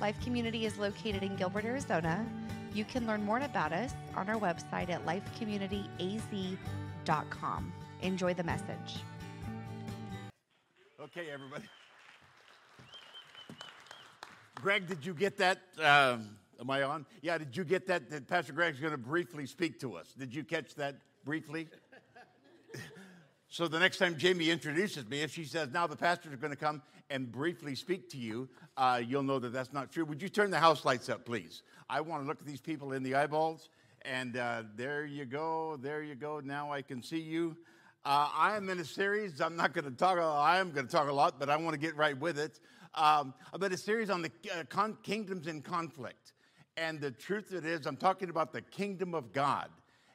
Life 0.00 0.18
Community 0.24 0.64
is 0.64 0.78
located 0.78 1.22
in 1.22 1.36
Gilbert, 1.36 1.66
Arizona. 1.66 2.24
You 2.72 2.86
can 2.86 3.06
learn 3.06 3.22
more 3.22 3.40
about 3.40 3.74
us 3.74 3.92
on 4.16 4.30
our 4.30 4.36
website 4.36 4.88
at 4.88 5.04
lifecommunityaz.com. 5.04 7.72
Enjoy 8.00 8.32
the 8.32 8.44
message. 8.44 9.02
Okay, 10.98 11.26
everybody. 11.30 11.64
Greg, 14.54 14.86
did 14.86 15.04
you 15.04 15.12
get 15.12 15.36
that? 15.36 15.58
Um, 15.78 16.38
am 16.58 16.70
I 16.70 16.82
on? 16.82 17.04
Yeah, 17.20 17.36
did 17.36 17.54
you 17.56 17.64
get 17.64 17.86
that? 17.88 18.08
That 18.10 18.26
Pastor 18.26 18.54
Greg's 18.54 18.80
going 18.80 18.92
to 18.92 18.98
briefly 18.98 19.44
speak 19.46 19.78
to 19.80 19.96
us. 19.96 20.14
Did 20.18 20.34
you 20.34 20.44
catch 20.44 20.74
that 20.76 20.94
briefly? 21.24 21.68
So 23.50 23.68
the 23.68 23.78
next 23.78 23.98
time 23.98 24.16
Jamie 24.16 24.48
introduces 24.48 25.06
me, 25.08 25.20
if 25.20 25.32
she 25.32 25.44
says, 25.44 25.68
now 25.72 25.86
the 25.86 25.96
pastor's 25.96 26.32
are 26.32 26.36
going 26.36 26.52
to 26.52 26.56
come 26.56 26.82
and 27.10 27.30
briefly 27.30 27.74
speak 27.74 28.08
to 28.10 28.16
you, 28.16 28.48
uh, 28.76 29.02
you'll 29.06 29.22
know 29.24 29.38
that 29.40 29.52
that's 29.52 29.72
not 29.72 29.92
true. 29.92 30.04
Would 30.04 30.22
you 30.22 30.28
turn 30.28 30.50
the 30.50 30.58
house 30.58 30.84
lights 30.84 31.08
up, 31.08 31.26
please? 31.26 31.62
I 31.88 32.00
want 32.00 32.22
to 32.22 32.28
look 32.28 32.40
at 32.40 32.46
these 32.46 32.60
people 32.60 32.92
in 32.92 33.02
the 33.02 33.16
eyeballs. 33.16 33.68
And 34.02 34.36
uh, 34.36 34.62
there 34.76 35.04
you 35.04 35.26
go. 35.26 35.76
There 35.82 36.02
you 36.02 36.14
go. 36.14 36.40
Now 36.40 36.72
I 36.72 36.80
can 36.80 37.02
see 37.02 37.18
you. 37.18 37.56
Uh, 38.04 38.30
I 38.34 38.56
am 38.56 38.70
in 38.70 38.78
a 38.78 38.84
series. 38.84 39.40
I'm 39.40 39.56
not 39.56 39.74
going 39.74 39.84
to 39.84 39.90
talk. 39.90 40.18
I 40.18 40.58
am 40.58 40.70
going 40.70 40.86
to 40.86 40.92
talk 40.92 41.08
a 41.08 41.12
lot, 41.12 41.38
but 41.38 41.50
I 41.50 41.56
want 41.56 41.74
to 41.74 41.78
get 41.80 41.96
right 41.96 42.18
with 42.18 42.38
it 42.38 42.60
um, 42.94 43.34
about 43.52 43.72
a 43.72 43.76
series 43.76 44.08
on 44.08 44.22
the 44.22 44.30
uh, 44.54 44.64
con- 44.68 44.96
kingdoms 45.02 45.46
in 45.46 45.60
conflict. 45.60 46.32
And 46.76 47.00
the 47.00 47.10
truth 47.10 47.52
of 47.52 47.66
it 47.66 47.68
is, 47.68 47.86
I'm 47.86 47.96
talking 47.96 48.30
about 48.30 48.52
the 48.52 48.62
kingdom 48.62 49.14
of 49.14 49.32
God. 49.32 49.68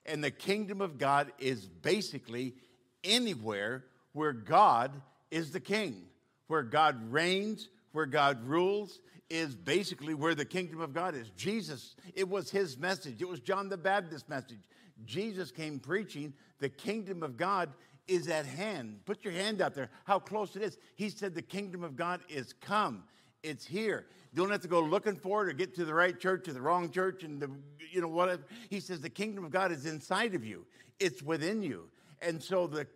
And 0.06 0.24
the 0.24 0.32
kingdom 0.32 0.82
of 0.82 0.98
God 0.98 1.32
is 1.38 1.68
basically 1.68 2.56
anywhere 3.06 3.86
where 4.14 4.34
God 4.34 4.92
is 5.32 5.52
the 5.52 5.60
king, 5.60 6.04
where 6.48 6.64
God 6.64 7.12
reigns, 7.12 7.70
where 7.92 8.06
God 8.06 8.46
rules, 8.46 9.00
is 9.30 9.56
basically 9.56 10.14
where 10.14 10.36
the 10.36 10.46
kingdom 10.46 10.82
of 10.82 10.94
God 10.94 11.16
is. 11.16 11.30
Jesus, 11.32 11.96
it 12.14 12.28
was 12.28 12.52
his 12.52 12.78
message, 12.78 13.22
it 13.22 13.28
was 13.28 13.40
John 13.40 13.70
the 13.70 13.78
Baptist's 13.78 14.30
message. 14.30 14.60
Jesus 15.06 15.52
came 15.52 15.80
preaching 15.80 16.34
the 16.60 16.70
kingdom 16.70 17.22
of 17.24 17.38
God 17.38 17.70
is 18.08 18.28
at 18.28 18.46
hand. 18.46 19.00
Put 19.06 19.24
your 19.24 19.34
hand 19.34 19.62
out 19.62 19.74
there, 19.74 19.90
how 20.06 20.20
close 20.20 20.56
it 20.56 20.62
is. 20.62 20.78
He 20.96 21.10
said, 21.10 21.34
The 21.34 21.42
kingdom 21.42 21.84
of 21.84 21.96
God 21.96 22.22
is 22.30 22.54
come. 22.54 23.04
It's 23.44 23.66
here. 23.66 24.06
You 24.32 24.42
don't 24.42 24.52
have 24.52 24.62
to 24.62 24.68
go 24.68 24.82
looking 24.82 25.16
for 25.16 25.44
it 25.44 25.50
or 25.50 25.54
get 25.54 25.76
to 25.76 25.86
the 25.86 25.94
right 25.94 26.20
church 26.20 26.48
or 26.48 26.54
the 26.54 26.62
wrong 26.62 26.90
church 26.92 27.24
and 27.24 27.42
the, 27.42 27.50
you 27.92 28.02
know 28.02 28.08
whatever. 28.08 28.44
He 28.70 28.80
says 28.80 29.00
the 29.00 29.10
kingdom 29.10 29.46
of 29.46 29.52
God 29.52 29.72
is 29.72 29.86
inside 29.86 30.36
of 30.36 30.44
you. 30.44 30.66
It's 31.00 31.22
within 31.24 31.62
you. 31.62 31.90
And 32.26 32.42
so 32.42 32.68
the 32.68 32.88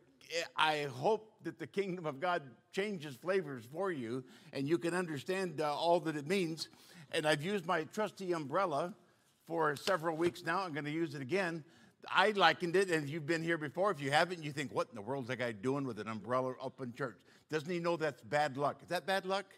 I 0.55 0.88
hope 0.97 1.31
that 1.44 1.58
the 1.58 1.67
kingdom 1.67 2.05
of 2.05 2.19
God 2.19 2.44
changes 2.72 3.16
flavors 3.16 3.63
for 3.71 3.91
you 3.91 4.23
and 4.53 4.67
you 4.67 4.77
can 4.77 4.94
understand 4.94 5.59
uh, 5.59 5.73
all 5.73 5.99
that 6.02 6.16
it 6.16 6.27
means. 6.27 6.69
And 7.11 7.25
I've 7.25 7.41
used 7.41 7.66
my 7.66 7.83
trusty 7.86 8.33
umbrella 8.33 8.94
for 9.47 9.75
several 9.75 10.16
weeks 10.16 10.44
now. 10.45 10.61
I'm 10.61 10.73
going 10.73 10.86
to 10.86 10.91
use 10.91 11.16
it 11.16 11.21
again 11.21 11.63
I 12.08 12.31
likened 12.31 12.75
it, 12.75 12.89
and 12.89 13.03
if 13.03 13.09
you've 13.09 13.25
been 13.25 13.44
here 13.44 13.58
before, 13.58 13.91
if 13.91 14.02
you 14.02 14.11
haven't, 14.11 14.44
you 14.44 14.52
think, 14.52 14.73
what 14.73 14.88
in 14.89 14.95
the 14.95 15.02
world 15.02 15.25
is 15.25 15.27
that 15.30 15.38
guy 15.38 15.52
doing 15.52 15.86
with 15.86 15.99
an 15.99 16.08
umbrella 16.08 16.53
up 16.64 16.80
in 16.81 16.93
church? 16.93 17.17
Doesn't 17.49 17.69
he 17.69 17.80
know 17.80 17.97
that's 17.97 18.21
bad 18.21 18.58
luck? 18.58 18.80
Is 18.81 18.89
that 18.89 19.05
bad 19.05 19.25
luck? 19.25 19.45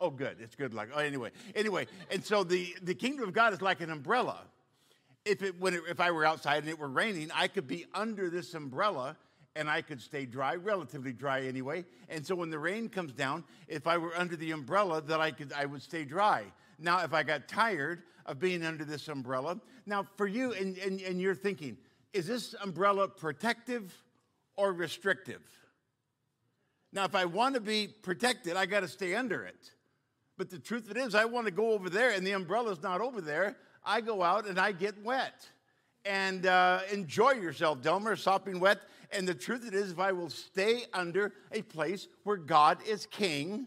No. 0.00 0.06
Oh, 0.06 0.10
good. 0.10 0.36
It's 0.40 0.54
good 0.54 0.72
luck. 0.74 0.88
Oh, 0.94 0.98
anyway, 0.98 1.30
anyway, 1.54 1.86
and 2.10 2.24
so 2.24 2.42
the, 2.42 2.74
the 2.82 2.94
kingdom 2.94 3.28
of 3.28 3.34
God 3.34 3.52
is 3.52 3.60
like 3.60 3.80
an 3.80 3.90
umbrella. 3.90 4.40
If 5.30 5.42
it, 5.42 5.60
when 5.60 5.74
it, 5.74 5.82
if 5.88 6.00
I 6.00 6.10
were 6.10 6.24
outside 6.24 6.58
and 6.58 6.68
it 6.68 6.78
were 6.78 6.88
raining, 6.88 7.30
I 7.32 7.46
could 7.46 7.68
be 7.68 7.86
under 7.94 8.28
this 8.30 8.52
umbrella 8.54 9.16
and 9.54 9.70
I 9.70 9.80
could 9.80 10.00
stay 10.00 10.26
dry, 10.26 10.56
relatively 10.56 11.12
dry 11.12 11.42
anyway. 11.42 11.84
And 12.08 12.26
so 12.26 12.34
when 12.34 12.50
the 12.50 12.58
rain 12.58 12.88
comes 12.88 13.12
down, 13.12 13.44
if 13.68 13.86
I 13.86 13.96
were 13.98 14.16
under 14.16 14.34
the 14.34 14.50
umbrella, 14.50 15.00
that 15.02 15.20
I 15.20 15.30
could 15.30 15.52
I 15.52 15.66
would 15.66 15.82
stay 15.82 16.04
dry. 16.04 16.44
Now, 16.80 17.04
if 17.04 17.12
I 17.12 17.22
got 17.22 17.46
tired 17.46 18.02
of 18.26 18.40
being 18.40 18.64
under 18.64 18.84
this 18.84 19.06
umbrella, 19.08 19.60
now 19.86 20.04
for 20.16 20.26
you, 20.26 20.52
and, 20.52 20.76
and, 20.78 21.00
and 21.00 21.20
you're 21.20 21.34
thinking, 21.34 21.76
is 22.12 22.26
this 22.26 22.54
umbrella 22.60 23.06
protective 23.06 23.94
or 24.56 24.72
restrictive? 24.72 25.42
Now, 26.92 27.04
if 27.04 27.14
I 27.14 27.26
want 27.26 27.54
to 27.54 27.60
be 27.60 27.86
protected, 27.86 28.56
I 28.56 28.66
got 28.66 28.80
to 28.80 28.88
stay 28.88 29.14
under 29.14 29.44
it. 29.44 29.70
But 30.36 30.50
the 30.50 30.58
truth 30.58 30.90
of 30.90 30.96
it 30.96 31.00
is, 31.00 31.14
I 31.14 31.26
want 31.26 31.46
to 31.46 31.52
go 31.52 31.72
over 31.72 31.88
there, 31.88 32.10
and 32.10 32.26
the 32.26 32.32
umbrella's 32.32 32.82
not 32.82 33.00
over 33.00 33.20
there. 33.20 33.56
I 33.84 34.00
go 34.00 34.22
out 34.22 34.46
and 34.46 34.58
I 34.58 34.72
get 34.72 35.02
wet. 35.02 35.48
And 36.04 36.46
uh, 36.46 36.80
enjoy 36.92 37.32
yourself, 37.32 37.82
Delmer, 37.82 38.16
sopping 38.16 38.58
wet. 38.58 38.80
And 39.12 39.28
the 39.28 39.34
truth 39.34 39.66
it 39.66 39.74
is, 39.74 39.90
if 39.90 39.98
I 39.98 40.12
will 40.12 40.30
stay 40.30 40.84
under 40.94 41.32
a 41.52 41.62
place 41.62 42.08
where 42.24 42.36
God 42.36 42.78
is 42.86 43.06
king, 43.06 43.66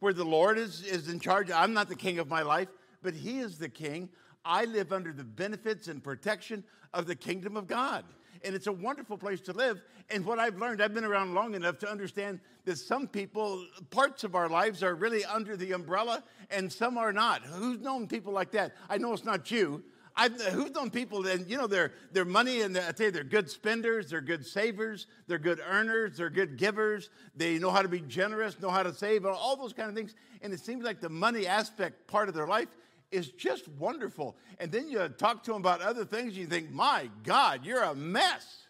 where 0.00 0.12
the 0.12 0.24
Lord 0.24 0.58
is, 0.58 0.82
is 0.82 1.08
in 1.08 1.20
charge. 1.20 1.50
I'm 1.50 1.72
not 1.72 1.88
the 1.88 1.96
king 1.96 2.18
of 2.18 2.28
my 2.28 2.42
life, 2.42 2.68
but 3.02 3.14
He 3.14 3.38
is 3.38 3.58
the 3.58 3.68
king. 3.68 4.08
I 4.44 4.64
live 4.64 4.92
under 4.92 5.12
the 5.12 5.24
benefits 5.24 5.88
and 5.88 6.02
protection 6.02 6.64
of 6.94 7.06
the 7.06 7.16
kingdom 7.16 7.56
of 7.56 7.66
God. 7.66 8.04
And 8.44 8.54
it's 8.54 8.66
a 8.66 8.72
wonderful 8.72 9.18
place 9.18 9.40
to 9.42 9.52
live. 9.52 9.82
And 10.10 10.24
what 10.24 10.38
I've 10.38 10.56
learned, 10.56 10.82
I've 10.82 10.94
been 10.94 11.04
around 11.04 11.34
long 11.34 11.54
enough 11.54 11.78
to 11.78 11.90
understand 11.90 12.40
that 12.64 12.78
some 12.78 13.06
people, 13.06 13.64
parts 13.90 14.24
of 14.24 14.34
our 14.34 14.48
lives 14.48 14.82
are 14.82 14.94
really 14.94 15.24
under 15.24 15.56
the 15.56 15.72
umbrella 15.72 16.22
and 16.50 16.72
some 16.72 16.98
are 16.98 17.12
not. 17.12 17.42
Who's 17.42 17.80
known 17.80 18.06
people 18.06 18.32
like 18.32 18.52
that? 18.52 18.72
I 18.88 18.98
know 18.98 19.12
it's 19.12 19.24
not 19.24 19.50
you, 19.50 19.82
I've, 20.18 20.40
who's 20.40 20.70
known 20.70 20.90
people 20.90 21.22
that, 21.24 21.46
you 21.46 21.58
know, 21.58 21.66
their, 21.66 21.92
their 22.10 22.24
money, 22.24 22.62
and 22.62 22.76
I 22.76 22.92
tell 22.92 23.06
you, 23.06 23.12
they're 23.12 23.22
good 23.22 23.50
spenders, 23.50 24.08
they're 24.08 24.22
good 24.22 24.46
savers, 24.46 25.06
they're 25.26 25.38
good 25.38 25.60
earners, 25.68 26.16
they're 26.16 26.30
good 26.30 26.56
givers, 26.56 27.10
they 27.34 27.58
know 27.58 27.70
how 27.70 27.82
to 27.82 27.88
be 27.88 28.00
generous, 28.00 28.58
know 28.58 28.70
how 28.70 28.82
to 28.82 28.94
save, 28.94 29.26
all 29.26 29.56
those 29.56 29.74
kind 29.74 29.90
of 29.90 29.94
things. 29.94 30.14
And 30.40 30.54
it 30.54 30.60
seems 30.60 30.84
like 30.84 31.00
the 31.00 31.10
money 31.10 31.46
aspect 31.46 32.06
part 32.06 32.30
of 32.30 32.34
their 32.34 32.46
life 32.46 32.68
is 33.10 33.30
just 33.30 33.68
wonderful. 33.68 34.36
And 34.58 34.70
then 34.70 34.88
you 34.88 35.08
talk 35.08 35.42
to 35.44 35.52
them 35.52 35.60
about 35.60 35.82
other 35.82 36.04
things, 36.04 36.28
and 36.28 36.36
you 36.36 36.46
think, 36.46 36.70
my 36.70 37.08
God, 37.22 37.64
you're 37.64 37.82
a 37.82 37.94
mess. 37.94 38.66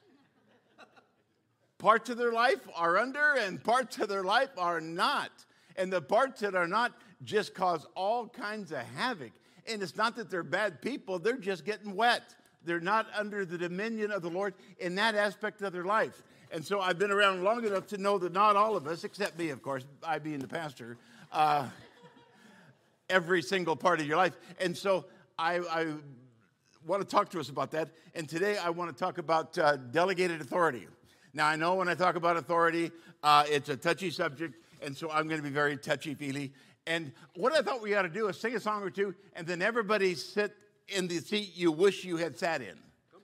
parts 1.78 2.10
of 2.10 2.18
their 2.18 2.32
life 2.32 2.68
are 2.74 2.98
under, 2.98 3.34
and 3.34 3.62
parts 3.62 3.98
of 3.98 4.08
their 4.08 4.24
life 4.24 4.50
are 4.58 4.80
not. 4.80 5.30
And 5.76 5.92
the 5.92 6.00
parts 6.00 6.40
that 6.40 6.54
are 6.54 6.68
not 6.68 6.92
just 7.24 7.54
cause 7.54 7.86
all 7.94 8.28
kinds 8.28 8.72
of 8.72 8.78
havoc. 8.96 9.32
And 9.68 9.82
it's 9.82 9.96
not 9.96 10.16
that 10.16 10.30
they're 10.30 10.42
bad 10.42 10.80
people, 10.80 11.18
they're 11.18 11.36
just 11.36 11.64
getting 11.64 11.94
wet. 11.94 12.34
They're 12.64 12.80
not 12.80 13.06
under 13.16 13.44
the 13.44 13.56
dominion 13.56 14.10
of 14.10 14.22
the 14.22 14.28
Lord 14.28 14.54
in 14.80 14.96
that 14.96 15.14
aspect 15.14 15.62
of 15.62 15.72
their 15.72 15.84
life. 15.84 16.24
And 16.50 16.64
so 16.64 16.80
I've 16.80 16.98
been 16.98 17.12
around 17.12 17.44
long 17.44 17.64
enough 17.64 17.86
to 17.88 17.98
know 17.98 18.18
that 18.18 18.32
not 18.32 18.56
all 18.56 18.76
of 18.76 18.86
us, 18.86 19.04
except 19.04 19.38
me, 19.38 19.50
of 19.50 19.62
course, 19.62 19.84
I 20.02 20.18
being 20.18 20.40
the 20.40 20.48
pastor, 20.48 20.98
uh, 21.32 21.68
every 23.08 23.42
single 23.42 23.76
part 23.76 24.00
of 24.00 24.06
your 24.06 24.16
life. 24.16 24.36
And 24.60 24.76
so 24.76 25.06
I, 25.38 25.58
I, 25.58 25.94
want 26.86 27.02
to 27.02 27.08
talk 27.08 27.28
to 27.30 27.40
us 27.40 27.48
about 27.48 27.72
that. 27.72 27.90
And 28.14 28.28
today 28.28 28.56
I 28.58 28.70
want 28.70 28.90
to 28.90 28.96
talk 28.96 29.18
about 29.18 29.58
uh, 29.58 29.76
delegated 29.76 30.40
authority. 30.40 30.86
Now, 31.34 31.48
I 31.48 31.56
know 31.56 31.74
when 31.74 31.88
I 31.88 31.94
talk 31.94 32.14
about 32.14 32.36
authority, 32.36 32.92
uh, 33.22 33.44
it's 33.48 33.68
a 33.68 33.76
touchy 33.76 34.10
subject, 34.10 34.54
and 34.80 34.96
so 34.96 35.10
I'm 35.10 35.26
going 35.26 35.40
to 35.40 35.46
be 35.46 35.52
very 35.52 35.76
touchy 35.76 36.14
feely. 36.14 36.52
And 36.86 37.12
what 37.34 37.52
I 37.52 37.60
thought 37.60 37.82
we 37.82 37.94
ought 37.94 38.02
to 38.02 38.08
do 38.08 38.28
is 38.28 38.38
sing 38.38 38.54
a 38.54 38.60
song 38.60 38.82
or 38.82 38.90
two, 38.90 39.14
and 39.34 39.46
then 39.46 39.60
everybody 39.60 40.14
sit 40.14 40.54
in 40.88 41.08
the 41.08 41.18
seat 41.18 41.56
you 41.56 41.72
wish 41.72 42.04
you 42.04 42.16
had 42.16 42.38
sat 42.38 42.62
in. 42.62 42.78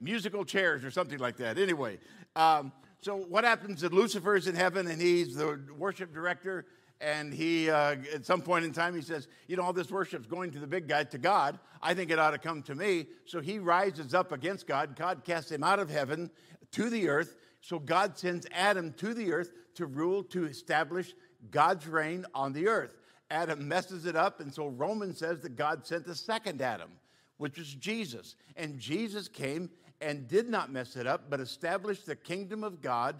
Musical 0.00 0.44
chairs 0.44 0.82
or 0.82 0.90
something 0.90 1.18
like 1.18 1.36
that. 1.36 1.58
Anyway, 1.58 1.98
um, 2.34 2.72
so 3.02 3.16
what 3.16 3.44
happens 3.44 3.82
is 3.82 3.92
Lucifer 3.92 4.36
is 4.36 4.46
in 4.46 4.54
heaven, 4.54 4.86
and 4.86 5.00
he's 5.00 5.36
the 5.36 5.60
worship 5.76 6.12
director. 6.12 6.66
And 7.00 7.32
he, 7.32 7.70
uh, 7.70 7.96
at 8.12 8.26
some 8.26 8.42
point 8.42 8.64
in 8.64 8.72
time, 8.72 8.94
he 8.94 9.00
says, 9.00 9.26
You 9.46 9.56
know, 9.56 9.62
all 9.62 9.72
this 9.72 9.90
worship's 9.90 10.26
going 10.26 10.50
to 10.50 10.58
the 10.58 10.66
big 10.66 10.86
guy, 10.86 11.04
to 11.04 11.18
God. 11.18 11.58
I 11.82 11.94
think 11.94 12.10
it 12.10 12.18
ought 12.18 12.32
to 12.32 12.38
come 12.38 12.62
to 12.64 12.74
me. 12.74 13.06
So 13.24 13.40
he 13.40 13.58
rises 13.58 14.12
up 14.12 14.32
against 14.32 14.66
God. 14.66 14.96
God 14.96 15.24
casts 15.24 15.50
him 15.50 15.64
out 15.64 15.78
of 15.78 15.88
heaven 15.88 16.30
to 16.72 16.90
the 16.90 17.08
earth. 17.08 17.36
So 17.62 17.78
God 17.78 18.18
sends 18.18 18.46
Adam 18.52 18.92
to 18.94 19.14
the 19.14 19.32
earth 19.32 19.52
to 19.76 19.86
rule, 19.86 20.22
to 20.24 20.44
establish 20.44 21.14
God's 21.50 21.86
reign 21.86 22.26
on 22.34 22.52
the 22.52 22.68
earth. 22.68 22.96
Adam 23.30 23.66
messes 23.66 24.06
it 24.06 24.16
up, 24.16 24.40
and 24.40 24.52
so 24.52 24.68
Romans 24.68 25.18
says 25.18 25.40
that 25.40 25.56
God 25.56 25.86
sent 25.86 26.04
the 26.04 26.14
second 26.14 26.60
Adam, 26.60 26.90
which 27.38 27.58
is 27.58 27.74
Jesus. 27.74 28.34
And 28.56 28.78
Jesus 28.78 29.28
came 29.28 29.70
and 30.00 30.26
did 30.26 30.48
not 30.48 30.72
mess 30.72 30.96
it 30.96 31.06
up, 31.06 31.30
but 31.30 31.40
established 31.40 32.06
the 32.06 32.16
kingdom 32.16 32.64
of 32.64 32.80
God 32.80 33.16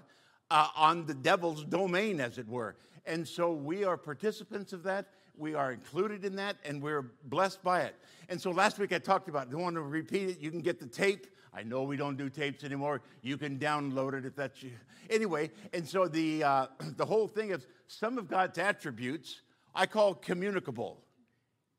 uh, 0.51 0.69
on 0.77 1.07
the 1.07 1.15
devil's 1.15 1.65
domain, 1.65 2.21
as 2.21 2.39
it 2.39 2.49
were. 2.49 2.75
And 3.07 3.27
so 3.27 3.53
we 3.53 3.85
are 3.85 3.97
participants 3.97 4.73
of 4.73 4.83
that. 4.85 5.07
We 5.37 5.55
are 5.55 5.73
included 5.73 6.25
in 6.25 6.37
that, 6.37 6.57
and 6.65 6.83
we're 6.83 7.13
blessed 7.25 7.63
by 7.63 7.83
it. 7.83 7.95
And 8.29 8.41
so 8.41 8.51
last 8.51 8.79
week 8.79 8.93
I 8.93 8.99
talked 8.99 9.29
about, 9.29 9.49
I 9.49 9.51
don't 9.51 9.63
want 9.63 9.77
to 9.77 9.83
repeat 9.83 10.29
it. 10.29 10.41
You 10.41 10.51
can 10.51 10.61
get 10.61 10.79
the 10.79 10.87
tape 10.87 11.27
I 11.53 11.63
know 11.63 11.83
we 11.83 11.97
don't 11.97 12.17
do 12.17 12.29
tapes 12.29 12.65
anymore. 12.65 13.01
You 13.23 13.37
can 13.37 13.59
download 13.59 14.15
it 14.15 14.25
if 14.25 14.37
that's 14.37 14.63
you. 14.63 14.73
Anyway, 15.09 15.51
and 15.73 15.87
so 15.87 16.07
the, 16.07 16.45
uh, 16.45 16.67
the 16.97 17.05
whole 17.05 17.27
thing 17.27 17.51
is 17.51 17.67
some 17.87 18.19
of 18.19 18.29
God's 18.29 18.59
attributes 18.59 19.43
I 19.75 19.87
call 19.87 20.15
communicable. 20.15 21.01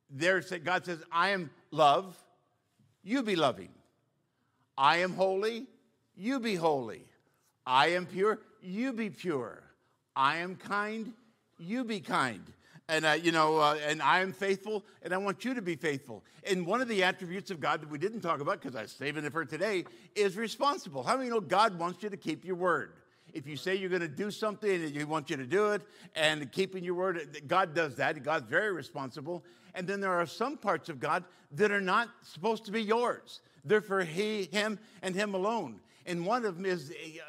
There's 0.10 0.50
that 0.50 0.64
God 0.64 0.86
says, 0.86 1.04
I 1.12 1.30
am 1.30 1.50
love, 1.72 2.18
you 3.04 3.24
be 3.24 3.36
loving. 3.36 3.70
I 4.78 4.98
am 4.98 5.14
holy, 5.14 5.68
you 6.16 6.40
be 6.40 6.56
holy. 6.56 7.06
I 7.66 7.88
am 7.88 8.06
pure, 8.06 8.40
you 8.62 8.94
be 8.94 9.10
pure. 9.10 9.62
I 10.16 10.38
am 10.38 10.56
kind, 10.56 11.14
you 11.58 11.84
be 11.84 12.00
kind. 12.00 12.44
And, 12.90 13.06
uh, 13.06 13.12
you 13.12 13.32
know, 13.32 13.58
uh, 13.58 13.78
and 13.88 14.02
I 14.02 14.20
am 14.20 14.34
faithful, 14.34 14.84
and 15.02 15.14
I 15.14 15.18
want 15.18 15.46
you 15.46 15.54
to 15.54 15.62
be 15.62 15.76
faithful. 15.76 16.24
And 16.44 16.66
one 16.66 16.82
of 16.82 16.90
the 16.90 17.04
attributes 17.04 17.50
of 17.50 17.62
God 17.62 17.82
that 17.82 17.90
we 17.90 17.98
didn't 17.98 18.20
talk 18.20 18.42
about, 18.42 18.60
because 18.60 18.76
I 18.76 18.82
was 18.82 18.92
saving 18.92 19.24
it 19.24 19.32
for 19.32 19.46
today, 19.46 19.86
is 20.16 20.36
responsible. 20.36 21.04
How 21.04 21.16
many 21.16 21.30
know 21.30 21.40
God 21.40 21.80
wants 21.80 22.04
you 22.04 22.10
to 22.10 22.18
keep 22.18 22.44
your 22.44 22.56
word? 22.56 22.94
If 23.34 23.48
you 23.48 23.56
say 23.56 23.76
you're 23.76 23.90
going 23.90 24.02
to 24.02 24.10
do 24.10 24.30
something 24.30 24.70
and 24.70 24.94
He 24.94 25.06
wants 25.06 25.30
you 25.30 25.38
to 25.38 25.46
do 25.46 25.72
it, 25.72 25.84
and 26.16 26.52
keeping 26.52 26.84
your 26.84 26.96
word, 26.96 27.44
God 27.48 27.74
does 27.74 27.96
that. 27.96 28.22
God's 28.24 28.50
very 28.50 28.74
responsible. 28.74 29.46
And 29.74 29.88
then 29.88 30.02
there 30.02 30.12
are 30.12 30.26
some 30.26 30.58
parts 30.58 30.90
of 30.90 31.00
God 31.00 31.24
that 31.54 31.72
are 31.72 31.80
not 31.80 32.10
supposed 32.24 32.66
to 32.66 32.72
be 32.72 32.82
yours. 32.82 33.40
They're 33.64 33.80
for 33.80 34.04
He, 34.04 34.50
Him, 34.52 34.80
and 35.02 35.16
Him 35.16 35.34
alone. 35.34 35.80
And 36.06 36.26
one 36.26 36.44
of 36.46 36.58
them 36.58 36.66
is 36.66 36.92
uh, 36.92 37.22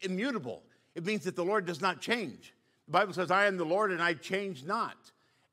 immutable. 0.00 0.62
It 0.94 1.04
means 1.04 1.24
that 1.24 1.36
the 1.36 1.44
Lord 1.44 1.66
does 1.66 1.80
not 1.80 2.00
change. 2.00 2.54
The 2.86 2.92
Bible 2.92 3.12
says, 3.12 3.30
I 3.30 3.46
am 3.46 3.56
the 3.56 3.64
Lord 3.64 3.92
and 3.92 4.02
I 4.02 4.14
change 4.14 4.64
not. 4.64 4.96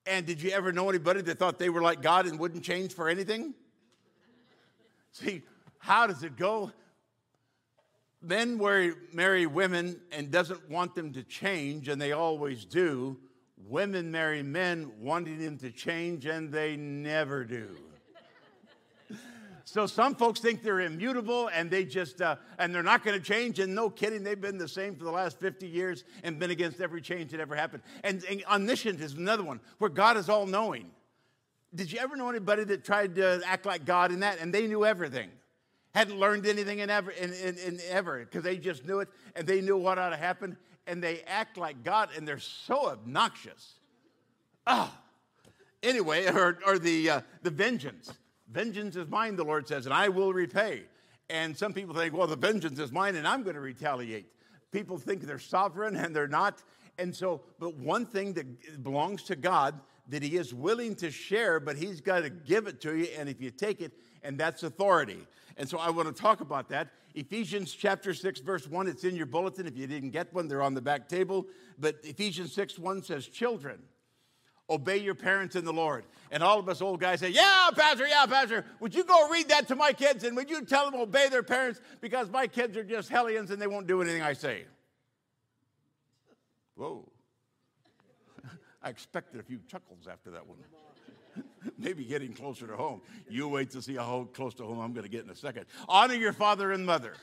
And 0.06 0.26
did 0.26 0.42
you 0.42 0.52
ever 0.52 0.72
know 0.72 0.90
anybody 0.90 1.22
that 1.22 1.38
thought 1.38 1.60
they 1.60 1.70
were 1.70 1.82
like 1.82 2.02
God 2.02 2.26
and 2.26 2.40
wouldn't 2.40 2.64
change 2.64 2.94
for 2.94 3.10
anything? 3.10 3.54
See, 5.12 5.44
how 5.80 6.08
does 6.08 6.24
it 6.24 6.38
go? 6.38 6.72
Men 8.22 8.60
marry 9.14 9.46
women 9.46 10.00
and 10.12 10.32
doesn't 10.32 10.70
want 10.70 10.96
them 10.96 11.14
to 11.14 11.24
change, 11.24 11.88
and 11.88 12.02
they 12.02 12.14
always 12.14 12.66
do. 12.66 13.18
Women 13.68 14.12
marry 14.12 14.42
men 14.42 14.92
wanting 15.00 15.40
them 15.40 15.58
to 15.60 15.72
change, 15.72 16.26
and 16.26 16.52
they 16.52 16.76
never 16.78 17.44
do. 17.44 17.76
So 19.68 19.86
some 19.86 20.16
folks 20.16 20.40
think 20.40 20.64
they're 20.64 20.80
immutable 20.80 21.50
and 21.50 21.70
they 21.70 21.84
just, 21.84 22.22
uh, 22.22 22.38
and 22.58 22.74
they're 22.74 22.82
not 22.82 23.04
going 23.04 23.20
to 23.20 23.24
change. 23.24 23.60
And 23.60 23.76
no 23.76 23.90
kidding, 23.90 24.24
they've 24.24 24.40
been 24.40 24.58
the 24.58 24.66
same 24.66 24.96
for 24.96 25.04
the 25.04 25.12
last 25.12 25.42
50 25.42 25.68
years 25.68 26.06
and 26.24 26.40
been 26.40 26.52
against 26.52 26.80
every 26.80 27.02
change 27.02 27.32
that 27.32 27.42
ever 27.42 27.54
happened. 27.54 27.84
And, 28.06 28.24
and 28.30 28.46
omniscient 28.46 29.02
is 29.02 29.16
another 29.16 29.44
one 29.44 29.60
where 29.80 29.90
God 29.90 30.16
is 30.16 30.30
all 30.30 30.46
knowing. 30.46 30.90
Did 31.76 31.92
you 31.92 32.00
ever 32.00 32.16
know 32.16 32.30
anybody 32.30 32.64
that 32.64 32.86
tried 32.86 33.16
to 33.16 33.42
act 33.46 33.66
like 33.66 33.84
God 33.84 34.14
in 34.14 34.22
that 34.22 34.40
and 34.40 34.54
they 34.54 34.68
knew 34.68 34.86
everything? 34.86 35.30
Hadn't 35.94 36.18
learned 36.18 36.46
anything 36.46 36.80
in 36.80 36.90
ever, 36.90 37.12
in, 37.12 37.34
in, 37.34 37.58
in 37.58 37.80
ever 37.90 38.20
because 38.20 38.44
they 38.44 38.56
just 38.56 38.86
knew 38.86 39.02
it 39.02 39.10
and 39.36 39.46
they 39.46 39.60
knew 39.60 39.76
what 39.76 40.00
ought 40.00 40.12
to 40.12 40.18
happen 40.18 40.56
and 40.88 41.04
they 41.04 41.24
act 41.28 41.58
like 41.58 41.84
God 41.84 42.08
and 42.16 42.26
they're 42.26 42.40
so 42.40 42.88
obnoxious. 42.92 43.74
Ah. 44.66 44.90
Oh. 44.96 45.52
Anyway, 45.84 46.26
or, 46.28 46.58
or 46.66 46.80
the, 46.80 47.10
uh, 47.10 47.22
the 47.44 47.50
vengeance. 47.50 48.14
Vengeance 48.52 48.96
is 48.96 49.08
mine, 49.10 49.36
the 49.36 49.44
Lord 49.44 49.68
says, 49.68 49.86
and 49.86 49.94
I 49.94 50.10
will 50.10 50.34
repay. 50.34 50.84
And 51.30 51.58
some 51.58 51.74
people 51.74 51.94
think, 51.94 52.16
well, 52.16 52.28
the 52.28 52.38
vengeance 52.38 52.80
is 52.80 52.92
mine 52.92 53.16
and 53.16 53.28
I'm 53.28 53.44
going 53.44 53.56
to 53.56 53.62
retaliate. 53.62 54.28
People 54.72 54.98
think 54.98 55.24
they're 55.24 55.40
sovereign 55.40 55.96
and 55.96 56.16
they're 56.16 56.28
not. 56.28 56.64
And 56.98 57.16
so, 57.16 57.42
but 57.60 57.76
one 57.76 58.06
thing 58.06 58.34
that 58.34 58.84
belongs 58.84 59.24
to 59.24 59.36
God 59.36 59.80
that 60.10 60.24
He 60.24 60.38
is 60.38 60.54
willing 60.54 60.96
to 60.96 61.12
share, 61.12 61.60
but 61.60 61.76
He's 61.76 62.00
got 62.02 62.22
to 62.22 62.30
give 62.30 62.68
it 62.68 62.82
to 62.82 62.96
you. 62.96 63.08
And 63.18 63.28
if 63.28 63.42
you 63.42 63.52
take 63.52 63.82
it, 63.82 63.92
and 64.24 64.38
that's 64.38 64.64
authority. 64.64 65.28
And 65.58 65.68
so 65.68 65.78
I 65.78 65.90
want 65.90 66.14
to 66.14 66.22
talk 66.22 66.42
about 66.42 66.70
that. 66.70 66.90
Ephesians 67.16 67.74
chapter 67.74 68.14
6, 68.14 68.42
verse 68.42 68.68
1, 68.68 68.88
it's 68.88 69.04
in 69.04 69.16
your 69.16 69.26
bulletin. 69.26 69.66
If 69.68 69.78
you 69.78 69.88
didn't 69.88 70.12
get 70.12 70.34
one, 70.34 70.48
they're 70.48 70.62
on 70.62 70.74
the 70.74 70.82
back 70.82 71.08
table. 71.08 71.48
But 71.80 71.98
Ephesians 72.04 72.54
6, 72.54 72.78
1 72.78 73.04
says, 73.04 73.28
Children, 73.28 73.80
obey 74.70 74.98
your 74.98 75.16
parents 75.16 75.56
in 75.56 75.66
the 75.66 75.74
Lord. 75.74 76.06
And 76.32 76.44
all 76.44 76.60
of 76.60 76.68
us 76.68 76.82
old 76.82 77.00
guys 77.00 77.22
say, 77.22 77.30
Yeah, 77.30 77.70
Pastor, 77.76 78.08
yeah, 78.08 78.26
Pastor, 78.26 78.66
would 78.80 78.94
you 78.94 79.04
go 79.04 79.30
read 79.30 79.50
that 79.50 79.68
to 79.70 79.76
my 79.76 79.94
kids 79.94 80.24
and 80.24 80.36
would 80.36 80.50
you 80.50 80.64
tell 80.66 80.90
them 80.90 81.00
obey 81.00 81.30
their 81.30 81.44
parents 81.44 81.80
because 82.02 82.30
my 82.30 82.48
kids 82.48 82.76
are 82.76 82.84
just 82.84 83.10
hellions 83.10 83.52
and 83.52 83.62
they 83.62 83.68
won't 83.68 83.88
do 83.88 84.02
anything 84.02 84.22
I 84.22 84.34
say? 84.34 84.66
Whoa. 86.76 87.08
I 88.84 88.90
expected 88.90 89.40
a 89.40 89.44
few 89.44 89.60
chuckles 89.68 90.08
after 90.12 90.32
that 90.32 90.46
one. 90.46 90.58
Maybe 91.78 92.04
getting 92.04 92.34
closer 92.34 92.68
to 92.68 92.76
home. 92.76 93.02
You 93.30 93.48
wait 93.48 93.72
to 93.72 93.82
see 93.82 93.96
how 93.96 94.28
close 94.34 94.54
to 94.56 94.64
home 94.64 94.80
I'm 94.80 94.94
going 94.94 95.04
to 95.04 95.10
get 95.10 95.24
in 95.24 95.30
a 95.30 95.36
second. 95.36 95.66
Honor 95.88 96.16
your 96.16 96.34
father 96.34 96.72
and 96.72 96.86
mother. 96.86 97.14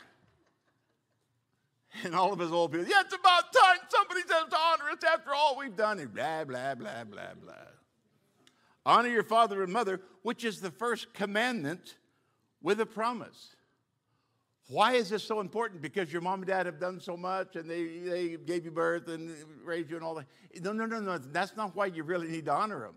And 2.04 2.14
all 2.14 2.32
of 2.32 2.38
his 2.38 2.50
old 2.50 2.72
people, 2.72 2.86
yeah, 2.88 3.02
it's 3.02 3.14
about 3.14 3.52
time 3.52 3.78
somebody 3.88 4.22
says 4.22 4.50
to 4.50 4.56
honor 4.56 4.90
us 4.90 4.98
after 5.06 5.32
all 5.32 5.56
we've 5.56 5.76
done. 5.76 6.00
And 6.00 6.12
blah, 6.12 6.44
blah, 6.44 6.74
blah, 6.74 7.04
blah, 7.04 7.34
blah. 7.40 7.54
Honor 8.86 9.08
your 9.08 9.22
father 9.22 9.62
and 9.62 9.72
mother, 9.72 10.00
which 10.22 10.44
is 10.44 10.60
the 10.60 10.70
first 10.70 11.14
commandment 11.14 11.96
with 12.62 12.80
a 12.80 12.86
promise. 12.86 13.54
Why 14.68 14.94
is 14.94 15.10
this 15.10 15.22
so 15.22 15.40
important? 15.40 15.82
Because 15.82 16.12
your 16.12 16.22
mom 16.22 16.40
and 16.40 16.46
dad 16.46 16.66
have 16.66 16.80
done 16.80 17.00
so 17.00 17.16
much 17.16 17.56
and 17.56 17.68
they, 17.68 17.98
they 17.98 18.36
gave 18.36 18.64
you 18.64 18.70
birth 18.70 19.08
and 19.08 19.30
raised 19.62 19.90
you 19.90 19.96
and 19.96 20.04
all 20.04 20.14
that. 20.14 20.26
No, 20.62 20.72
no, 20.72 20.86
no, 20.86 21.00
no. 21.00 21.18
That's 21.18 21.54
not 21.56 21.76
why 21.76 21.86
you 21.86 22.02
really 22.02 22.28
need 22.28 22.46
to 22.46 22.52
honor 22.52 22.80
them. 22.80 22.94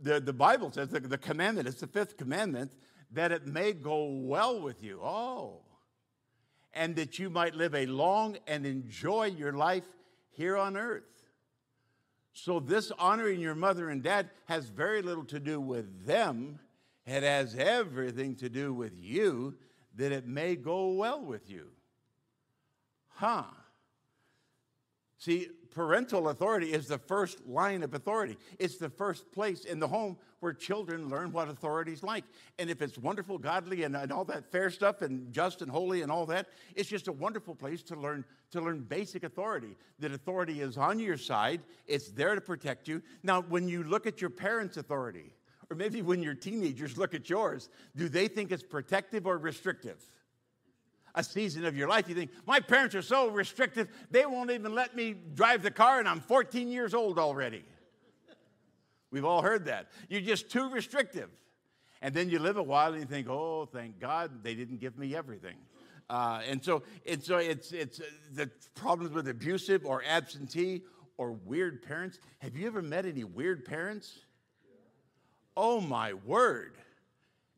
The, 0.00 0.20
the 0.20 0.32
Bible 0.32 0.72
says 0.72 0.88
the, 0.88 1.00
the 1.00 1.18
commandment, 1.18 1.68
it's 1.68 1.80
the 1.80 1.86
fifth 1.86 2.16
commandment, 2.16 2.72
that 3.12 3.32
it 3.32 3.46
may 3.46 3.72
go 3.72 4.06
well 4.06 4.60
with 4.60 4.82
you. 4.82 5.00
Oh, 5.02 5.60
and 6.78 6.94
that 6.94 7.18
you 7.18 7.28
might 7.28 7.56
live 7.56 7.74
a 7.74 7.86
long 7.86 8.38
and 8.46 8.64
enjoy 8.64 9.24
your 9.24 9.52
life 9.52 9.84
here 10.30 10.56
on 10.56 10.76
earth. 10.76 11.02
So, 12.32 12.60
this 12.60 12.92
honoring 13.00 13.40
your 13.40 13.56
mother 13.56 13.90
and 13.90 14.00
dad 14.00 14.30
has 14.44 14.68
very 14.68 15.02
little 15.02 15.24
to 15.24 15.40
do 15.40 15.60
with 15.60 16.06
them. 16.06 16.60
It 17.04 17.24
has 17.24 17.56
everything 17.56 18.36
to 18.36 18.48
do 18.48 18.72
with 18.72 18.92
you, 18.96 19.56
that 19.96 20.12
it 20.12 20.28
may 20.28 20.54
go 20.54 20.90
well 20.90 21.20
with 21.20 21.50
you. 21.50 21.66
Huh. 23.08 23.42
See, 25.18 25.48
parental 25.70 26.28
authority 26.28 26.72
is 26.72 26.86
the 26.86 26.98
first 26.98 27.46
line 27.46 27.82
of 27.82 27.94
authority. 27.94 28.36
It's 28.58 28.76
the 28.76 28.90
first 28.90 29.30
place 29.32 29.64
in 29.64 29.78
the 29.78 29.88
home 29.88 30.16
where 30.40 30.52
children 30.52 31.08
learn 31.08 31.32
what 31.32 31.48
authority 31.48 31.92
is 31.92 32.02
like. 32.02 32.24
And 32.58 32.70
if 32.70 32.82
it's 32.82 32.96
wonderful, 32.98 33.38
godly, 33.38 33.82
and, 33.82 33.96
and 33.96 34.12
all 34.12 34.24
that 34.26 34.50
fair 34.50 34.70
stuff, 34.70 35.02
and 35.02 35.32
just 35.32 35.62
and 35.62 35.70
holy, 35.70 36.02
and 36.02 36.12
all 36.12 36.26
that, 36.26 36.48
it's 36.74 36.88
just 36.88 37.08
a 37.08 37.12
wonderful 37.12 37.54
place 37.54 37.82
to 37.84 37.96
learn 37.96 38.24
to 38.50 38.60
learn 38.60 38.80
basic 38.80 39.24
authority. 39.24 39.76
That 39.98 40.12
authority 40.12 40.60
is 40.60 40.78
on 40.78 40.98
your 40.98 41.18
side. 41.18 41.60
It's 41.86 42.08
there 42.08 42.34
to 42.34 42.40
protect 42.40 42.88
you. 42.88 43.02
Now, 43.22 43.42
when 43.42 43.68
you 43.68 43.82
look 43.84 44.06
at 44.06 44.20
your 44.20 44.30
parents' 44.30 44.76
authority, 44.76 45.32
or 45.70 45.76
maybe 45.76 46.00
when 46.02 46.22
your 46.22 46.34
teenagers 46.34 46.96
look 46.96 47.14
at 47.14 47.28
yours, 47.28 47.68
do 47.94 48.08
they 48.08 48.26
think 48.26 48.50
it's 48.52 48.62
protective 48.62 49.26
or 49.26 49.36
restrictive? 49.36 50.08
A 51.18 51.24
season 51.24 51.64
of 51.64 51.76
your 51.76 51.88
life, 51.88 52.08
you 52.08 52.14
think, 52.14 52.30
my 52.46 52.60
parents 52.60 52.94
are 52.94 53.02
so 53.02 53.28
restrictive, 53.28 53.88
they 54.10 54.24
won't 54.24 54.52
even 54.52 54.72
let 54.72 54.94
me 54.94 55.16
drive 55.34 55.62
the 55.62 55.70
car, 55.70 55.98
and 55.98 56.08
I'm 56.08 56.20
14 56.20 56.70
years 56.70 56.94
old 56.94 57.18
already. 57.18 57.64
We've 59.10 59.24
all 59.24 59.42
heard 59.42 59.64
that. 59.64 59.88
You're 60.08 60.20
just 60.20 60.48
too 60.48 60.70
restrictive. 60.70 61.28
And 62.00 62.14
then 62.14 62.30
you 62.30 62.38
live 62.38 62.56
a 62.56 62.62
while 62.62 62.92
and 62.92 63.00
you 63.00 63.06
think, 63.06 63.28
oh, 63.28 63.66
thank 63.66 63.98
God 63.98 64.44
they 64.44 64.54
didn't 64.54 64.78
give 64.78 64.96
me 64.96 65.16
everything. 65.16 65.56
Uh, 66.08 66.40
and 66.46 66.64
so, 66.64 66.84
and 67.04 67.20
so 67.22 67.38
it's, 67.38 67.72
it's 67.72 67.98
uh, 67.98 68.04
the 68.34 68.48
problems 68.76 69.12
with 69.12 69.26
abusive 69.26 69.84
or 69.84 70.04
absentee 70.06 70.82
or 71.16 71.32
weird 71.32 71.82
parents. 71.82 72.20
Have 72.38 72.56
you 72.56 72.68
ever 72.68 72.80
met 72.80 73.06
any 73.06 73.24
weird 73.24 73.64
parents? 73.64 74.20
Oh, 75.56 75.80
my 75.80 76.12
word. 76.12 76.76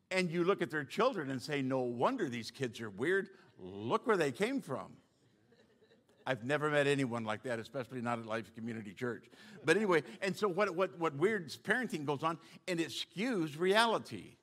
And 0.09 0.31
you 0.31 0.43
look 0.43 0.63
at 0.63 0.71
their 0.71 0.83
children 0.83 1.29
and 1.29 1.39
say, 1.39 1.61
no 1.61 1.81
wonder 1.81 2.27
these 2.27 2.49
kids 2.49 2.81
are 2.81 2.89
weird. 2.89 3.29
Look 3.61 4.07
where 4.07 4.17
they 4.17 4.31
came 4.31 4.59
from. 4.61 4.93
I've 6.25 6.43
never 6.43 6.69
met 6.69 6.87
anyone 6.87 7.23
like 7.23 7.43
that, 7.43 7.59
especially 7.59 8.01
not 8.01 8.19
at 8.19 8.25
Life 8.25 8.53
Community 8.55 8.93
Church. 8.93 9.25
But 9.65 9.75
anyway, 9.77 10.03
and 10.21 10.35
so 10.35 10.47
what, 10.47 10.75
what, 10.75 10.97
what 10.99 11.15
weird 11.15 11.49
parenting 11.63 12.05
goes 12.05 12.23
on, 12.23 12.37
and 12.67 12.79
it 12.79 12.89
skews 12.89 13.59
reality 13.59 14.35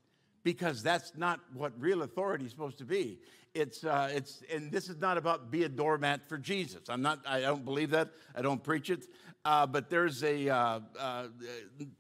because 0.43 0.83
that's 0.83 1.13
not 1.17 1.41
what 1.55 1.73
real 1.79 2.03
authority 2.03 2.45
is 2.45 2.51
supposed 2.51 2.79
to 2.79 2.85
be. 2.85 3.19
It's, 3.55 3.85
uh, 3.85 4.11
it's, 4.13 4.43
and 4.53 4.71
this 4.71 4.89
is 4.89 4.99
not 4.99 5.19
about 5.19 5.51
be 5.51 5.65
a 5.65 5.69
doormat 5.69 6.29
for 6.29 6.39
Jesus. 6.39 6.89
I'm 6.89 7.03
not, 7.03 7.21
I 7.27 7.41
don't 7.41 7.65
believe 7.65 7.91
that. 7.91 8.11
I 8.35 8.43
don't 8.43 8.63
preach 8.63 8.91
it. 8.91 9.07
Uh, 9.45 9.67
but 9.67 9.89
there's 9.89 10.23
a 10.23 10.49
uh, 10.49 10.81
uh 10.99 11.27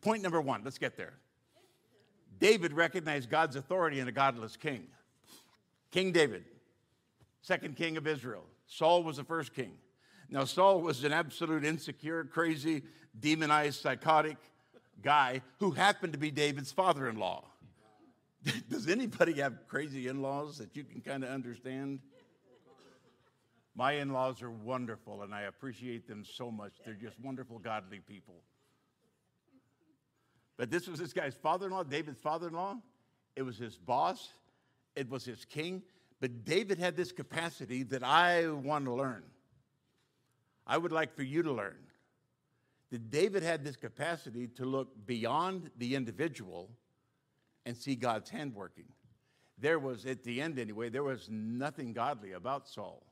point 0.02 0.22
number 0.22 0.40
one. 0.40 0.62
Let's 0.64 0.78
get 0.78 0.96
there. 0.96 1.14
David 2.38 2.72
recognized 2.72 3.30
God's 3.30 3.56
authority 3.56 4.00
in 4.00 4.08
a 4.08 4.12
godless 4.12 4.56
king. 4.56 4.86
King 5.90 6.12
David, 6.12 6.44
second 7.40 7.76
king 7.76 7.96
of 7.96 8.06
Israel. 8.06 8.44
Saul 8.66 9.02
was 9.02 9.16
the 9.16 9.24
first 9.24 9.54
king. 9.54 9.72
Now, 10.30 10.44
Saul 10.44 10.80
was 10.80 11.04
an 11.04 11.12
absolute 11.12 11.64
insecure, 11.64 12.24
crazy, 12.24 12.82
demonized, 13.18 13.80
psychotic 13.80 14.36
guy 15.02 15.42
who 15.58 15.70
happened 15.70 16.12
to 16.12 16.18
be 16.18 16.30
David's 16.30 16.72
father 16.72 17.08
in 17.08 17.16
law. 17.16 17.44
Does 18.70 18.88
anybody 18.88 19.34
have 19.34 19.66
crazy 19.68 20.08
in 20.08 20.22
laws 20.22 20.58
that 20.58 20.76
you 20.76 20.84
can 20.84 21.00
kind 21.00 21.24
of 21.24 21.30
understand? 21.30 22.00
My 23.74 23.92
in 23.92 24.12
laws 24.12 24.42
are 24.42 24.50
wonderful 24.50 25.22
and 25.22 25.32
I 25.34 25.42
appreciate 25.42 26.08
them 26.08 26.24
so 26.24 26.50
much. 26.50 26.72
They're 26.84 26.94
just 26.94 27.18
wonderful, 27.20 27.58
godly 27.58 28.00
people. 28.00 28.42
But 30.56 30.70
this 30.70 30.88
was 30.88 30.98
this 30.98 31.12
guy's 31.12 31.36
father 31.36 31.66
in 31.66 31.72
law, 31.72 31.84
David's 31.84 32.20
father 32.20 32.48
in 32.48 32.54
law. 32.54 32.76
It 33.36 33.42
was 33.42 33.56
his 33.56 33.76
boss, 33.76 34.30
it 34.96 35.08
was 35.08 35.24
his 35.24 35.44
king. 35.44 35.82
But 36.20 36.44
David 36.44 36.78
had 36.78 36.96
this 36.96 37.12
capacity 37.12 37.84
that 37.84 38.02
I 38.02 38.48
want 38.48 38.84
to 38.86 38.92
learn. 38.92 39.22
I 40.66 40.76
would 40.76 40.92
like 40.92 41.14
for 41.14 41.22
you 41.22 41.42
to 41.42 41.52
learn 41.52 41.78
that 42.90 43.10
David 43.10 43.42
had 43.42 43.64
this 43.64 43.76
capacity 43.76 44.46
to 44.48 44.64
look 44.64 45.06
beyond 45.06 45.70
the 45.76 45.94
individual 45.94 46.70
and 47.66 47.76
see 47.76 47.94
God's 47.94 48.30
hand 48.30 48.54
working. 48.54 48.86
There 49.58 49.78
was, 49.78 50.06
at 50.06 50.24
the 50.24 50.40
end 50.40 50.58
anyway, 50.58 50.88
there 50.88 51.02
was 51.02 51.28
nothing 51.30 51.92
godly 51.92 52.32
about 52.32 52.68
Saul. 52.68 53.04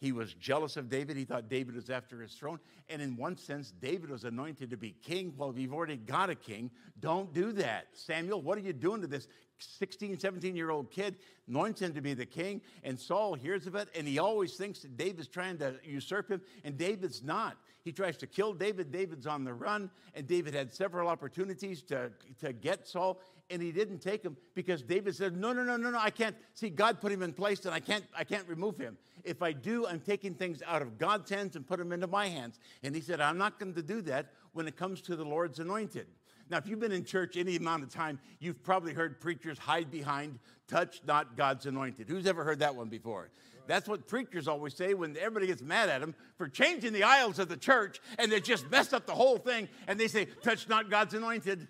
He 0.00 0.12
was 0.12 0.34
jealous 0.34 0.76
of 0.76 0.88
David. 0.88 1.16
He 1.16 1.24
thought 1.24 1.48
David 1.48 1.74
was 1.74 1.90
after 1.90 2.20
his 2.20 2.32
throne. 2.32 2.60
And 2.88 3.02
in 3.02 3.16
one 3.16 3.36
sense, 3.36 3.72
David 3.72 4.10
was 4.10 4.24
anointed 4.24 4.70
to 4.70 4.76
be 4.76 4.94
king. 5.02 5.34
Well, 5.36 5.52
you've 5.56 5.74
already 5.74 5.96
got 5.96 6.30
a 6.30 6.36
king, 6.36 6.70
don't 7.00 7.32
do 7.32 7.52
that. 7.52 7.88
Samuel, 7.94 8.40
what 8.40 8.58
are 8.58 8.62
you 8.62 8.72
doing 8.72 9.00
to 9.00 9.08
this 9.08 9.26
16, 9.58 10.18
17 10.18 10.56
year 10.56 10.70
old 10.70 10.90
kid? 10.90 11.16
Anoints 11.48 11.80
him 11.80 11.94
to 11.94 12.00
be 12.00 12.14
the 12.14 12.26
king. 12.26 12.60
And 12.84 12.98
Saul 12.98 13.34
hears 13.34 13.66
of 13.66 13.74
it, 13.74 13.88
and 13.94 14.06
he 14.06 14.18
always 14.18 14.54
thinks 14.54 14.80
that 14.80 14.96
David's 14.96 15.28
trying 15.28 15.58
to 15.58 15.74
usurp 15.84 16.30
him, 16.30 16.40
and 16.64 16.76
David's 16.76 17.22
not. 17.22 17.56
He 17.84 17.92
tries 17.92 18.16
to 18.18 18.26
kill 18.26 18.52
David. 18.52 18.90
David's 18.90 19.26
on 19.26 19.44
the 19.44 19.54
run, 19.54 19.90
and 20.14 20.26
David 20.26 20.54
had 20.54 20.74
several 20.74 21.08
opportunities 21.08 21.82
to, 21.84 22.10
to 22.40 22.52
get 22.52 22.86
Saul, 22.86 23.20
and 23.50 23.62
he 23.62 23.72
didn't 23.72 24.00
take 24.00 24.22
him 24.22 24.36
because 24.54 24.82
David 24.82 25.16
said, 25.16 25.36
No, 25.36 25.52
no, 25.52 25.62
no, 25.62 25.76
no, 25.76 25.90
no, 25.90 25.98
I 25.98 26.10
can't. 26.10 26.36
See, 26.54 26.68
God 26.68 27.00
put 27.00 27.12
him 27.12 27.22
in 27.22 27.32
place, 27.32 27.64
and 27.64 27.74
I 27.74 27.80
can't, 27.80 28.04
I 28.14 28.24
can't 28.24 28.46
remove 28.46 28.76
him. 28.76 28.98
If 29.24 29.42
I 29.42 29.52
do, 29.52 29.86
I'm 29.86 30.00
taking 30.00 30.34
things 30.34 30.62
out 30.66 30.82
of 30.82 30.98
God's 30.98 31.30
hands 31.30 31.56
and 31.56 31.66
put 31.66 31.78
them 31.78 31.92
into 31.92 32.06
my 32.06 32.26
hands. 32.28 32.58
And 32.82 32.94
he 32.94 33.00
said, 33.00 33.20
I'm 33.20 33.38
not 33.38 33.58
going 33.58 33.74
to 33.74 33.82
do 33.82 34.02
that 34.02 34.32
when 34.52 34.68
it 34.68 34.76
comes 34.76 35.00
to 35.02 35.16
the 35.16 35.24
Lord's 35.24 35.58
anointed. 35.58 36.08
Now, 36.50 36.58
if 36.58 36.66
you've 36.66 36.80
been 36.80 36.92
in 36.92 37.04
church 37.04 37.36
any 37.36 37.56
amount 37.56 37.82
of 37.82 37.90
time, 37.90 38.18
you've 38.40 38.62
probably 38.62 38.94
heard 38.94 39.20
preachers 39.20 39.58
hide 39.58 39.90
behind, 39.90 40.38
touch 40.66 41.00
not 41.06 41.36
God's 41.36 41.66
anointed. 41.66 42.08
Who's 42.08 42.26
ever 42.26 42.44
heard 42.44 42.60
that 42.60 42.74
one 42.74 42.88
before? 42.88 43.30
That's 43.66 43.86
what 43.86 44.08
preachers 44.08 44.48
always 44.48 44.74
say 44.74 44.94
when 44.94 45.14
everybody 45.18 45.46
gets 45.46 45.60
mad 45.60 45.90
at 45.90 46.00
them 46.00 46.14
for 46.38 46.48
changing 46.48 46.94
the 46.94 47.02
aisles 47.02 47.38
of 47.38 47.50
the 47.50 47.56
church 47.56 48.00
and 48.18 48.32
they 48.32 48.40
just 48.40 48.70
mess 48.70 48.94
up 48.94 49.06
the 49.06 49.14
whole 49.14 49.36
thing 49.36 49.68
and 49.86 50.00
they 50.00 50.08
say, 50.08 50.24
touch 50.42 50.68
not 50.70 50.88
God's 50.88 51.12
anointed. 51.12 51.68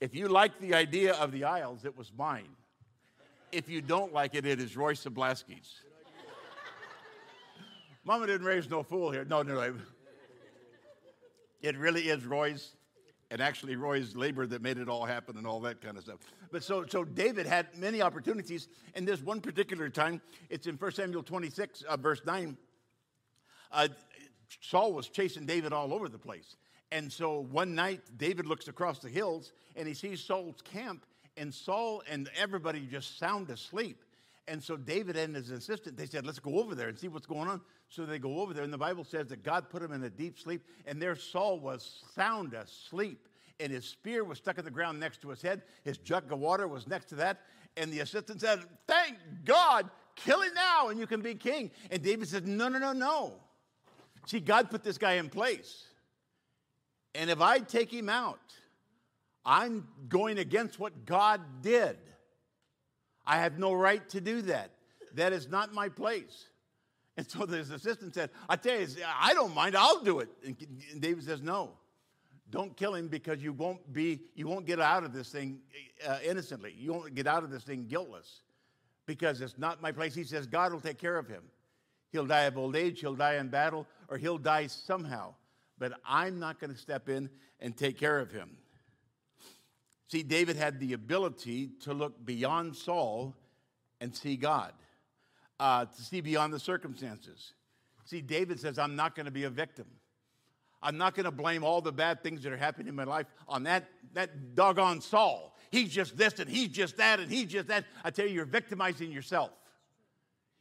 If 0.00 0.14
you 0.14 0.28
like 0.28 0.58
the 0.60 0.74
idea 0.74 1.14
of 1.14 1.30
the 1.30 1.44
aisles, 1.44 1.84
it 1.84 1.96
was 1.96 2.12
mine. 2.16 2.48
If 3.52 3.68
you 3.68 3.80
don't 3.80 4.12
like 4.12 4.34
it, 4.34 4.44
it 4.44 4.60
is 4.60 4.76
Roy 4.76 4.94
Sablaski's. 4.94 5.80
Mama 8.06 8.28
didn't 8.28 8.46
raise 8.46 8.70
no 8.70 8.84
fool 8.84 9.10
here. 9.10 9.24
No, 9.24 9.42
no, 9.42 9.54
no. 9.54 9.74
It 11.60 11.76
really 11.76 12.02
is 12.02 12.24
Roy's, 12.24 12.76
and 13.32 13.40
actually 13.40 13.74
Roy's 13.74 14.14
labor 14.14 14.46
that 14.46 14.62
made 14.62 14.78
it 14.78 14.88
all 14.88 15.04
happen 15.04 15.36
and 15.36 15.44
all 15.44 15.58
that 15.62 15.80
kind 15.80 15.98
of 15.98 16.04
stuff. 16.04 16.20
But 16.52 16.62
so, 16.62 16.84
so 16.88 17.02
David 17.02 17.46
had 17.46 17.76
many 17.76 18.00
opportunities, 18.02 18.68
and 18.94 19.08
this 19.08 19.20
one 19.20 19.40
particular 19.40 19.88
time, 19.88 20.20
it's 20.50 20.68
in 20.68 20.76
1 20.76 20.92
Samuel 20.92 21.24
26, 21.24 21.82
uh, 21.82 21.96
verse 21.96 22.20
9. 22.24 22.56
Uh, 23.72 23.88
Saul 24.60 24.92
was 24.92 25.08
chasing 25.08 25.44
David 25.44 25.72
all 25.72 25.92
over 25.92 26.08
the 26.08 26.18
place. 26.18 26.54
And 26.92 27.12
so 27.12 27.40
one 27.50 27.74
night, 27.74 28.02
David 28.16 28.46
looks 28.46 28.68
across 28.68 29.00
the 29.00 29.08
hills 29.08 29.52
and 29.74 29.88
he 29.88 29.94
sees 29.94 30.22
Saul's 30.22 30.62
camp, 30.62 31.04
and 31.36 31.52
Saul 31.52 32.04
and 32.08 32.30
everybody 32.36 32.86
just 32.86 33.18
sound 33.18 33.50
asleep. 33.50 34.04
And 34.48 34.62
so 34.62 34.76
David 34.76 35.16
and 35.16 35.34
his 35.34 35.50
assistant, 35.50 35.96
they 35.96 36.06
said, 36.06 36.24
let's 36.24 36.38
go 36.38 36.60
over 36.60 36.74
there 36.74 36.88
and 36.88 36.98
see 36.98 37.08
what's 37.08 37.26
going 37.26 37.48
on. 37.48 37.60
So 37.88 38.06
they 38.06 38.18
go 38.18 38.40
over 38.40 38.54
there, 38.54 38.64
and 38.64 38.72
the 38.72 38.78
Bible 38.78 39.04
says 39.04 39.26
that 39.28 39.42
God 39.42 39.68
put 39.70 39.82
him 39.82 39.92
in 39.92 40.02
a 40.04 40.10
deep 40.10 40.38
sleep, 40.38 40.62
and 40.86 41.00
there 41.00 41.16
Saul 41.16 41.58
was 41.58 42.04
sound 42.14 42.54
asleep. 42.54 43.28
And 43.58 43.72
his 43.72 43.86
spear 43.86 44.22
was 44.22 44.38
stuck 44.38 44.58
in 44.58 44.64
the 44.64 44.70
ground 44.70 45.00
next 45.00 45.22
to 45.22 45.30
his 45.30 45.40
head. 45.40 45.62
His 45.82 45.98
jug 45.98 46.30
of 46.30 46.38
water 46.38 46.68
was 46.68 46.86
next 46.86 47.06
to 47.06 47.14
that. 47.16 47.40
And 47.76 47.90
the 47.90 48.00
assistant 48.00 48.40
said, 48.40 48.60
Thank 48.86 49.16
God, 49.44 49.88
kill 50.14 50.42
him 50.42 50.52
now, 50.54 50.88
and 50.88 51.00
you 51.00 51.06
can 51.06 51.22
be 51.22 51.34
king. 51.34 51.70
And 51.90 52.02
David 52.02 52.28
said, 52.28 52.46
No, 52.46 52.68
no, 52.68 52.78
no, 52.78 52.92
no. 52.92 53.34
See, 54.26 54.40
God 54.40 54.70
put 54.70 54.82
this 54.82 54.98
guy 54.98 55.14
in 55.14 55.30
place. 55.30 55.84
And 57.14 57.30
if 57.30 57.40
I 57.40 57.60
take 57.60 57.90
him 57.90 58.08
out, 58.08 58.40
I'm 59.44 59.86
going 60.08 60.38
against 60.38 60.78
what 60.78 61.06
God 61.06 61.40
did. 61.62 61.96
I 63.26 63.38
have 63.38 63.58
no 63.58 63.72
right 63.72 64.06
to 64.10 64.20
do 64.20 64.42
that. 64.42 64.70
That 65.14 65.32
is 65.32 65.48
not 65.48 65.72
my 65.72 65.88
place. 65.88 66.46
And 67.16 67.28
so 67.28 67.46
his 67.46 67.70
assistant 67.70 68.14
said, 68.14 68.30
I 68.48 68.56
tell 68.56 68.78
you, 68.78 68.86
I 69.18 69.32
don't 69.32 69.54
mind, 69.54 69.74
I'll 69.76 70.02
do 70.02 70.20
it. 70.20 70.28
And 70.44 71.00
David 71.00 71.24
says, 71.24 71.40
No, 71.40 71.72
don't 72.50 72.76
kill 72.76 72.94
him 72.94 73.08
because 73.08 73.42
you 73.42 73.52
won't 73.52 73.92
be, 73.92 74.20
you 74.34 74.46
won't 74.46 74.66
get 74.66 74.80
out 74.80 75.02
of 75.02 75.12
this 75.12 75.30
thing 75.30 75.60
uh, 76.06 76.18
innocently. 76.22 76.74
You 76.76 76.92
won't 76.92 77.14
get 77.14 77.26
out 77.26 77.42
of 77.42 77.50
this 77.50 77.64
thing 77.64 77.86
guiltless 77.88 78.42
because 79.06 79.40
it's 79.40 79.56
not 79.56 79.80
my 79.80 79.92
place. 79.92 80.14
He 80.14 80.24
says, 80.24 80.46
God 80.46 80.72
will 80.72 80.80
take 80.80 80.98
care 80.98 81.18
of 81.18 81.26
him. 81.26 81.42
He'll 82.12 82.26
die 82.26 82.42
of 82.42 82.58
old 82.58 82.76
age, 82.76 83.00
he'll 83.00 83.14
die 83.14 83.36
in 83.36 83.48
battle, 83.48 83.86
or 84.08 84.18
he'll 84.18 84.38
die 84.38 84.66
somehow 84.66 85.34
but 85.78 85.92
I'm 86.06 86.38
not 86.38 86.58
going 86.58 86.72
to 86.72 86.78
step 86.78 87.08
in 87.08 87.28
and 87.60 87.76
take 87.76 87.98
care 87.98 88.18
of 88.18 88.30
him. 88.30 88.56
See, 90.08 90.22
David 90.22 90.56
had 90.56 90.78
the 90.78 90.92
ability 90.92 91.70
to 91.82 91.92
look 91.92 92.24
beyond 92.24 92.76
Saul 92.76 93.34
and 94.00 94.14
see 94.14 94.36
God, 94.36 94.72
uh, 95.58 95.86
to 95.86 96.02
see 96.02 96.20
beyond 96.20 96.52
the 96.52 96.60
circumstances. 96.60 97.54
See, 98.04 98.20
David 98.20 98.60
says, 98.60 98.78
I'm 98.78 98.94
not 98.94 99.16
going 99.16 99.26
to 99.26 99.32
be 99.32 99.44
a 99.44 99.50
victim. 99.50 99.86
I'm 100.82 100.96
not 100.98 101.14
going 101.14 101.24
to 101.24 101.32
blame 101.32 101.64
all 101.64 101.80
the 101.80 101.92
bad 101.92 102.22
things 102.22 102.44
that 102.44 102.52
are 102.52 102.56
happening 102.56 102.88
in 102.88 102.94
my 102.94 103.04
life 103.04 103.26
on 103.48 103.64
that, 103.64 103.88
that 104.12 104.54
doggone 104.54 105.00
Saul. 105.00 105.56
He's 105.70 105.90
just 105.90 106.16
this 106.16 106.38
and 106.38 106.48
he's 106.48 106.68
just 106.68 106.98
that 106.98 107.18
and 107.18 107.30
he's 107.30 107.50
just 107.50 107.68
that. 107.68 107.84
I 108.04 108.10
tell 108.10 108.26
you, 108.26 108.34
you're 108.34 108.44
victimizing 108.44 109.10
yourself. 109.10 109.50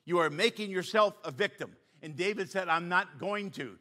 You 0.05 0.19
are 0.19 0.31
making 0.31 0.71
yourself 0.71 1.19
a 1.23 1.29
victim. 1.29 1.75
And 2.01 2.15
David 2.15 2.49
said, 2.49 2.69
I'm 2.69 2.89
not 2.89 3.19
going 3.19 3.51
to 3.51 3.77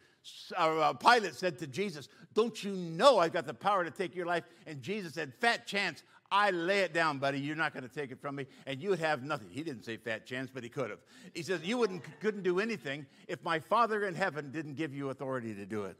uh, 0.56 0.92
Pilate 0.94 1.34
said 1.34 1.58
to 1.58 1.66
Jesus, 1.66 2.08
Don't 2.34 2.62
you 2.62 2.72
know 2.72 3.18
I've 3.18 3.32
got 3.32 3.46
the 3.46 3.54
power 3.54 3.84
to 3.84 3.90
take 3.90 4.14
your 4.14 4.26
life? 4.26 4.44
And 4.66 4.82
Jesus 4.82 5.14
said, 5.14 5.32
Fat 5.40 5.66
chance, 5.66 6.02
I 6.30 6.50
lay 6.50 6.80
it 6.80 6.92
down, 6.92 7.18
buddy. 7.18 7.38
You're 7.38 7.56
not 7.56 7.72
going 7.72 7.88
to 7.88 7.94
take 7.94 8.10
it 8.10 8.20
from 8.20 8.36
me, 8.36 8.46
and 8.66 8.82
you 8.82 8.90
would 8.90 8.98
have 8.98 9.22
nothing. 9.22 9.48
He 9.50 9.62
didn't 9.62 9.84
say 9.84 9.96
fat 9.96 10.26
chance, 10.26 10.50
but 10.52 10.62
he 10.62 10.68
could 10.68 10.90
have. 10.90 10.98
He 11.32 11.42
says, 11.42 11.60
You 11.62 11.78
wouldn't, 11.78 12.02
couldn't 12.20 12.42
do 12.42 12.60
anything 12.60 13.06
if 13.28 13.42
my 13.44 13.58
Father 13.58 14.06
in 14.06 14.14
heaven 14.14 14.50
didn't 14.50 14.74
give 14.74 14.92
you 14.92 15.10
authority 15.10 15.54
to 15.54 15.64
do 15.64 15.84
it. 15.84 15.98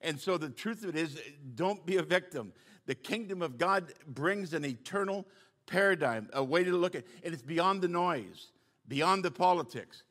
And 0.00 0.18
so 0.18 0.36
the 0.36 0.50
truth 0.50 0.82
of 0.82 0.90
it 0.90 0.96
is, 0.96 1.20
don't 1.54 1.86
be 1.86 1.98
a 1.98 2.02
victim. 2.02 2.52
The 2.86 2.96
kingdom 2.96 3.40
of 3.40 3.56
God 3.56 3.92
brings 4.08 4.52
an 4.52 4.64
eternal 4.64 5.24
paradigm, 5.66 6.28
a 6.32 6.42
way 6.42 6.64
to 6.64 6.72
look 6.72 6.96
at 6.96 7.04
and 7.22 7.32
it's 7.32 7.42
beyond 7.42 7.82
the 7.82 7.88
noise, 7.88 8.50
beyond 8.88 9.24
the 9.24 9.30
politics, 9.30 10.02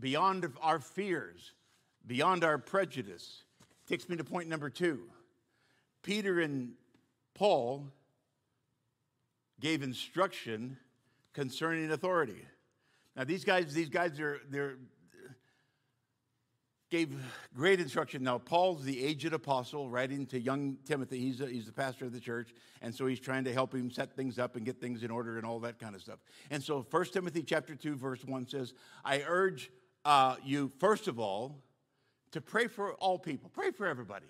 beyond 0.00 0.50
our 0.62 0.78
fears 0.78 1.52
beyond 2.06 2.44
our 2.44 2.58
prejudice. 2.58 3.43
Takes 3.86 4.08
me 4.08 4.16
to 4.16 4.24
point 4.24 4.48
number 4.48 4.70
two. 4.70 5.00
Peter 6.02 6.40
and 6.40 6.72
Paul 7.34 7.86
gave 9.60 9.82
instruction 9.82 10.78
concerning 11.32 11.90
authority. 11.90 12.46
Now 13.16 13.24
these 13.24 13.44
guys, 13.44 13.74
these 13.74 13.88
guys 13.88 14.18
are 14.20 14.40
they're 14.50 14.76
gave 16.90 17.12
great 17.56 17.80
instruction. 17.80 18.22
Now 18.22 18.38
Paul's 18.38 18.84
the 18.84 19.04
aged 19.04 19.32
apostle 19.32 19.90
writing 19.90 20.26
to 20.26 20.38
young 20.38 20.76
Timothy. 20.86 21.18
He's 21.18 21.40
a, 21.40 21.46
he's 21.46 21.66
the 21.66 21.72
pastor 21.72 22.04
of 22.04 22.12
the 22.12 22.20
church, 22.20 22.54
and 22.82 22.94
so 22.94 23.06
he's 23.06 23.18
trying 23.18 23.44
to 23.44 23.52
help 23.52 23.74
him 23.74 23.90
set 23.90 24.14
things 24.14 24.38
up 24.38 24.54
and 24.54 24.64
get 24.64 24.80
things 24.80 25.02
in 25.02 25.10
order 25.10 25.36
and 25.36 25.44
all 25.44 25.58
that 25.60 25.78
kind 25.78 25.94
of 25.94 26.02
stuff. 26.02 26.20
And 26.50 26.62
so 26.62 26.86
1 26.88 27.04
Timothy 27.06 27.42
chapter 27.42 27.74
2 27.74 27.96
verse 27.96 28.24
1 28.24 28.46
says, 28.46 28.74
"I 29.04 29.24
urge 29.26 29.70
uh, 30.04 30.36
you 30.44 30.70
first 30.78 31.08
of 31.08 31.18
all 31.18 31.64
to 32.34 32.40
pray 32.40 32.66
for 32.66 32.94
all 32.94 33.16
people. 33.16 33.48
Pray 33.54 33.70
for 33.70 33.86
everybody. 33.86 34.26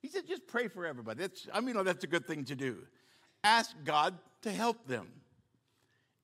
He 0.00 0.08
said, 0.08 0.26
just 0.28 0.46
pray 0.46 0.68
for 0.68 0.86
everybody. 0.86 1.18
That's, 1.18 1.48
I 1.52 1.60
mean, 1.60 1.82
that's 1.84 2.04
a 2.04 2.06
good 2.06 2.24
thing 2.24 2.44
to 2.44 2.54
do. 2.54 2.78
Ask 3.42 3.74
God 3.84 4.16
to 4.42 4.52
help 4.52 4.86
them. 4.86 5.08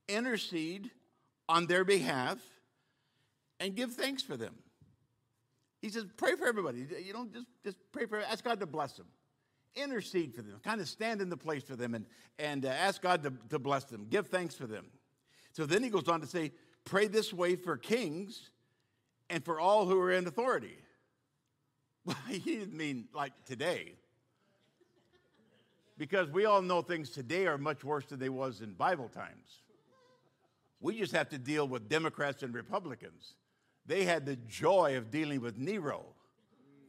Intercede 0.08 0.92
on 1.48 1.66
their 1.66 1.84
behalf 1.84 2.38
and 3.58 3.74
give 3.74 3.94
thanks 3.94 4.22
for 4.22 4.36
them. 4.36 4.54
He 5.82 5.88
says, 5.88 6.06
pray 6.16 6.36
for 6.36 6.46
everybody. 6.46 6.86
You 7.04 7.12
don't 7.12 7.32
just, 7.32 7.46
just 7.64 7.76
pray 7.90 8.06
for, 8.06 8.20
ask 8.20 8.44
God 8.44 8.60
to 8.60 8.66
bless 8.66 8.92
them. 8.92 9.06
Intercede 9.74 10.32
for 10.32 10.42
them. 10.42 10.60
Kind 10.62 10.80
of 10.80 10.88
stand 10.88 11.20
in 11.20 11.28
the 11.28 11.36
place 11.36 11.64
for 11.64 11.74
them 11.74 11.96
and, 11.96 12.06
and 12.38 12.64
uh, 12.64 12.68
ask 12.68 13.02
God 13.02 13.24
to, 13.24 13.32
to 13.50 13.58
bless 13.58 13.82
them. 13.84 14.06
Give 14.08 14.28
thanks 14.28 14.54
for 14.54 14.68
them. 14.68 14.86
So 15.54 15.66
then 15.66 15.82
he 15.82 15.90
goes 15.90 16.06
on 16.06 16.20
to 16.20 16.26
say, 16.26 16.52
pray 16.84 17.08
this 17.08 17.32
way 17.32 17.56
for 17.56 17.76
kings 17.76 18.50
and 19.28 19.44
for 19.44 19.58
all 19.58 19.86
who 19.86 20.00
are 20.00 20.12
in 20.12 20.24
authority. 20.28 20.78
He 22.28 22.38
didn't 22.38 22.76
mean 22.76 23.08
like 23.14 23.32
today. 23.44 23.94
Because 25.98 26.28
we 26.28 26.44
all 26.44 26.60
know 26.60 26.82
things 26.82 27.10
today 27.10 27.46
are 27.46 27.56
much 27.56 27.82
worse 27.82 28.04
than 28.06 28.18
they 28.18 28.28
was 28.28 28.60
in 28.60 28.74
Bible 28.74 29.08
times. 29.08 29.62
We 30.80 30.98
just 30.98 31.12
have 31.12 31.30
to 31.30 31.38
deal 31.38 31.66
with 31.66 31.88
Democrats 31.88 32.42
and 32.42 32.52
Republicans. 32.54 33.34
They 33.86 34.04
had 34.04 34.26
the 34.26 34.36
joy 34.36 34.96
of 34.98 35.10
dealing 35.10 35.40
with 35.40 35.56
Nero, 35.56 36.04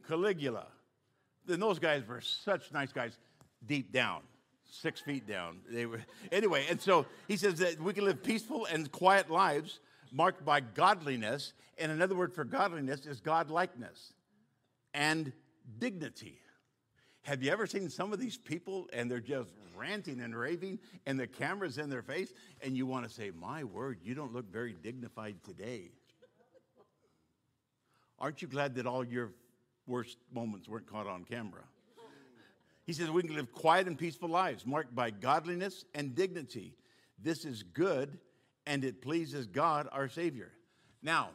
Caligula. 0.06 0.66
Then 1.46 1.60
those 1.60 1.78
guys 1.78 2.06
were 2.06 2.20
such 2.20 2.70
nice 2.72 2.92
guys 2.92 3.16
deep 3.66 3.92
down, 3.92 4.20
six 4.70 5.00
feet 5.00 5.26
down. 5.26 5.60
They 5.70 5.86
were 5.86 6.02
anyway, 6.30 6.66
and 6.68 6.78
so 6.78 7.06
he 7.28 7.38
says 7.38 7.54
that 7.60 7.80
we 7.80 7.94
can 7.94 8.04
live 8.04 8.22
peaceful 8.22 8.66
and 8.66 8.92
quiet 8.92 9.30
lives 9.30 9.80
marked 10.12 10.44
by 10.44 10.60
godliness. 10.60 11.54
And 11.78 11.90
another 11.90 12.14
word 12.14 12.34
for 12.34 12.44
godliness 12.44 13.06
is 13.06 13.20
godlikeness 13.20 14.12
and 14.94 15.32
dignity. 15.78 16.38
Have 17.22 17.42
you 17.42 17.50
ever 17.50 17.66
seen 17.66 17.90
some 17.90 18.12
of 18.12 18.20
these 18.20 18.38
people 18.38 18.88
and 18.92 19.10
they're 19.10 19.20
just 19.20 19.50
ranting 19.76 20.20
and 20.20 20.34
raving 20.34 20.78
and 21.06 21.18
the 21.18 21.26
camera's 21.26 21.78
in 21.78 21.90
their 21.90 22.02
face 22.02 22.32
and 22.62 22.76
you 22.76 22.86
want 22.86 23.06
to 23.06 23.12
say, 23.12 23.30
My 23.30 23.64
word, 23.64 23.98
you 24.02 24.14
don't 24.14 24.32
look 24.32 24.50
very 24.50 24.74
dignified 24.74 25.36
today. 25.44 25.90
Aren't 28.18 28.42
you 28.42 28.48
glad 28.48 28.74
that 28.76 28.86
all 28.86 29.04
your 29.04 29.32
worst 29.86 30.18
moments 30.32 30.68
weren't 30.68 30.86
caught 30.86 31.06
on 31.06 31.24
camera? 31.24 31.62
He 32.84 32.94
says 32.94 33.10
we 33.10 33.22
can 33.22 33.34
live 33.34 33.52
quiet 33.52 33.86
and 33.86 33.98
peaceful 33.98 34.30
lives 34.30 34.64
marked 34.64 34.94
by 34.94 35.10
godliness 35.10 35.84
and 35.94 36.14
dignity. 36.14 36.74
This 37.22 37.44
is 37.44 37.62
good 37.62 38.18
and 38.66 38.84
it 38.84 39.02
pleases 39.02 39.46
God, 39.46 39.88
our 39.92 40.08
Savior. 40.08 40.52
Now, 41.02 41.30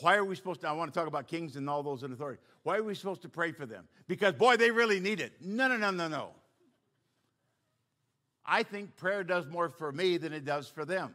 why 0.00 0.16
are 0.16 0.24
we 0.24 0.36
supposed 0.36 0.60
to? 0.60 0.68
I 0.68 0.72
want 0.72 0.92
to 0.92 0.98
talk 0.98 1.08
about 1.08 1.26
kings 1.26 1.56
and 1.56 1.68
all 1.68 1.82
those 1.82 2.02
in 2.02 2.12
authority. 2.12 2.40
Why 2.68 2.76
are 2.76 2.82
we 2.82 2.94
supposed 2.94 3.22
to 3.22 3.30
pray 3.30 3.52
for 3.52 3.64
them? 3.64 3.88
Because, 4.08 4.34
boy, 4.34 4.58
they 4.58 4.70
really 4.70 5.00
need 5.00 5.20
it. 5.20 5.32
No, 5.40 5.68
no, 5.68 5.78
no, 5.78 5.90
no, 5.90 6.06
no. 6.06 6.28
I 8.44 8.62
think 8.62 8.94
prayer 8.94 9.24
does 9.24 9.46
more 9.46 9.70
for 9.70 9.90
me 9.90 10.18
than 10.18 10.34
it 10.34 10.44
does 10.44 10.68
for 10.68 10.84
them. 10.84 11.14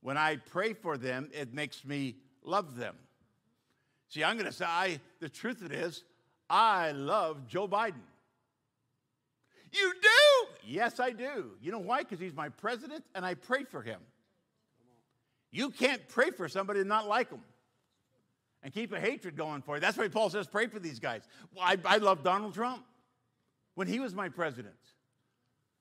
When 0.00 0.16
I 0.16 0.36
pray 0.36 0.74
for 0.74 0.96
them, 0.96 1.28
it 1.32 1.52
makes 1.52 1.84
me 1.84 2.18
love 2.44 2.76
them. 2.76 2.94
See, 4.10 4.22
I'm 4.22 4.36
going 4.36 4.46
to 4.46 4.52
say, 4.52 4.64
I, 4.64 5.00
the 5.18 5.28
truth 5.28 5.64
it 5.64 5.72
is, 5.72 6.04
I 6.48 6.92
love 6.92 7.48
Joe 7.48 7.66
Biden. 7.66 8.06
You 9.72 9.92
do? 10.00 10.54
Yes, 10.64 11.00
I 11.00 11.10
do. 11.10 11.50
You 11.60 11.72
know 11.72 11.80
why? 11.80 12.04
Because 12.04 12.20
he's 12.20 12.32
my 12.32 12.48
president 12.48 13.04
and 13.12 13.26
I 13.26 13.34
pray 13.34 13.64
for 13.64 13.82
him. 13.82 13.98
You 15.50 15.70
can't 15.70 16.06
pray 16.06 16.30
for 16.30 16.48
somebody 16.48 16.78
and 16.78 16.88
not 16.88 17.08
like 17.08 17.30
them 17.30 17.40
and 18.62 18.72
keep 18.72 18.92
a 18.92 19.00
hatred 19.00 19.36
going 19.36 19.62
for 19.62 19.76
you. 19.76 19.80
That's 19.80 19.96
why 19.96 20.08
Paul 20.08 20.30
says, 20.30 20.46
pray 20.46 20.66
for 20.66 20.78
these 20.78 20.98
guys. 20.98 21.22
Well, 21.54 21.64
I, 21.64 21.76
I 21.84 21.96
love 21.98 22.22
Donald 22.22 22.54
Trump 22.54 22.84
when 23.74 23.88
he 23.88 24.00
was 24.00 24.14
my 24.14 24.28
president, 24.28 24.74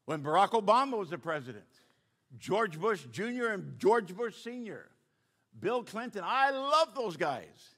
when 0.05 0.23
Barack 0.23 0.49
Obama 0.49 0.97
was 0.97 1.09
the 1.09 1.17
president, 1.17 1.65
George 2.37 2.79
Bush 2.79 3.03
Jr. 3.11 3.47
and 3.47 3.77
George 3.77 4.15
Bush 4.15 4.35
Sr., 4.35 4.87
Bill 5.59 5.83
Clinton. 5.83 6.21
I 6.25 6.51
love 6.51 6.95
those 6.95 7.17
guys. 7.17 7.75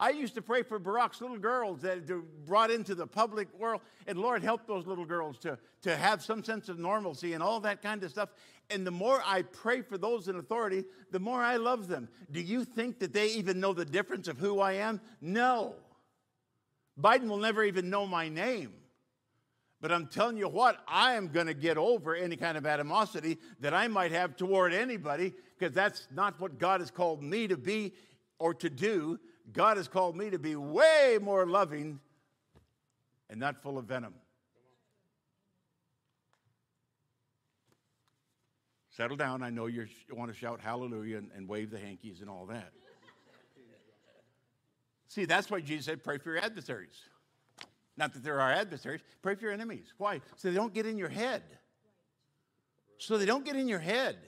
I 0.00 0.10
used 0.10 0.34
to 0.36 0.42
pray 0.42 0.62
for 0.62 0.80
Barack's 0.80 1.20
little 1.20 1.38
girls 1.38 1.82
that 1.82 2.10
are 2.10 2.22
brought 2.46 2.70
into 2.70 2.94
the 2.94 3.06
public 3.06 3.48
world. 3.58 3.82
And 4.06 4.18
Lord, 4.18 4.42
help 4.42 4.66
those 4.66 4.86
little 4.86 5.04
girls 5.04 5.38
to, 5.40 5.58
to 5.82 5.94
have 5.94 6.24
some 6.24 6.42
sense 6.42 6.70
of 6.70 6.78
normalcy 6.78 7.34
and 7.34 7.42
all 7.42 7.60
that 7.60 7.82
kind 7.82 8.02
of 8.02 8.10
stuff. 8.10 8.30
And 8.70 8.86
the 8.86 8.90
more 8.90 9.22
I 9.26 9.42
pray 9.42 9.82
for 9.82 9.98
those 9.98 10.26
in 10.28 10.36
authority, 10.36 10.84
the 11.10 11.20
more 11.20 11.42
I 11.42 11.58
love 11.58 11.86
them. 11.86 12.08
Do 12.32 12.40
you 12.40 12.64
think 12.64 12.98
that 13.00 13.12
they 13.12 13.28
even 13.32 13.60
know 13.60 13.74
the 13.74 13.84
difference 13.84 14.26
of 14.26 14.38
who 14.38 14.60
I 14.60 14.72
am? 14.72 15.02
No. 15.20 15.74
Biden 16.98 17.28
will 17.28 17.36
never 17.36 17.62
even 17.62 17.90
know 17.90 18.06
my 18.06 18.30
name. 18.30 18.72
But 19.82 19.92
I'm 19.92 20.06
telling 20.06 20.38
you 20.38 20.48
what, 20.48 20.78
I 20.88 21.14
am 21.14 21.28
going 21.28 21.46
to 21.46 21.54
get 21.54 21.76
over 21.76 22.14
any 22.14 22.36
kind 22.36 22.56
of 22.56 22.64
animosity 22.64 23.38
that 23.60 23.74
I 23.74 23.88
might 23.88 24.12
have 24.12 24.36
toward 24.36 24.72
anybody 24.72 25.34
because 25.58 25.74
that's 25.74 26.08
not 26.14 26.40
what 26.40 26.58
God 26.58 26.80
has 26.80 26.90
called 26.90 27.22
me 27.22 27.48
to 27.48 27.56
be 27.58 27.92
or 28.38 28.54
to 28.54 28.70
do. 28.70 29.18
God 29.52 29.76
has 29.76 29.88
called 29.88 30.16
me 30.16 30.30
to 30.30 30.38
be 30.38 30.56
way 30.56 31.18
more 31.20 31.46
loving 31.46 32.00
and 33.28 33.38
not 33.40 33.62
full 33.62 33.78
of 33.78 33.86
venom. 33.86 34.14
Settle 38.90 39.16
down. 39.16 39.42
I 39.42 39.50
know 39.50 39.66
you 39.66 39.86
want 40.12 40.30
to 40.30 40.36
shout 40.36 40.60
hallelujah 40.60 41.18
and, 41.18 41.30
and 41.34 41.48
wave 41.48 41.70
the 41.70 41.78
hankies 41.78 42.20
and 42.20 42.28
all 42.28 42.46
that. 42.46 42.72
See, 45.08 45.24
that's 45.24 45.50
why 45.50 45.60
Jesus 45.60 45.86
said, 45.86 46.04
pray 46.04 46.18
for 46.18 46.30
your 46.32 46.44
adversaries. 46.44 47.00
Not 47.96 48.14
that 48.14 48.22
there 48.22 48.40
are 48.40 48.52
adversaries, 48.52 49.00
pray 49.22 49.34
for 49.34 49.42
your 49.42 49.52
enemies. 49.52 49.92
Why? 49.98 50.20
So 50.36 50.48
they 50.48 50.54
don't 50.54 50.72
get 50.72 50.86
in 50.86 50.96
your 50.96 51.08
head. 51.08 51.42
So 52.98 53.18
they 53.18 53.26
don't 53.26 53.44
get 53.44 53.56
in 53.56 53.66
your 53.66 53.78
head. 53.78 54.18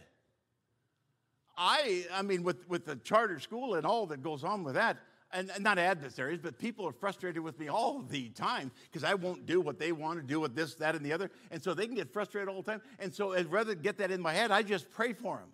I, 1.57 2.07
I 2.12 2.23
mean, 2.23 2.42
with, 2.42 2.68
with 2.68 2.85
the 2.87 2.96
charter 2.96 3.38
school 3.38 3.75
and 3.75 3.87
all 3.87 4.07
that 4.07 4.23
goes 4.23 4.42
on 4.42 4.64
with 4.64 4.75
that, 4.75 4.96
and, 5.33 5.51
not 5.61 5.79
adversaries, 5.79 6.40
but 6.42 6.59
people 6.59 6.87
are 6.87 6.92
frustrated 6.92 7.42
with 7.42 7.59
me 7.59 7.68
all 7.68 8.03
the 8.03 8.29
time 8.31 8.71
because 8.90 9.05
I 9.05 9.14
won't 9.14 9.47
do 9.47 9.61
what 9.61 9.79
they 9.79 9.92
want 9.92 10.21
to 10.21 10.27
do 10.27 10.40
with 10.40 10.55
this, 10.55 10.75
that, 10.77 10.95
and 10.95 11.05
the 11.05 11.12
other. 11.12 11.31
And 11.51 11.62
so 11.62 11.75
they 11.75 11.87
can 11.87 11.95
get 11.95 12.12
frustrated 12.12 12.49
all 12.49 12.62
the 12.62 12.71
time. 12.71 12.83
And 12.99 13.14
so 13.14 13.33
I'd 13.33 13.51
rather 13.51 13.75
get 13.75 13.99
that 13.99 14.11
in 14.11 14.21
my 14.21 14.33
head, 14.33 14.51
I 14.51 14.62
just 14.62 14.90
pray 14.90 15.12
for 15.12 15.37
them 15.37 15.49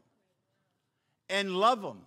and 1.29 1.55
love 1.55 1.83
them 1.83 2.01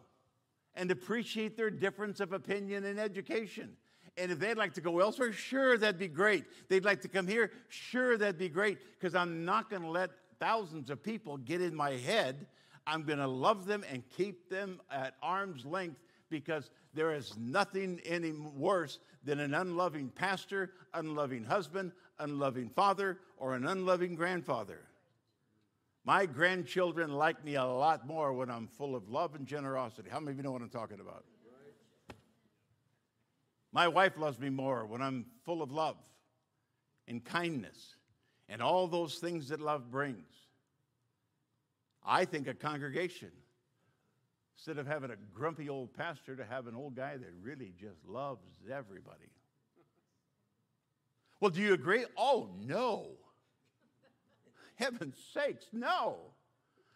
and 0.76 0.92
appreciate 0.92 1.58
their 1.58 1.70
difference 1.70 2.20
of 2.20 2.34
opinion 2.34 2.86
and 2.86 3.00
education. 3.00 3.76
And 4.18 4.32
if 4.32 4.40
they'd 4.40 4.58
like 4.58 4.74
to 4.74 4.82
go 4.82 5.00
elsewhere, 5.00 5.32
sure, 5.32 5.78
that'd 5.78 6.00
be 6.00 6.08
great. 6.08 6.46
They'd 6.70 6.86
like 6.86 7.02
to 7.02 7.08
come 7.08 7.28
here, 7.28 7.52
sure, 7.70 8.18
that'd 8.18 8.38
be 8.38 8.50
great, 8.50 8.80
because 9.00 9.16
I'm 9.16 9.46
not 9.46 9.70
going 9.70 9.84
to 9.84 9.90
let 9.90 10.12
thousands 10.40 10.90
of 10.90 11.02
people 11.02 11.38
get 11.38 11.62
in 11.62 11.74
my 11.74 11.92
head. 11.92 12.48
I'm 12.86 13.04
going 13.04 13.20
to 13.20 13.28
love 13.28 13.66
them 13.66 13.86
and 13.90 14.04
keep 14.18 14.50
them 14.50 14.82
at 14.92 15.16
arm's 15.22 15.66
length 15.66 16.02
because 16.32 16.72
there 16.96 17.14
is 17.14 17.36
nothing 17.38 18.02
any 18.04 18.32
worse 18.32 18.98
than 19.24 19.40
an 19.40 19.54
unloving 19.54 20.10
pastor, 20.10 20.72
unloving 20.96 21.44
husband, 21.44 21.92
unloving 22.18 22.70
father, 22.70 23.20
or 23.38 23.54
an 23.54 23.68
unloving 23.68 24.16
grandfather. 24.16 24.80
My 26.04 26.26
grandchildren 26.26 27.12
like 27.12 27.46
me 27.46 27.56
a 27.56 27.64
lot 27.64 28.08
more 28.08 28.34
when 28.34 28.50
I'm 28.50 28.68
full 28.68 28.96
of 28.96 29.10
love 29.10 29.36
and 29.36 29.46
generosity. 29.46 30.10
How 30.10 30.20
many 30.20 30.32
of 30.32 30.38
you 30.38 30.44
know 30.44 30.52
what 30.52 30.64
I'm 30.64 30.70
talking 30.70 31.00
about? 31.00 31.26
My 33.72 33.88
wife 33.88 34.18
loves 34.18 34.40
me 34.40 34.50
more 34.50 34.86
when 34.86 35.02
I'm 35.02 35.26
full 35.46 35.62
of 35.62 35.72
love 35.72 35.98
and 37.08 37.24
kindness 37.24 37.96
and 38.50 38.62
all 38.62 38.88
those 38.88 39.20
things 39.20 39.50
that 39.50 39.62
love 39.62 39.92
brings. 39.92 40.26
I 42.04 42.26
think 42.26 42.48
a 42.48 42.54
congregation 42.54 43.32
Instead 44.62 44.78
of 44.78 44.86
having 44.86 45.10
a 45.10 45.16
grumpy 45.34 45.70
old 45.70 45.92
pastor, 45.92 46.36
to 46.36 46.46
have 46.46 46.68
an 46.68 46.76
old 46.76 46.96
guy 46.96 47.18
that 47.18 47.30
really 47.42 47.74
just 47.82 47.98
loves 48.08 48.46
everybody. 48.72 49.32
Well, 51.40 51.50
do 51.50 51.60
you 51.60 51.74
agree? 51.74 52.06
Oh, 52.16 52.48
no. 52.64 53.08
Heaven's 54.76 55.18
sakes, 55.34 55.66
no. 55.74 56.18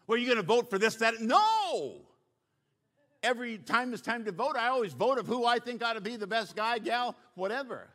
Well, 0.06 0.20
you 0.20 0.28
going 0.28 0.38
to 0.38 0.44
vote 0.44 0.70
for 0.70 0.78
this, 0.78 0.94
that? 0.98 1.22
No. 1.22 2.02
Every 3.24 3.58
time 3.58 3.94
it's 3.94 4.04
time 4.04 4.26
to 4.26 4.32
vote, 4.32 4.56
I 4.56 4.68
always 4.68 4.94
vote 4.94 5.18
of 5.18 5.26
who 5.26 5.44
I 5.44 5.58
think 5.58 5.84
ought 5.84 5.94
to 5.94 6.02
be 6.02 6.18
the 6.18 6.28
best 6.28 6.56
guy, 6.56 6.78
gal, 6.78 7.16
whatever. 7.34 7.90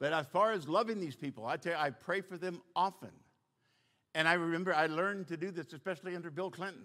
But 0.00 0.12
as 0.12 0.26
far 0.26 0.50
as 0.50 0.66
loving 0.66 0.98
these 0.98 1.14
people, 1.14 1.46
I 1.46 1.56
tell 1.56 1.74
you, 1.74 1.78
I 1.78 1.90
pray 1.90 2.22
for 2.22 2.36
them 2.36 2.62
often. 2.74 3.12
And 4.16 4.26
I 4.26 4.32
remember 4.32 4.74
I 4.74 4.86
learned 4.86 5.28
to 5.28 5.36
do 5.36 5.52
this, 5.52 5.72
especially 5.72 6.16
under 6.16 6.32
Bill 6.32 6.50
Clinton. 6.50 6.82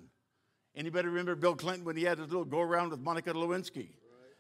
Anybody 0.75 1.07
remember 1.07 1.36
Bill 1.36 1.55
Clinton 1.55 1.86
when 1.86 1.95
he 1.95 2.03
had 2.03 2.17
his 2.17 2.27
little 2.27 2.45
go 2.45 2.59
around 2.59 2.89
with 2.89 2.99
Monica 2.99 3.31
Lewinsky? 3.31 3.89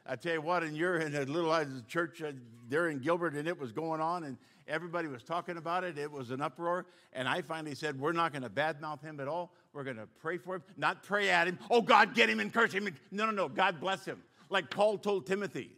I 0.05 0.15
tell 0.15 0.33
you 0.33 0.41
what, 0.41 0.63
and 0.63 0.75
you're 0.75 0.97
in 0.97 1.15
a 1.15 1.23
little 1.23 1.65
church 1.87 2.21
uh, 2.21 2.31
there 2.67 2.89
in 2.89 2.99
Gilbert, 2.99 3.35
and 3.35 3.47
it 3.47 3.57
was 3.57 3.71
going 3.71 4.01
on, 4.01 4.23
and 4.25 4.37
everybody 4.67 5.07
was 5.07 5.23
talking 5.23 5.57
about 5.57 5.83
it. 5.83 5.97
It 5.97 6.11
was 6.11 6.31
an 6.31 6.41
uproar. 6.41 6.85
And 7.13 7.27
I 7.27 7.41
finally 7.41 7.75
said, 7.75 7.99
We're 7.99 8.11
not 8.11 8.33
going 8.33 8.41
to 8.41 8.49
badmouth 8.49 9.01
him 9.01 9.19
at 9.19 9.27
all. 9.27 9.53
We're 9.71 9.83
going 9.83 9.97
to 9.97 10.07
pray 10.19 10.37
for 10.37 10.55
him, 10.55 10.63
not 10.75 11.03
pray 11.03 11.29
at 11.29 11.47
him. 11.47 11.57
Oh, 11.69 11.81
God, 11.81 12.15
get 12.15 12.29
him 12.29 12.39
and 12.39 12.53
curse 12.53 12.73
him. 12.73 12.89
No, 13.11 13.25
no, 13.25 13.31
no. 13.31 13.47
God 13.47 13.79
bless 13.79 14.03
him. 14.03 14.21
Like 14.49 14.69
Paul 14.69 14.97
told 14.97 15.25
Timothy. 15.25 15.71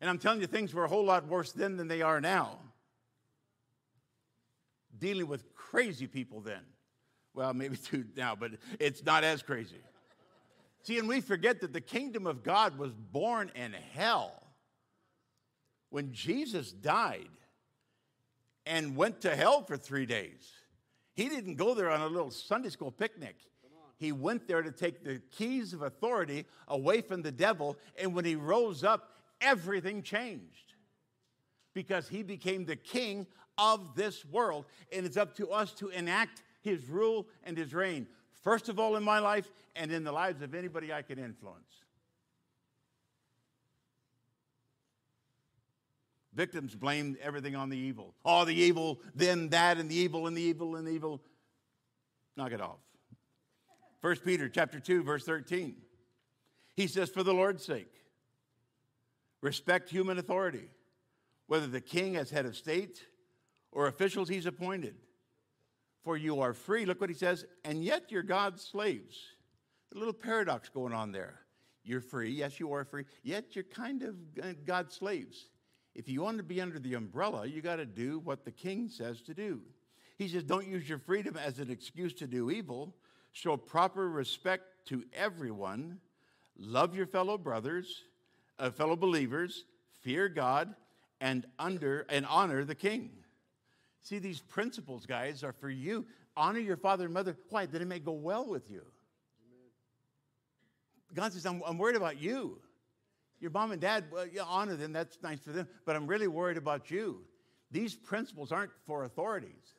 And 0.00 0.10
I'm 0.10 0.18
telling 0.18 0.40
you, 0.40 0.46
things 0.46 0.74
were 0.74 0.84
a 0.84 0.88
whole 0.88 1.04
lot 1.04 1.26
worse 1.26 1.52
then 1.52 1.76
than 1.76 1.88
they 1.88 2.02
are 2.02 2.20
now. 2.20 2.58
Dealing 4.98 5.26
with 5.26 5.54
crazy 5.54 6.06
people 6.06 6.40
then. 6.40 6.60
Well, 7.34 7.52
maybe 7.52 7.76
two 7.76 8.04
now, 8.16 8.36
but 8.36 8.52
it's 8.78 9.04
not 9.04 9.24
as 9.24 9.42
crazy. 9.42 9.80
See, 10.84 10.98
and 10.98 11.08
we 11.08 11.20
forget 11.20 11.60
that 11.60 11.72
the 11.72 11.80
kingdom 11.80 12.26
of 12.26 12.42
God 12.42 12.78
was 12.78 12.92
born 12.92 13.50
in 13.54 13.74
hell. 13.94 14.32
When 15.90 16.12
Jesus 16.12 16.72
died 16.72 17.30
and 18.66 18.96
went 18.96 19.22
to 19.22 19.34
hell 19.34 19.62
for 19.62 19.76
three 19.76 20.06
days, 20.06 20.52
he 21.14 21.28
didn't 21.28 21.56
go 21.56 21.74
there 21.74 21.90
on 21.90 22.00
a 22.00 22.06
little 22.06 22.30
Sunday 22.30 22.68
school 22.68 22.90
picnic. 22.90 23.36
He 23.96 24.12
went 24.12 24.46
there 24.46 24.62
to 24.62 24.72
take 24.72 25.04
the 25.04 25.20
keys 25.36 25.72
of 25.72 25.82
authority 25.82 26.46
away 26.68 27.00
from 27.00 27.22
the 27.22 27.32
devil. 27.32 27.76
And 27.96 28.14
when 28.14 28.24
he 28.24 28.34
rose 28.34 28.84
up, 28.84 29.10
everything 29.40 30.02
changed 30.02 30.74
because 31.74 32.08
he 32.08 32.22
became 32.22 32.64
the 32.64 32.76
king 32.76 33.26
of 33.56 33.94
this 33.94 34.24
world. 34.24 34.66
And 34.92 35.06
it's 35.06 35.16
up 35.16 35.36
to 35.36 35.50
us 35.50 35.72
to 35.74 35.88
enact 35.88 36.42
his 36.64 36.88
rule 36.88 37.28
and 37.44 37.56
his 37.56 37.72
reign, 37.72 38.08
first 38.42 38.68
of 38.68 38.80
all 38.80 38.96
in 38.96 39.04
my 39.04 39.20
life 39.20 39.48
and 39.76 39.92
in 39.92 40.02
the 40.02 40.12
lives 40.12 40.42
of 40.42 40.54
anybody 40.54 40.92
I 40.92 41.02
can 41.02 41.18
influence. 41.18 41.84
Victims 46.34 46.74
blame 46.74 47.16
everything 47.22 47.54
on 47.54 47.68
the 47.68 47.76
evil. 47.76 48.14
Oh, 48.24 48.44
the 48.44 48.54
evil, 48.54 49.00
then 49.14 49.50
that, 49.50 49.78
and 49.78 49.88
the 49.88 49.94
evil, 49.94 50.26
and 50.26 50.36
the 50.36 50.42
evil, 50.42 50.74
and 50.74 50.84
the 50.84 50.90
evil. 50.90 51.22
Knock 52.36 52.50
it 52.50 52.60
off. 52.60 52.80
1 54.00 54.16
Peter 54.24 54.48
chapter 54.48 54.80
2, 54.80 55.04
verse 55.04 55.24
13. 55.24 55.76
He 56.74 56.88
says, 56.88 57.08
For 57.08 57.22
the 57.22 57.32
Lord's 57.32 57.64
sake, 57.64 57.92
respect 59.40 59.88
human 59.88 60.18
authority, 60.18 60.68
whether 61.46 61.68
the 61.68 61.80
king 61.80 62.16
as 62.16 62.30
head 62.30 62.46
of 62.46 62.56
state 62.56 63.06
or 63.70 63.86
officials 63.86 64.28
he's 64.28 64.46
appointed. 64.46 64.96
For 66.04 66.16
you 66.16 66.40
are 66.40 66.52
free, 66.52 66.84
look 66.84 67.00
what 67.00 67.10
he 67.10 67.16
says, 67.16 67.46
and 67.64 67.82
yet 67.82 68.12
you're 68.12 68.22
God's 68.22 68.62
slaves. 68.62 69.18
A 69.94 69.98
little 69.98 70.12
paradox 70.12 70.68
going 70.68 70.92
on 70.92 71.12
there. 71.12 71.40
You're 71.82 72.00
free, 72.00 72.30
yes, 72.30 72.60
you 72.60 72.72
are 72.72 72.84
free, 72.84 73.04
yet 73.22 73.54
you're 73.56 73.64
kind 73.64 74.02
of 74.02 74.16
God's 74.66 74.94
slaves. 74.94 75.48
If 75.94 76.08
you 76.08 76.22
want 76.22 76.38
to 76.38 76.42
be 76.42 76.60
under 76.60 76.78
the 76.78 76.94
umbrella, 76.94 77.46
you 77.46 77.62
got 77.62 77.76
to 77.76 77.86
do 77.86 78.18
what 78.18 78.44
the 78.44 78.50
king 78.50 78.88
says 78.88 79.22
to 79.22 79.34
do. 79.34 79.60
He 80.16 80.28
says, 80.28 80.42
Don't 80.42 80.66
use 80.66 80.88
your 80.88 80.98
freedom 80.98 81.36
as 81.36 81.58
an 81.58 81.70
excuse 81.70 82.12
to 82.14 82.26
do 82.26 82.50
evil. 82.50 82.94
Show 83.32 83.56
proper 83.56 84.08
respect 84.08 84.86
to 84.86 85.04
everyone. 85.12 85.98
Love 86.56 86.94
your 86.94 87.06
fellow 87.06 87.36
brothers, 87.36 88.02
uh, 88.58 88.70
fellow 88.70 88.96
believers. 88.96 89.64
Fear 90.02 90.28
God 90.28 90.74
and 91.20 91.46
under 91.58 92.06
and 92.08 92.26
honor 92.26 92.64
the 92.64 92.74
king. 92.74 93.10
See, 94.04 94.18
these 94.18 94.40
principles, 94.40 95.06
guys, 95.06 95.42
are 95.42 95.52
for 95.52 95.70
you. 95.70 96.06
Honor 96.36 96.60
your 96.60 96.76
father 96.76 97.06
and 97.06 97.14
mother. 97.14 97.36
Why? 97.48 97.66
That 97.66 97.82
it 97.82 97.88
may 97.88 97.98
go 97.98 98.12
well 98.12 98.46
with 98.46 98.70
you. 98.70 98.82
God 101.14 101.32
says, 101.32 101.46
I'm, 101.46 101.62
I'm 101.66 101.78
worried 101.78 101.96
about 101.96 102.20
you. 102.20 102.58
Your 103.40 103.50
mom 103.50 103.72
and 103.72 103.80
dad, 103.80 104.04
well, 104.12 104.26
you 104.26 104.42
honor 104.46 104.76
them, 104.76 104.92
that's 104.92 105.18
nice 105.22 105.40
for 105.40 105.50
them, 105.50 105.68
but 105.84 105.96
I'm 105.96 106.06
really 106.06 106.28
worried 106.28 106.56
about 106.56 106.90
you. 106.90 107.22
These 107.70 107.94
principles 107.94 108.52
aren't 108.52 108.70
for 108.84 109.04
authorities. 109.04 109.74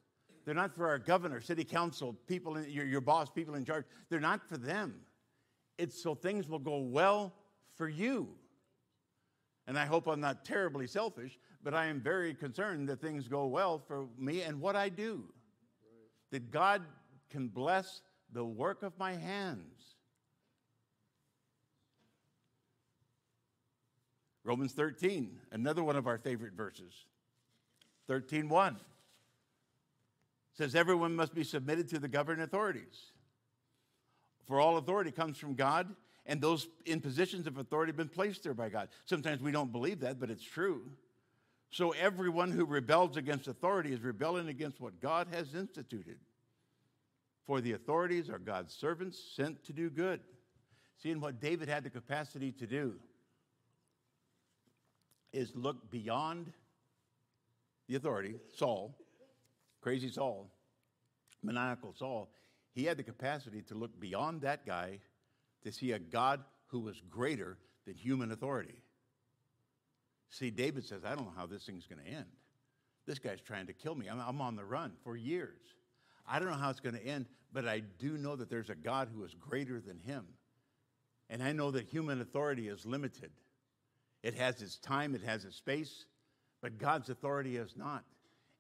They're 0.46 0.54
not 0.54 0.76
for 0.76 0.88
our 0.88 1.00
governor, 1.00 1.42
city 1.42 1.64
council, 1.64 2.16
people, 2.28 2.58
in, 2.58 2.70
your, 2.70 2.86
your 2.86 3.02
boss, 3.02 3.30
people 3.30 3.56
in 3.56 3.66
charge. 3.66 3.86
They're 4.10 4.20
not 4.20 4.48
for 4.48 4.58
them. 4.58 4.96
It's 5.78 6.02
so 6.02 6.16
things 6.16 6.48
will 6.48 6.60
go 6.60 6.78
well 6.78 7.34
for 7.76 7.90
you. 7.90 8.30
And 9.68 9.78
I 9.80 9.86
hope 9.86 10.08
I'm 10.08 10.22
not 10.22 10.46
terribly 10.46 10.88
selfish, 10.88 11.40
but 11.66 11.74
I 11.74 11.88
am 11.88 12.00
very 12.00 12.36
concerned 12.36 12.88
that 12.90 13.02
things 13.02 13.28
go 13.28 13.48
well 13.48 13.80
for 13.80 14.06
me 14.20 14.44
and 14.44 14.62
what 14.62 14.76
I 14.76 14.88
do. 14.88 15.24
That 16.30 16.52
God 16.52 16.84
can 17.32 17.48
bless 17.48 18.02
the 18.32 18.46
work 18.46 18.84
of 18.84 18.96
my 19.00 19.14
hands. 19.14 19.96
Romans 24.44 24.74
13, 24.74 25.40
another 25.52 25.84
one 25.84 25.96
of 25.96 26.06
our 26.06 26.20
favorite 26.20 26.54
verses. 26.54 26.94
13:1 28.08 28.80
says 30.54 30.76
everyone 30.76 31.16
must 31.16 31.34
be 31.34 31.44
submitted 31.44 31.88
to 31.90 31.98
the 31.98 32.08
governing 32.08 32.44
authorities. 32.44 33.12
For 34.44 34.60
all 34.60 34.78
authority 34.78 35.10
comes 35.10 35.40
from 35.40 35.56
God, 35.56 35.96
and 36.28 36.40
those 36.40 36.68
in 36.86 37.02
positions 37.02 37.48
of 37.48 37.58
authority 37.58 37.90
have 37.90 37.98
been 37.98 38.08
placed 38.08 38.44
there 38.44 38.54
by 38.54 38.70
God. 38.70 38.90
Sometimes 39.06 39.42
we 39.42 39.52
don't 39.52 39.72
believe 39.72 40.02
that, 40.02 40.20
but 40.20 40.30
it's 40.30 40.44
true. 40.44 40.92
So 41.76 41.92
everyone 41.92 42.52
who 42.52 42.64
rebels 42.64 43.18
against 43.18 43.50
authority 43.50 43.92
is 43.92 44.00
rebelling 44.00 44.48
against 44.48 44.80
what 44.80 45.02
God 45.02 45.28
has 45.34 45.54
instituted. 45.54 46.16
For 47.46 47.60
the 47.60 47.74
authorities 47.74 48.30
are 48.30 48.40
God's 48.40 48.74
servants 48.74 49.22
sent 49.36 49.62
to 49.66 49.74
do 49.74 49.90
good. 49.90 50.22
Seeing 51.04 51.20
what 51.20 51.42
David 51.42 51.68
had 51.68 51.84
the 51.84 51.90
capacity 51.90 52.54
to 52.54 52.66
do 52.66 52.94
is 55.34 55.52
look 55.54 55.92
beyond 55.92 56.54
the 57.90 57.96
authority, 57.96 58.36
Saul, 58.56 58.96
crazy 59.82 60.10
Saul, 60.10 60.50
maniacal 61.44 61.94
Saul. 61.94 62.30
He 62.74 62.86
had 62.86 62.96
the 62.96 63.04
capacity 63.04 63.62
to 63.64 63.76
look 63.76 64.00
beyond 64.00 64.44
that 64.44 64.66
guy 64.66 65.00
to 65.66 65.74
see 65.74 65.92
a 65.92 66.00
God 66.00 66.40
who 66.68 66.80
was 66.80 67.02
greater 67.10 67.58
than 67.86 67.96
human 67.96 68.32
authority. 68.32 68.85
See, 70.30 70.50
David 70.50 70.86
says, 70.86 71.04
I 71.06 71.16
don't 71.16 71.26
know 71.26 71.34
how 71.36 71.46
this 71.46 71.64
thing's 71.66 71.88
going 71.88 72.04
to 72.04 72.10
end. 72.10 72.26
This 73.06 73.20
guy's 73.20 73.42
trying 73.42 73.68
to 73.68 73.74
kill 73.74 73.96
me. 73.96 74.08
I'm, 74.08 74.20
I'm 74.20 74.42
on 74.42 74.56
the 74.56 74.66
run 74.66 74.94
for 75.04 75.16
years. 75.16 75.62
I 76.28 76.40
don't 76.40 76.50
know 76.50 76.56
how 76.56 76.70
it's 76.70 76.80
going 76.80 76.96
to 76.96 77.06
end, 77.06 77.28
but 77.54 77.68
I 77.68 77.82
do 78.00 78.18
know 78.18 78.36
that 78.36 78.50
there's 78.50 78.70
a 78.70 78.76
God 78.76 79.10
who 79.14 79.24
is 79.24 79.34
greater 79.36 79.80
than 79.80 80.00
him. 80.00 80.26
And 81.30 81.42
I 81.42 81.52
know 81.52 81.72
that 81.72 81.86
human 81.88 82.22
authority 82.22 82.68
is 82.68 82.86
limited. 82.86 83.32
It 84.24 84.34
has 84.36 84.62
its 84.62 84.78
time, 84.78 85.14
it 85.14 85.22
has 85.22 85.46
its 85.46 85.56
space, 85.56 86.06
but 86.62 86.80
God's 86.80 87.10
authority 87.10 87.58
is 87.58 87.76
not. 87.76 88.04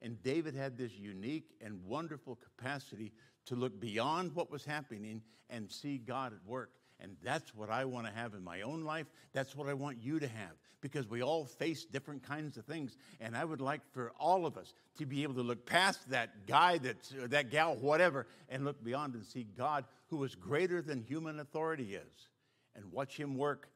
And 0.02 0.22
David 0.22 0.56
had 0.56 0.78
this 0.78 0.92
unique 0.94 1.56
and 1.62 1.84
wonderful 1.86 2.36
capacity 2.36 3.12
to 3.48 3.56
look 3.56 3.80
beyond 3.80 4.36
what 4.36 4.52
was 4.52 4.64
happening 4.64 5.22
and 5.50 5.72
see 5.72 5.98
God 5.98 6.34
at 6.34 6.46
work. 6.48 6.72
And 7.00 7.18
that's 7.24 7.54
what 7.54 7.70
I 7.70 7.86
want 7.86 8.08
to 8.08 8.14
have 8.14 8.34
in 8.34 8.44
my 8.44 8.62
own 8.62 8.84
life. 8.84 9.08
That's 9.34 9.56
what 9.56 9.68
I 9.68 9.74
want 9.74 9.98
you 10.02 10.20
to 10.20 10.28
have 10.28 10.52
because 10.82 11.10
we 11.10 11.22
all 11.24 11.46
face 11.46 11.84
different 11.84 12.24
kinds 12.24 12.58
of 12.58 12.66
things. 12.66 12.96
And 13.20 13.36
I 13.36 13.44
would 13.44 13.60
like 13.60 13.82
for 13.92 14.12
all 14.20 14.46
of 14.46 14.58
us 14.58 14.74
to 14.98 15.06
be 15.06 15.24
able 15.24 15.34
to 15.36 15.42
look 15.42 15.66
past 15.66 16.10
that 16.12 16.48
guy, 16.48 16.78
that's, 16.78 17.12
uh, 17.12 17.28
that 17.28 17.50
gal, 17.50 17.76
whatever, 17.76 18.28
and 18.50 18.64
look 18.64 18.84
beyond 18.84 19.16
and 19.16 19.26
see 19.26 19.46
God 19.58 19.86
who 20.08 20.24
is 20.24 20.36
greater 20.36 20.82
than 20.82 21.02
human 21.02 21.40
authority 21.40 21.96
is 21.96 22.28
and 22.76 22.92
watch 22.92 23.18
him 23.18 23.38
work 23.38 23.68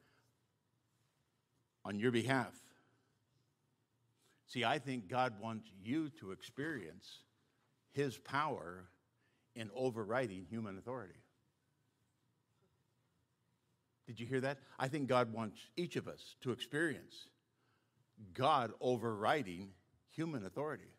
on 1.83 1.99
your 1.99 2.11
behalf. 2.11 2.53
See, 4.49 4.65
I 4.65 4.79
think 4.79 5.07
God 5.07 5.33
wants 5.41 5.67
you 5.83 6.09
to 6.19 6.31
experience 6.31 7.19
His 7.91 8.17
power 8.17 8.85
in 9.55 9.69
overriding 9.75 10.45
human 10.49 10.77
authority. 10.77 11.18
Did 14.09 14.19
you 14.19 14.25
hear 14.25 14.41
that? 14.41 14.57
I 14.79 14.87
think 14.87 15.07
God 15.07 15.31
wants 15.31 15.59
each 15.77 15.95
of 15.95 16.07
us 16.07 16.35
to 16.41 16.49
experience 16.49 17.27
God 18.33 18.71
overriding 18.81 19.69
human 20.09 20.47
authority. 20.47 20.91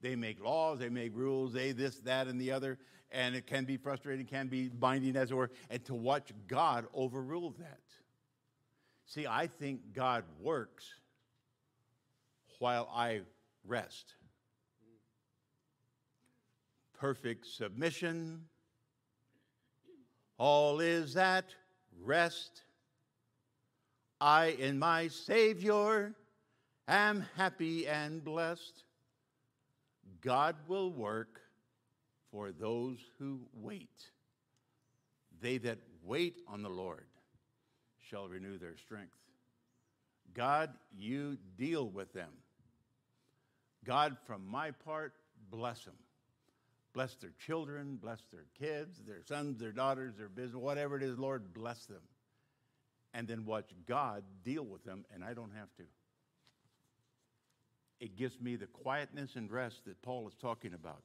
They 0.00 0.16
make 0.16 0.42
laws, 0.42 0.78
they 0.78 0.88
make 0.88 1.14
rules, 1.14 1.52
they 1.52 1.72
this, 1.72 1.98
that, 2.00 2.26
and 2.26 2.40
the 2.40 2.52
other, 2.52 2.78
and 3.10 3.36
it 3.36 3.46
can 3.46 3.66
be 3.66 3.76
frustrating, 3.76 4.24
can 4.24 4.48
be 4.48 4.68
binding, 4.68 5.14
as 5.14 5.30
it 5.30 5.34
were, 5.34 5.50
and 5.68 5.84
to 5.84 5.94
watch 5.94 6.32
God 6.46 6.86
overrule 6.94 7.54
that. 7.58 7.82
See, 9.04 9.26
I 9.26 9.46
think 9.46 9.92
God 9.92 10.24
works 10.40 10.86
while 12.60 12.88
I 12.90 13.20
rest. 13.66 14.14
Perfect 16.98 17.44
submission. 17.44 18.46
All 20.38 20.80
is 20.80 21.14
at 21.14 21.54
rest. 22.02 22.62
I 24.20 24.46
in 24.58 24.78
my 24.78 25.08
Savior 25.08 26.14
am 26.86 27.24
happy 27.36 27.86
and 27.86 28.24
blessed. 28.24 28.84
God 30.20 30.56
will 30.66 30.90
work 30.90 31.40
for 32.30 32.50
those 32.50 32.98
who 33.18 33.40
wait. 33.54 34.10
They 35.40 35.58
that 35.58 35.78
wait 36.02 36.40
on 36.48 36.62
the 36.62 36.68
Lord 36.68 37.06
shall 38.08 38.28
renew 38.28 38.58
their 38.58 38.76
strength. 38.76 39.14
God, 40.34 40.70
you 40.96 41.36
deal 41.56 41.88
with 41.88 42.12
them. 42.12 42.30
God, 43.84 44.16
from 44.26 44.46
my 44.46 44.70
part, 44.70 45.14
bless 45.50 45.84
them. 45.84 45.94
Bless 46.98 47.14
their 47.14 47.30
children, 47.46 47.96
bless 48.02 48.18
their 48.32 48.46
kids, 48.58 48.98
their 49.06 49.22
sons, 49.28 49.60
their 49.60 49.70
daughters, 49.70 50.16
their 50.16 50.28
business, 50.28 50.56
whatever 50.56 50.96
it 50.96 51.04
is, 51.04 51.16
Lord, 51.16 51.54
bless 51.54 51.86
them. 51.86 52.02
And 53.14 53.28
then 53.28 53.44
watch 53.44 53.70
God 53.86 54.24
deal 54.42 54.64
with 54.64 54.82
them, 54.82 55.04
and 55.14 55.22
I 55.22 55.32
don't 55.32 55.52
have 55.56 55.68
to. 55.76 55.84
It 58.00 58.16
gives 58.16 58.40
me 58.40 58.56
the 58.56 58.66
quietness 58.66 59.36
and 59.36 59.48
rest 59.48 59.84
that 59.84 60.02
Paul 60.02 60.26
is 60.26 60.34
talking 60.42 60.74
about. 60.74 61.04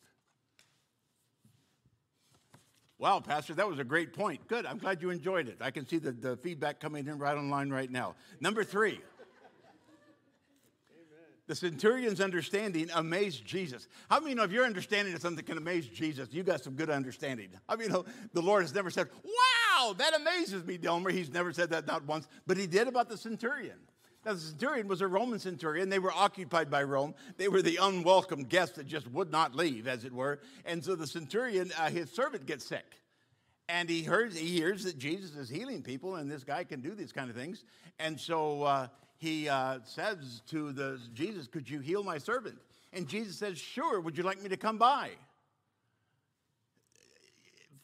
Wow, 2.97 3.19
Pastor, 3.19 3.53
that 3.53 3.69
was 3.69 3.77
a 3.77 3.83
great 3.83 4.13
point. 4.13 4.47
Good. 4.47 4.65
I'm 4.65 4.79
glad 4.79 4.99
you 4.99 5.11
enjoyed 5.11 5.47
it. 5.47 5.57
I 5.61 5.69
can 5.69 5.87
see 5.87 5.99
the, 5.99 6.11
the 6.11 6.37
feedback 6.37 6.79
coming 6.79 7.05
in 7.05 7.19
right 7.19 7.37
online 7.37 7.69
right 7.69 7.91
now. 7.91 8.15
Number 8.39 8.63
three. 8.63 8.99
The 11.53 11.69
centurion's 11.69 12.19
understanding 12.19 12.89
amazed 12.95 13.45
Jesus. 13.45 13.87
How 14.09 14.19
many 14.19 14.33
know 14.33 14.41
if 14.41 14.51
your 14.51 14.65
understanding 14.65 15.13
of 15.13 15.21
something 15.21 15.45
can 15.45 15.55
amaze 15.55 15.87
Jesus, 15.87 16.29
you 16.31 16.41
got 16.41 16.63
some 16.63 16.73
good 16.73 16.89
understanding? 16.89 17.49
I 17.69 17.75
mean, 17.75 17.91
the 17.91 18.41
Lord 18.41 18.63
has 18.63 18.73
never 18.73 18.89
said, 18.89 19.07
Wow, 19.23 19.93
that 19.93 20.15
amazes 20.15 20.65
me, 20.65 20.79
Delmer. 20.79 21.11
He's 21.11 21.31
never 21.31 21.53
said 21.53 21.69
that 21.69 21.85
not 21.85 22.07
once, 22.07 22.27
but 22.47 22.57
he 22.57 22.65
did 22.65 22.87
about 22.87 23.07
the 23.07 23.17
centurion. 23.17 23.77
Now, 24.25 24.33
the 24.33 24.39
centurion 24.39 24.87
was 24.87 25.01
a 25.01 25.07
Roman 25.07 25.37
centurion. 25.37 25.89
They 25.89 25.99
were 25.99 26.11
occupied 26.11 26.71
by 26.71 26.81
Rome. 26.81 27.13
They 27.37 27.49
were 27.49 27.61
the 27.61 27.77
unwelcome 27.79 28.45
guests 28.45 28.77
that 28.77 28.87
just 28.87 29.07
would 29.11 29.29
not 29.31 29.53
leave, 29.53 29.87
as 29.87 30.05
it 30.05 30.11
were. 30.11 30.39
And 30.65 30.83
so 30.83 30.95
the 30.95 31.05
centurion, 31.05 31.71
uh, 31.77 31.91
his 31.91 32.09
servant 32.09 32.47
gets 32.47 32.65
sick. 32.65 32.95
And 33.69 33.87
he 33.87 34.01
hears, 34.01 34.35
he 34.35 34.47
hears 34.47 34.85
that 34.85 34.97
Jesus 34.97 35.35
is 35.35 35.49
healing 35.49 35.83
people, 35.83 36.15
and 36.15 36.31
this 36.31 36.43
guy 36.43 36.63
can 36.63 36.81
do 36.81 36.95
these 36.95 37.11
kind 37.11 37.29
of 37.29 37.35
things. 37.35 37.63
And 37.99 38.19
so 38.19 38.63
uh, 38.63 38.87
he 39.23 39.47
uh, 39.47 39.79
says 39.85 40.41
to 40.49 40.73
the 40.73 40.99
Jesus, 41.13 41.47
Could 41.47 41.69
you 41.69 41.79
heal 41.79 42.03
my 42.03 42.17
servant? 42.17 42.57
And 42.91 43.07
Jesus 43.07 43.37
says, 43.37 43.57
Sure, 43.57 44.01
would 44.01 44.17
you 44.17 44.23
like 44.23 44.41
me 44.41 44.49
to 44.49 44.57
come 44.57 44.77
by? 44.77 45.11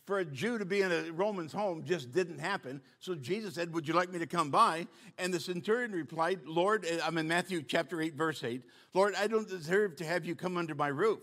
for 0.09 0.17
a 0.17 0.25
Jew 0.25 0.57
to 0.57 0.65
be 0.65 0.81
in 0.81 0.91
a 0.91 1.11
Roman's 1.11 1.53
home 1.53 1.83
just 1.85 2.11
didn't 2.11 2.39
happen. 2.39 2.81
So 2.97 3.13
Jesus 3.13 3.53
said, 3.53 3.71
Would 3.75 3.87
you 3.87 3.93
like 3.93 4.11
me 4.11 4.17
to 4.17 4.25
come 4.25 4.49
by? 4.49 4.87
And 5.19 5.31
the 5.31 5.39
centurion 5.39 5.91
replied, 5.91 6.39
Lord, 6.47 6.83
eh, 6.89 6.97
I'm 7.05 7.19
in 7.19 7.27
Matthew 7.27 7.61
chapter 7.61 8.01
8, 8.01 8.15
verse 8.15 8.43
8, 8.43 8.63
Lord, 8.95 9.13
I 9.13 9.27
don't 9.27 9.47
deserve 9.47 9.97
to 9.97 10.05
have 10.05 10.25
you 10.25 10.33
come 10.33 10.57
under 10.57 10.73
my 10.73 10.87
roof, 10.87 11.21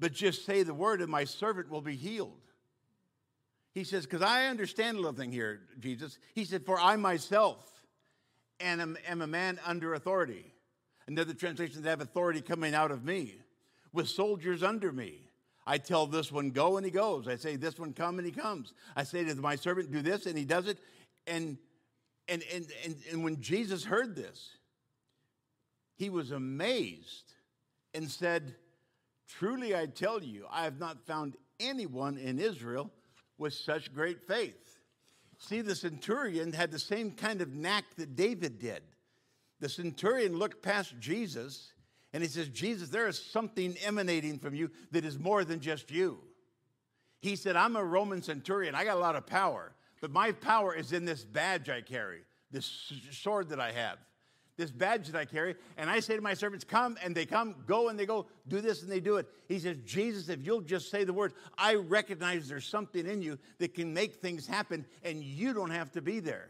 but 0.00 0.12
just 0.12 0.44
say 0.44 0.64
the 0.64 0.74
word 0.74 1.00
and 1.00 1.08
my 1.08 1.22
servant 1.22 1.70
will 1.70 1.80
be 1.80 1.94
healed. 1.94 2.40
He 3.72 3.84
says, 3.84 4.04
Because 4.04 4.22
I 4.22 4.46
understand 4.46 4.96
a 4.96 5.00
little 5.00 5.16
thing 5.16 5.30
here, 5.30 5.60
Jesus. 5.78 6.18
He 6.34 6.44
said, 6.44 6.66
For 6.66 6.80
I 6.80 6.96
myself 6.96 7.70
am, 8.60 8.96
am 9.06 9.22
a 9.22 9.26
man 9.26 9.58
under 9.64 9.94
authority. 9.94 10.52
Another 11.06 11.34
translation, 11.34 11.82
have 11.84 12.00
authority 12.00 12.40
coming 12.40 12.74
out 12.74 12.90
of 12.90 13.04
me 13.04 13.36
with 13.92 14.08
soldiers 14.08 14.62
under 14.62 14.92
me. 14.92 15.20
I 15.66 15.78
tell 15.78 16.06
this 16.06 16.30
one, 16.30 16.50
go, 16.50 16.76
and 16.76 16.84
he 16.84 16.92
goes. 16.92 17.26
I 17.26 17.36
say, 17.36 17.56
this 17.56 17.78
one, 17.78 17.92
come, 17.92 18.18
and 18.18 18.26
he 18.26 18.32
comes. 18.32 18.72
I 18.94 19.02
say 19.02 19.24
to 19.24 19.34
my 19.36 19.56
servant, 19.56 19.90
do 19.90 20.00
this, 20.00 20.26
and 20.26 20.38
he 20.38 20.44
does 20.44 20.68
it. 20.68 20.78
And, 21.26 21.58
and, 22.28 22.42
and, 22.52 22.66
and, 22.84 22.96
and 23.10 23.24
when 23.24 23.40
Jesus 23.40 23.84
heard 23.84 24.14
this, 24.14 24.50
he 25.96 26.10
was 26.10 26.30
amazed 26.30 27.32
and 27.94 28.08
said, 28.08 28.54
Truly 29.28 29.74
I 29.74 29.86
tell 29.86 30.22
you, 30.22 30.46
I 30.50 30.64
have 30.64 30.78
not 30.78 31.04
found 31.04 31.36
anyone 31.58 32.16
in 32.16 32.38
Israel 32.38 32.92
with 33.38 33.54
such 33.54 33.92
great 33.92 34.22
faith. 34.22 34.75
See, 35.38 35.60
the 35.60 35.74
centurion 35.74 36.52
had 36.52 36.70
the 36.70 36.78
same 36.78 37.10
kind 37.10 37.40
of 37.40 37.54
knack 37.54 37.84
that 37.96 38.16
David 38.16 38.58
did. 38.58 38.82
The 39.60 39.68
centurion 39.68 40.38
looked 40.38 40.62
past 40.62 40.94
Jesus 40.98 41.72
and 42.12 42.22
he 42.22 42.28
says, 42.28 42.48
Jesus, 42.48 42.88
there 42.88 43.08
is 43.08 43.22
something 43.22 43.76
emanating 43.84 44.38
from 44.38 44.54
you 44.54 44.70
that 44.92 45.04
is 45.04 45.18
more 45.18 45.44
than 45.44 45.60
just 45.60 45.90
you. 45.90 46.18
He 47.20 47.36
said, 47.36 47.56
I'm 47.56 47.76
a 47.76 47.84
Roman 47.84 48.22
centurion. 48.22 48.74
I 48.74 48.84
got 48.84 48.96
a 48.96 49.00
lot 49.00 49.16
of 49.16 49.26
power, 49.26 49.74
but 50.00 50.10
my 50.10 50.32
power 50.32 50.74
is 50.74 50.92
in 50.92 51.04
this 51.04 51.24
badge 51.24 51.68
I 51.68 51.80
carry, 51.80 52.20
this 52.50 52.92
sword 53.10 53.50
that 53.50 53.60
I 53.60 53.72
have, 53.72 53.98
this 54.56 54.70
badge 54.70 55.08
that 55.08 55.18
I 55.18 55.24
carry. 55.24 55.54
And 55.76 55.90
I 55.90 56.00
say 56.00 56.16
to 56.16 56.22
my 56.22 56.34
servants, 56.34 56.64
Come, 56.64 56.96
and 57.02 57.14
they 57.14 57.26
come, 57.26 57.54
go, 57.66 57.88
and 57.88 57.98
they 57.98 58.06
go, 58.06 58.26
do 58.48 58.60
this, 58.60 58.82
and 58.82 58.90
they 58.90 59.00
do 59.00 59.16
it. 59.16 59.26
He 59.48 59.58
says, 59.58 59.76
Jesus, 59.84 60.28
if 60.28 60.44
you'll 60.44 60.62
just 60.62 60.90
say 60.90 61.04
the 61.04 61.12
word, 61.12 61.34
I 61.58 61.74
recognize 61.74 62.48
there's 62.48 62.66
something 62.66 63.06
in 63.06 63.22
you 63.22 63.38
that 63.58 63.74
can 63.74 63.92
make 63.92 64.16
things 64.16 64.46
happen, 64.46 64.86
and 65.02 65.22
you 65.22 65.52
don't 65.52 65.70
have 65.70 65.92
to 65.92 66.02
be 66.02 66.20
there. 66.20 66.48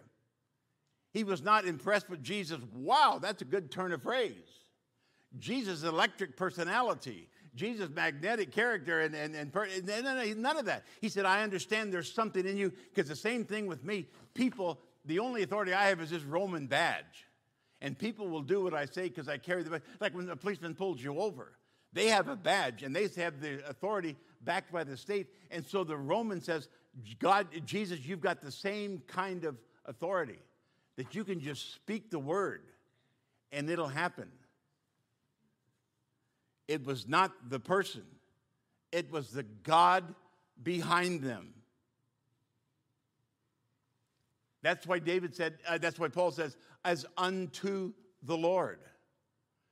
He 1.12 1.24
was 1.24 1.42
not 1.42 1.66
impressed 1.66 2.08
with 2.08 2.22
Jesus. 2.22 2.60
Wow, 2.74 3.18
that's 3.20 3.42
a 3.42 3.46
good 3.46 3.70
turn 3.70 3.92
of 3.92 4.02
phrase. 4.02 4.34
Jesus' 5.38 5.82
electric 5.82 6.36
personality, 6.36 7.28
Jesus' 7.54 7.90
magnetic 7.90 8.52
character, 8.52 9.00
and, 9.00 9.14
and, 9.14 9.34
and, 9.34 9.50
and 9.54 10.36
none 10.36 10.56
of 10.56 10.66
that. 10.66 10.84
He 11.00 11.08
said, 11.08 11.24
I 11.24 11.42
understand 11.42 11.92
there's 11.92 12.12
something 12.12 12.46
in 12.46 12.56
you, 12.56 12.72
because 12.94 13.08
the 13.08 13.16
same 13.16 13.44
thing 13.44 13.66
with 13.66 13.84
me. 13.84 14.06
People, 14.34 14.78
the 15.04 15.18
only 15.18 15.42
authority 15.42 15.72
I 15.72 15.88
have 15.88 16.00
is 16.00 16.10
this 16.10 16.22
Roman 16.22 16.66
badge. 16.66 17.25
And 17.86 17.96
people 17.96 18.26
will 18.26 18.42
do 18.42 18.64
what 18.64 18.74
I 18.74 18.84
say 18.86 19.02
because 19.02 19.28
I 19.28 19.38
carry 19.38 19.62
the 19.62 19.70
badge. 19.70 19.82
Like 20.00 20.12
when 20.12 20.28
a 20.28 20.34
policeman 20.34 20.74
pulls 20.74 21.00
you 21.00 21.20
over, 21.20 21.52
they 21.92 22.08
have 22.08 22.26
a 22.26 22.34
badge 22.34 22.82
and 22.82 22.94
they 22.94 23.06
have 23.16 23.40
the 23.40 23.64
authority 23.64 24.16
backed 24.40 24.72
by 24.72 24.82
the 24.82 24.96
state. 24.96 25.28
And 25.52 25.64
so 25.64 25.84
the 25.84 25.96
Roman 25.96 26.40
says, 26.40 26.66
God, 27.20 27.46
Jesus, 27.64 28.00
you've 28.04 28.20
got 28.20 28.40
the 28.42 28.50
same 28.50 29.04
kind 29.06 29.44
of 29.44 29.56
authority 29.84 30.40
that 30.96 31.14
you 31.14 31.22
can 31.22 31.38
just 31.38 31.76
speak 31.76 32.10
the 32.10 32.18
word 32.18 32.62
and 33.52 33.70
it'll 33.70 33.86
happen. 33.86 34.32
It 36.66 36.84
was 36.84 37.06
not 37.06 37.30
the 37.48 37.60
person, 37.60 38.02
it 38.90 39.12
was 39.12 39.30
the 39.30 39.44
God 39.44 40.12
behind 40.60 41.22
them. 41.22 41.54
That's 44.66 44.84
why 44.84 44.98
David 44.98 45.32
said, 45.32 45.58
uh, 45.68 45.78
that's 45.78 45.96
why 45.96 46.08
Paul 46.08 46.32
says, 46.32 46.56
as 46.84 47.06
unto 47.16 47.92
the 48.24 48.36
Lord. 48.36 48.80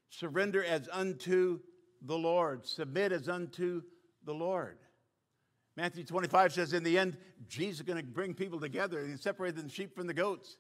Surrender 0.09 0.65
as 0.65 0.89
unto 0.93 1.59
the 2.01 2.17
Lord. 2.17 2.65
Submit 2.65 3.11
as 3.11 3.29
unto 3.29 3.83
the 4.25 4.33
Lord. 4.33 4.79
Matthew 5.77 6.05
25 6.05 6.53
says, 6.53 6.73
in 6.75 6.85
the 6.85 6.97
end, 6.97 7.19
Jesus 7.49 7.81
is 7.81 7.83
going 7.83 7.99
to 7.99 8.05
bring 8.05 8.35
people 8.35 8.61
together 8.61 9.01
and 9.01 9.19
separate 9.19 9.57
the 9.57 9.69
sheep 9.69 9.97
from 9.97 10.07
the 10.07 10.15
goats. 10.15 10.59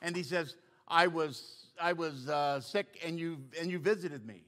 And 0.00 0.14
he 0.14 0.22
says, 0.22 0.54
I 0.86 1.08
was, 1.08 1.72
I 1.82 1.92
was 1.92 2.28
uh, 2.28 2.60
sick 2.60 3.00
and 3.04 3.18
you, 3.18 3.38
and 3.60 3.68
you 3.68 3.80
visited 3.80 4.24
me. 4.24 4.44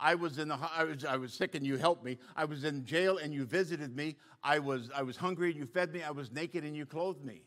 I 0.00 0.16
was 0.16 0.38
in 0.38 0.48
the 0.48 0.58
I 0.76 0.82
was, 0.82 1.04
I 1.04 1.16
was 1.16 1.32
sick 1.32 1.54
and 1.54 1.64
you 1.64 1.76
helped 1.76 2.04
me. 2.04 2.18
I 2.34 2.44
was 2.44 2.64
in 2.64 2.84
jail 2.84 3.18
and 3.18 3.32
you 3.32 3.44
visited 3.44 3.94
me. 3.94 4.16
I 4.42 4.58
was 4.58 4.90
I 4.92 5.02
was 5.04 5.16
hungry 5.16 5.50
and 5.50 5.56
you 5.56 5.64
fed 5.64 5.92
me. 5.92 6.02
I 6.02 6.10
was 6.10 6.32
naked 6.32 6.64
and 6.64 6.76
you 6.76 6.86
clothed 6.86 7.24
me. 7.24 7.44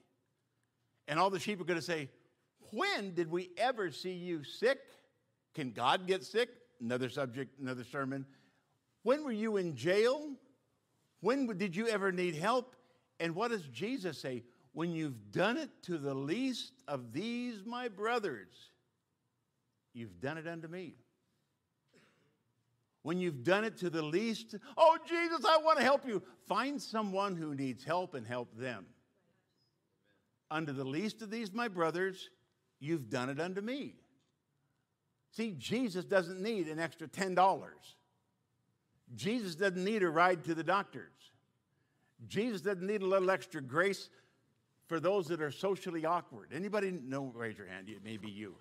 And 1.07 1.19
all 1.19 1.29
the 1.29 1.39
sheep 1.39 1.61
are 1.61 1.65
going 1.65 1.79
to 1.79 1.85
say, 1.85 2.09
"When 2.71 3.13
did 3.13 3.29
we 3.29 3.51
ever 3.57 3.91
see 3.91 4.13
you 4.13 4.43
sick? 4.43 4.79
Can 5.53 5.71
God 5.71 6.07
get 6.07 6.23
sick?" 6.23 6.49
Another 6.81 7.09
subject, 7.09 7.59
another 7.59 7.83
sermon. 7.83 8.25
When 9.03 9.23
were 9.23 9.31
you 9.31 9.57
in 9.57 9.75
jail? 9.75 10.35
When 11.21 11.47
did 11.57 11.75
you 11.75 11.87
ever 11.87 12.11
need 12.11 12.35
help? 12.35 12.75
And 13.19 13.35
what 13.35 13.51
does 13.51 13.67
Jesus 13.67 14.19
say? 14.19 14.43
When 14.73 14.91
you've 14.91 15.31
done 15.31 15.57
it 15.57 15.69
to 15.83 15.97
the 15.97 16.13
least 16.13 16.73
of 16.87 17.13
these 17.13 17.65
my 17.65 17.87
brothers, 17.87 18.71
you've 19.93 20.19
done 20.19 20.37
it 20.37 20.47
unto 20.47 20.67
me 20.67 20.95
when 23.05 23.19
you've 23.19 23.43
done 23.43 23.63
it 23.63 23.77
to 23.77 23.91
the 23.91 24.01
least, 24.01 24.55
oh, 24.75 24.97
Jesus, 25.07 25.45
I 25.45 25.57
want 25.57 25.77
to 25.77 25.83
help 25.83 26.07
you. 26.07 26.23
Find 26.47 26.81
someone 26.81 27.35
who 27.35 27.53
needs 27.53 27.83
help 27.83 28.15
and 28.15 28.25
help 28.25 28.57
them. 28.57 28.87
Unto 30.55 30.71
the 30.71 30.85
least 30.85 31.21
of 31.21 31.29
these, 31.29 31.51
my 31.51 31.67
brothers, 31.67 32.29
you've 32.79 33.09
done 33.09 33.29
it 33.29 33.41
unto 33.41 33.59
me. 33.59 33.95
See, 35.31 35.53
Jesus 35.57 36.05
doesn't 36.05 36.41
need 36.41 36.69
an 36.69 36.79
extra 36.79 37.09
$10. 37.09 37.59
Jesus 39.13 39.55
doesn't 39.55 39.83
need 39.83 40.01
a 40.01 40.09
ride 40.09 40.45
to 40.45 40.55
the 40.55 40.63
doctors. 40.63 41.11
Jesus 42.29 42.61
doesn't 42.61 42.87
need 42.87 43.01
a 43.01 43.05
little 43.05 43.29
extra 43.29 43.61
grace 43.61 44.09
for 44.87 45.01
those 45.01 45.27
that 45.27 45.41
are 45.41 45.51
socially 45.51 46.05
awkward. 46.05 46.51
Anybody 46.53 46.89
know? 46.89 47.33
Raise 47.35 47.57
your 47.57 47.67
hand. 47.67 47.89
It 47.89 48.01
may 48.01 48.15
be 48.15 48.29
you. 48.29 48.55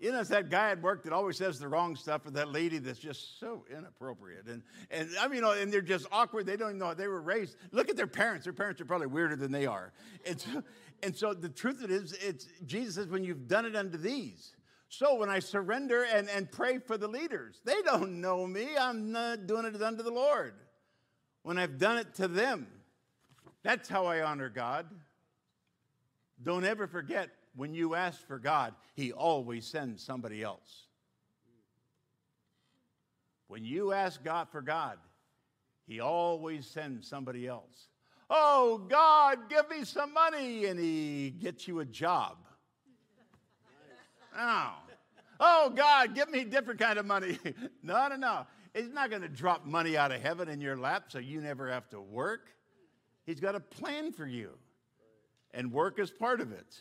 You 0.00 0.12
know, 0.12 0.20
it's 0.20 0.30
that 0.30 0.48
guy 0.48 0.70
at 0.70 0.80
work 0.80 1.02
that 1.04 1.12
always 1.12 1.36
says 1.36 1.58
the 1.58 1.66
wrong 1.66 1.96
stuff, 1.96 2.24
or 2.24 2.30
that 2.32 2.52
lady 2.52 2.78
that's 2.78 3.00
just 3.00 3.40
so 3.40 3.64
inappropriate. 3.68 4.46
And, 4.46 4.62
and 4.90 5.10
I 5.20 5.26
mean, 5.26 5.36
you 5.36 5.42
know, 5.42 5.52
and 5.52 5.72
they're 5.72 5.80
just 5.80 6.06
awkward. 6.12 6.46
They 6.46 6.56
don't 6.56 6.70
even 6.70 6.78
know 6.78 6.94
they 6.94 7.08
were 7.08 7.20
raised. 7.20 7.56
Look 7.72 7.88
at 7.88 7.96
their 7.96 8.06
parents. 8.06 8.44
Their 8.44 8.52
parents 8.52 8.80
are 8.80 8.84
probably 8.84 9.08
weirder 9.08 9.34
than 9.34 9.50
they 9.50 9.66
are. 9.66 9.92
And 10.24 10.40
so, 10.40 10.62
and 11.02 11.16
so 11.16 11.34
the 11.34 11.48
truth 11.48 11.82
of 11.82 11.90
it 11.90 11.94
is, 11.94 12.12
it's, 12.12 12.46
Jesus 12.64 12.94
says, 12.94 13.08
when 13.08 13.24
you've 13.24 13.48
done 13.48 13.66
it 13.66 13.74
unto 13.74 13.98
these. 13.98 14.54
So 14.88 15.16
when 15.16 15.28
I 15.28 15.40
surrender 15.40 16.04
and, 16.04 16.30
and 16.30 16.50
pray 16.50 16.78
for 16.78 16.96
the 16.96 17.08
leaders, 17.08 17.60
they 17.64 17.82
don't 17.82 18.20
know 18.20 18.46
me. 18.46 18.68
I'm 18.78 19.12
not 19.12 19.46
doing 19.46 19.66
it 19.66 19.82
unto 19.82 20.02
the 20.02 20.10
Lord. 20.10 20.54
When 21.42 21.58
I've 21.58 21.78
done 21.78 21.98
it 21.98 22.14
to 22.14 22.28
them, 22.28 22.68
that's 23.62 23.88
how 23.88 24.06
I 24.06 24.22
honor 24.22 24.48
God. 24.48 24.86
Don't 26.42 26.64
ever 26.64 26.86
forget 26.86 27.30
when 27.58 27.74
you 27.74 27.96
ask 27.96 28.24
for 28.24 28.38
God, 28.38 28.72
He 28.94 29.12
always 29.12 29.66
sends 29.66 30.00
somebody 30.00 30.44
else. 30.44 30.86
When 33.48 33.64
you 33.64 33.92
ask 33.92 34.22
God 34.22 34.48
for 34.48 34.62
God, 34.62 34.96
He 35.84 35.98
always 35.98 36.68
sends 36.68 37.08
somebody 37.08 37.48
else. 37.48 37.88
Oh, 38.30 38.86
God, 38.88 39.50
give 39.50 39.68
me 39.68 39.82
some 39.82 40.14
money, 40.14 40.66
and 40.66 40.78
He 40.78 41.30
gets 41.30 41.66
you 41.66 41.80
a 41.80 41.84
job. 41.84 42.36
No. 44.36 44.68
Oh, 45.40 45.72
God, 45.74 46.14
give 46.14 46.30
me 46.30 46.42
a 46.42 46.44
different 46.44 46.78
kind 46.78 46.96
of 46.96 47.06
money. 47.06 47.40
no, 47.82 48.06
no, 48.06 48.14
no. 48.14 48.46
He's 48.72 48.92
not 48.92 49.10
going 49.10 49.22
to 49.22 49.28
drop 49.28 49.66
money 49.66 49.96
out 49.96 50.12
of 50.12 50.20
heaven 50.20 50.48
in 50.48 50.60
your 50.60 50.76
lap 50.76 51.06
so 51.08 51.18
you 51.18 51.40
never 51.40 51.68
have 51.68 51.88
to 51.88 52.00
work. 52.00 52.50
He's 53.26 53.40
got 53.40 53.56
a 53.56 53.60
plan 53.60 54.12
for 54.12 54.26
you, 54.28 54.50
and 55.52 55.72
work 55.72 55.98
is 55.98 56.12
part 56.12 56.40
of 56.40 56.52
it. 56.52 56.78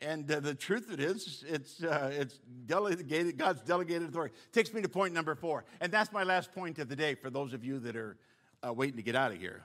And 0.00 0.30
uh, 0.30 0.40
the 0.40 0.54
truth 0.54 0.92
it 0.92 1.00
is, 1.00 1.42
it's, 1.48 1.82
uh, 1.82 2.10
it's 2.12 2.38
delegated, 2.66 3.38
God's 3.38 3.62
delegated 3.62 4.08
authority. 4.08 4.34
Takes 4.52 4.72
me 4.74 4.82
to 4.82 4.88
point 4.88 5.14
number 5.14 5.34
four. 5.34 5.64
And 5.80 5.90
that's 5.90 6.12
my 6.12 6.22
last 6.22 6.52
point 6.52 6.78
of 6.78 6.88
the 6.88 6.96
day 6.96 7.14
for 7.14 7.30
those 7.30 7.54
of 7.54 7.64
you 7.64 7.78
that 7.80 7.96
are 7.96 8.18
uh, 8.66 8.72
waiting 8.72 8.96
to 8.96 9.02
get 9.02 9.16
out 9.16 9.32
of 9.32 9.38
here. 9.38 9.62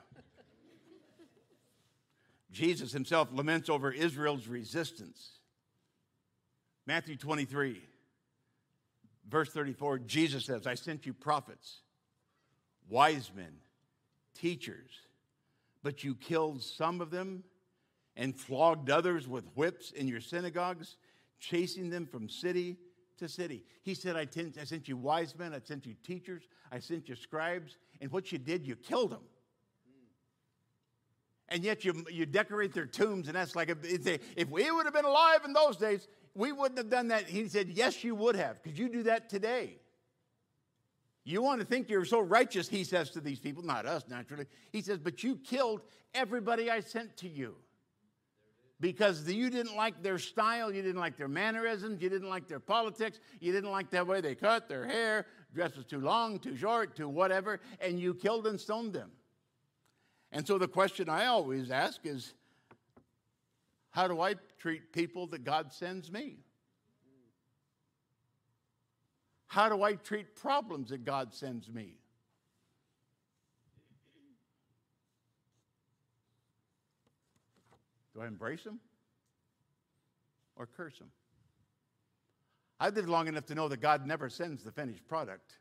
Jesus 2.52 2.92
himself 2.92 3.30
laments 3.32 3.70
over 3.70 3.92
Israel's 3.92 4.48
resistance. 4.48 5.32
Matthew 6.86 7.16
23, 7.16 7.82
verse 9.30 9.50
34, 9.50 10.00
Jesus 10.00 10.46
says, 10.46 10.68
I 10.68 10.76
sent 10.76 11.06
you 11.06 11.14
prophets, 11.14 11.80
wise 12.90 13.32
men, 13.36 13.54
teachers, 14.36 14.92
but 15.84 16.04
you 16.04 16.16
killed 16.16 16.62
some 16.62 17.02
of 17.02 17.12
them 17.12 17.44
and 18.16 18.36
flogged 18.36 18.90
others 18.90 19.28
with 19.28 19.46
whips 19.56 19.92
in 19.92 20.08
your 20.08 20.22
synagogues, 20.22 20.98
chasing 21.40 21.90
them 21.90 22.06
from 22.06 22.30
city 22.30 22.78
to 23.18 23.28
city. 23.28 23.64
He 23.84 23.94
said, 23.94 24.16
I, 24.16 24.26
ten- 24.26 24.54
I 24.60 24.64
sent 24.64 24.88
you 24.88 24.98
wise 24.98 25.38
men, 25.38 25.54
I 25.54 25.60
sent 25.60 25.86
you 25.86 25.96
teachers, 26.04 26.44
I 26.72 26.80
sent 26.80 27.08
you 27.08 27.16
scribes, 27.16 27.78
and 28.02 28.12
what 28.12 28.32
you 28.32 28.38
did, 28.38 28.66
you 28.66 28.76
killed 28.76 29.12
them. 29.12 29.24
And 31.50 31.64
yet 31.64 31.84
you, 31.84 32.06
you 32.10 32.26
decorate 32.26 32.74
their 32.74 32.86
tombs, 32.86 33.28
and 33.28 33.36
that's 33.36 33.56
like, 33.56 33.70
a, 33.70 33.76
if 33.84 34.50
we 34.50 34.72
would 34.72 34.86
have 34.86 34.94
been 34.94 35.06
alive 35.06 35.42
in 35.46 35.52
those 35.52 35.76
days, 35.76 36.08
we 36.34 36.52
wouldn't 36.52 36.78
have 36.78 36.90
done 36.90 37.10
that. 37.10 37.26
He 37.26 37.48
said, 37.50 37.70
Yes, 37.70 38.04
you 38.04 38.16
would 38.16 38.36
have, 38.36 38.62
because 38.64 38.80
you 38.80 38.88
do 38.88 39.04
that 39.04 39.30
today. 39.30 39.78
You 41.24 41.42
want 41.42 41.60
to 41.60 41.68
think 41.68 41.90
you're 41.90 42.06
so 42.06 42.20
righteous, 42.20 42.68
he 42.68 42.84
says 42.84 43.12
to 43.12 43.22
these 43.22 43.40
people, 43.40 43.64
not 43.64 43.86
us 43.86 44.06
naturally. 44.10 44.46
He 44.72 44.82
says, 44.82 44.98
But 44.98 45.24
you 45.24 45.36
killed 45.36 45.82
everybody 46.14 46.72
I 46.72 46.80
sent 46.80 47.18
to 47.18 47.28
you 47.28 47.56
because 48.82 49.30
you 49.32 49.52
didn't 49.52 49.76
like 49.78 50.02
their 50.02 50.18
style, 50.18 50.74
you 50.74 50.82
didn't 50.82 51.00
like 51.00 51.16
their 51.16 51.28
mannerisms, 51.28 52.02
you 52.02 52.10
didn't 52.10 52.30
like 52.30 52.48
their 52.48 52.60
politics, 52.60 53.20
you 53.40 53.54
didn't 53.54 53.70
like 53.70 53.92
the 53.92 54.04
way 54.04 54.20
they 54.22 54.34
cut 54.34 54.68
their 54.68 54.86
hair, 54.86 55.28
dress 55.54 55.78
was 55.78 55.86
too 55.86 56.02
long, 56.02 56.40
too 56.40 56.58
short, 56.58 56.96
too 56.96 57.08
whatever, 57.08 57.62
and 57.80 58.00
you 58.00 58.16
killed 58.16 58.48
and 58.48 58.60
stoned 58.60 58.92
them. 58.92 59.12
And 60.32 60.46
so 60.46 60.58
the 60.58 60.68
question 60.68 61.10
I 61.10 61.28
always 61.28 61.70
ask 61.70 62.02
is 62.06 62.34
how 63.92 64.08
do 64.08 64.20
I 64.20 64.36
treat 64.58 64.92
people 64.92 65.28
that 65.28 65.44
God 65.44 65.72
sends 65.72 66.12
me? 66.12 66.38
How 69.46 69.70
do 69.70 69.84
I 69.84 69.94
treat 69.94 70.36
problems 70.36 70.90
that 70.90 71.06
God 71.06 71.34
sends 71.34 71.70
me? 71.70 72.01
Do 78.22 78.26
I 78.26 78.28
embrace 78.28 78.64
them 78.64 78.80
or 80.56 80.68
curse 80.68 81.00
them? 81.00 81.10
I've 82.80 82.96
lived 82.96 83.10
long 83.10 83.28
enough 83.28 83.46
to 83.48 83.56
know 83.56 83.68
that 83.68 83.82
God 83.82 84.06
never 84.06 84.30
sends 84.30 84.64
the 84.64 84.72
finished 84.72 85.08
product. 85.08 85.58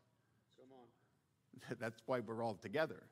Come 0.58 0.76
on. 0.76 1.76
That's 1.80 2.02
why 2.04 2.20
we're 2.20 2.44
all 2.44 2.54
together. 2.54 3.02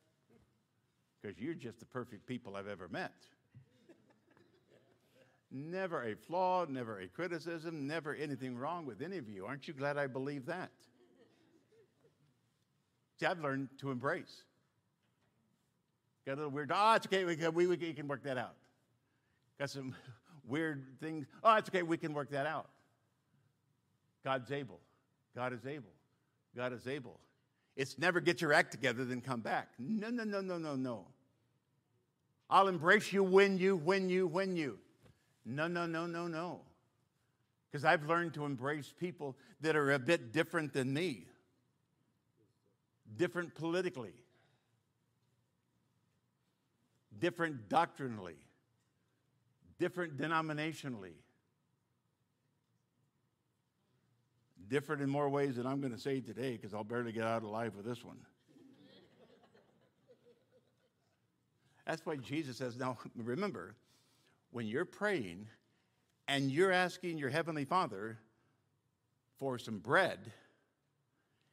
Because 1.22 1.38
you're 1.38 1.54
just 1.54 1.78
the 1.80 1.86
perfect 1.86 2.26
people 2.26 2.56
I've 2.56 2.68
ever 2.68 2.88
met. 2.88 3.14
never 5.50 6.02
a 6.02 6.14
flaw, 6.14 6.66
never 6.68 7.00
a 7.00 7.08
criticism, 7.08 7.86
never 7.86 8.14
anything 8.14 8.56
wrong 8.56 8.84
with 8.84 9.00
any 9.00 9.16
of 9.16 9.30
you. 9.30 9.46
Aren't 9.46 9.66
you 9.66 9.72
glad 9.72 9.96
I 9.96 10.08
believe 10.08 10.44
that? 10.46 10.70
See, 13.18 13.26
I've 13.26 13.40
learned 13.40 13.68
to 13.78 13.90
embrace. 13.90 14.42
Got 16.26 16.34
a 16.34 16.36
little 16.36 16.50
weird. 16.50 16.70
Ah, 16.70 16.92
oh, 16.92 16.96
it's 16.96 17.06
okay. 17.06 17.24
We 17.24 17.34
can, 17.34 17.54
we, 17.54 17.66
we 17.66 17.76
can 17.76 18.06
work 18.06 18.22
that 18.24 18.36
out. 18.36 18.54
Got 19.58 19.70
some 19.70 19.94
weird 20.46 20.84
things. 21.00 21.26
Oh, 21.42 21.56
it's 21.56 21.68
okay. 21.68 21.82
We 21.82 21.96
can 21.96 22.12
work 22.12 22.30
that 22.30 22.46
out. 22.46 22.68
God's 24.24 24.50
able. 24.50 24.80
God 25.34 25.52
is 25.52 25.66
able. 25.66 25.92
God 26.56 26.72
is 26.72 26.86
able. 26.86 27.18
It's 27.76 27.98
never 27.98 28.20
get 28.20 28.40
your 28.40 28.52
act 28.52 28.72
together, 28.72 29.04
then 29.04 29.20
come 29.20 29.40
back. 29.40 29.68
No, 29.78 30.10
no, 30.10 30.24
no, 30.24 30.40
no, 30.40 30.58
no, 30.58 30.74
no. 30.74 31.06
I'll 32.50 32.68
embrace 32.68 33.12
you 33.12 33.22
when 33.22 33.58
you, 33.58 33.76
when 33.76 34.08
you, 34.08 34.26
when 34.26 34.56
you. 34.56 34.78
No, 35.44 35.68
no, 35.68 35.86
no, 35.86 36.06
no, 36.06 36.26
no. 36.26 36.60
Because 37.70 37.84
I've 37.84 38.06
learned 38.06 38.34
to 38.34 38.44
embrace 38.44 38.92
people 38.98 39.36
that 39.60 39.76
are 39.76 39.92
a 39.92 39.98
bit 39.98 40.32
different 40.32 40.72
than 40.72 40.92
me, 40.92 41.26
different 43.16 43.54
politically, 43.54 44.14
different 47.18 47.68
doctrinally, 47.68 48.36
different 49.78 50.16
denominationally, 50.16 51.14
different 54.68 55.02
in 55.02 55.08
more 55.08 55.28
ways 55.28 55.56
than 55.56 55.66
I'm 55.66 55.80
going 55.80 55.92
to 55.92 56.00
say 56.00 56.20
today 56.20 56.52
because 56.52 56.74
I'll 56.74 56.84
barely 56.84 57.12
get 57.12 57.24
out 57.24 57.42
alive 57.42 57.74
with 57.76 57.86
this 57.86 58.04
one. 58.04 58.18
That's 61.86 62.04
why 62.04 62.16
Jesus 62.16 62.58
says, 62.58 62.76
now 62.76 62.98
remember, 63.16 63.74
when 64.50 64.66
you're 64.66 64.84
praying 64.84 65.46
and 66.26 66.50
you're 66.50 66.72
asking 66.72 67.16
your 67.16 67.30
Heavenly 67.30 67.64
Father 67.64 68.18
for 69.38 69.58
some 69.58 69.78
bread, 69.78 70.18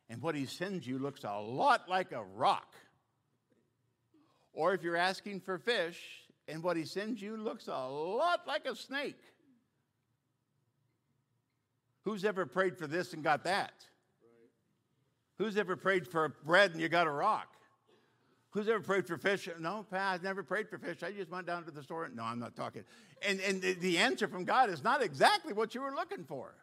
and 0.09 0.21
what 0.21 0.35
He 0.35 0.45
sends 0.45 0.85
you 0.85 0.99
looks 0.99 1.23
a 1.23 1.39
lot 1.39 1.87
like 1.87 2.11
a 2.11 2.23
rock, 2.35 2.73
or 4.51 4.73
if 4.73 4.83
you're 4.83 4.97
asking 4.97 5.39
for 5.39 5.57
fish 5.57 6.24
and 6.47 6.63
what 6.63 6.77
he 6.77 6.85
sends 6.85 7.21
you 7.21 7.37
looks 7.37 7.67
a 7.67 7.71
lot 7.71 8.47
like 8.47 8.65
a 8.65 8.75
snake. 8.75 9.21
Who's 12.03 12.23
ever 12.23 12.45
prayed 12.45 12.77
for 12.77 12.85
this 12.85 13.13
and 13.13 13.23
got 13.23 13.43
that? 13.45 13.73
Right. 14.21 14.49
Who's 15.39 15.57
ever 15.57 15.75
prayed 15.75 16.07
for 16.07 16.29
bread 16.45 16.71
and 16.71 16.79
you 16.79 16.87
got 16.87 17.07
a 17.07 17.11
rock? 17.11 17.47
Who's 18.51 18.69
ever 18.69 18.79
prayed 18.79 19.05
for 19.05 19.17
fish? 19.17 19.49
No, 19.59 19.85
I've 19.91 20.23
never 20.23 20.41
prayed 20.41 20.69
for 20.69 20.77
fish. 20.77 21.03
I 21.03 21.11
just 21.11 21.29
went 21.29 21.45
down 21.45 21.65
to 21.65 21.71
the 21.71 21.83
store. 21.83 22.09
No, 22.13 22.23
I'm 22.23 22.39
not 22.39 22.55
talking. 22.55 22.83
And, 23.27 23.41
and 23.41 23.61
the 23.61 23.97
answer 23.97 24.29
from 24.29 24.45
God 24.45 24.69
is 24.69 24.81
not 24.81 25.01
exactly 25.01 25.51
what 25.51 25.75
you 25.75 25.81
were 25.81 25.91
looking 25.91 26.23
for. 26.23 26.55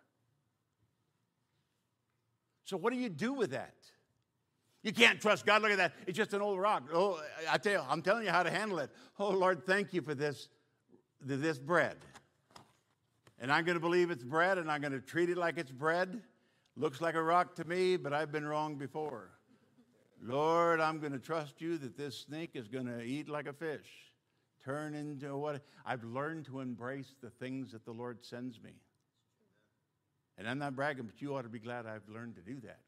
So, 2.64 2.78
what 2.78 2.94
do 2.94 2.98
you 2.98 3.10
do 3.10 3.34
with 3.34 3.50
that? 3.50 3.74
You 4.82 4.92
can't 4.92 5.20
trust 5.20 5.46
God. 5.46 5.62
Look 5.62 5.70
at 5.70 5.78
that. 5.78 5.92
It's 6.06 6.16
just 6.16 6.34
an 6.34 6.42
old 6.42 6.58
rock. 6.58 6.84
Oh, 6.92 7.20
I 7.50 7.58
tell 7.58 7.72
you, 7.72 7.82
I'm 7.88 8.02
telling 8.02 8.24
you 8.24 8.30
how 8.30 8.42
to 8.42 8.50
handle 8.50 8.78
it. 8.80 8.90
Oh, 9.18 9.30
Lord, 9.30 9.64
thank 9.64 9.92
you 9.92 10.02
for 10.02 10.14
this, 10.14 10.48
this 11.20 11.58
bread. 11.58 11.96
And 13.38 13.52
I'm 13.52 13.64
going 13.64 13.76
to 13.76 13.80
believe 13.80 14.10
it's 14.10 14.24
bread 14.24 14.58
and 14.58 14.70
I'm 14.70 14.80
going 14.80 14.92
to 14.92 15.00
treat 15.00 15.30
it 15.30 15.36
like 15.36 15.56
it's 15.56 15.70
bread. 15.70 16.20
Looks 16.76 17.00
like 17.00 17.14
a 17.14 17.22
rock 17.22 17.54
to 17.56 17.64
me, 17.64 17.96
but 17.96 18.12
I've 18.12 18.32
been 18.32 18.46
wrong 18.46 18.76
before. 18.76 19.30
Lord, 20.20 20.80
I'm 20.80 21.00
going 21.00 21.12
to 21.12 21.18
trust 21.18 21.60
you 21.60 21.76
that 21.78 21.96
this 21.96 22.16
snake 22.16 22.50
is 22.54 22.68
going 22.68 22.86
to 22.86 23.02
eat 23.02 23.28
like 23.28 23.46
a 23.46 23.52
fish, 23.52 23.86
turn 24.64 24.94
into 24.94 25.36
what 25.36 25.62
I've 25.84 26.04
learned 26.04 26.46
to 26.46 26.60
embrace 26.60 27.14
the 27.20 27.30
things 27.30 27.72
that 27.72 27.84
the 27.84 27.92
Lord 27.92 28.24
sends 28.24 28.60
me. 28.62 28.72
And 30.38 30.48
I'm 30.48 30.58
not 30.58 30.74
bragging, 30.74 31.04
but 31.04 31.20
you 31.20 31.36
ought 31.36 31.42
to 31.42 31.48
be 31.48 31.58
glad 31.58 31.86
I've 31.86 32.08
learned 32.08 32.36
to 32.36 32.40
do 32.40 32.60
that. 32.60 32.80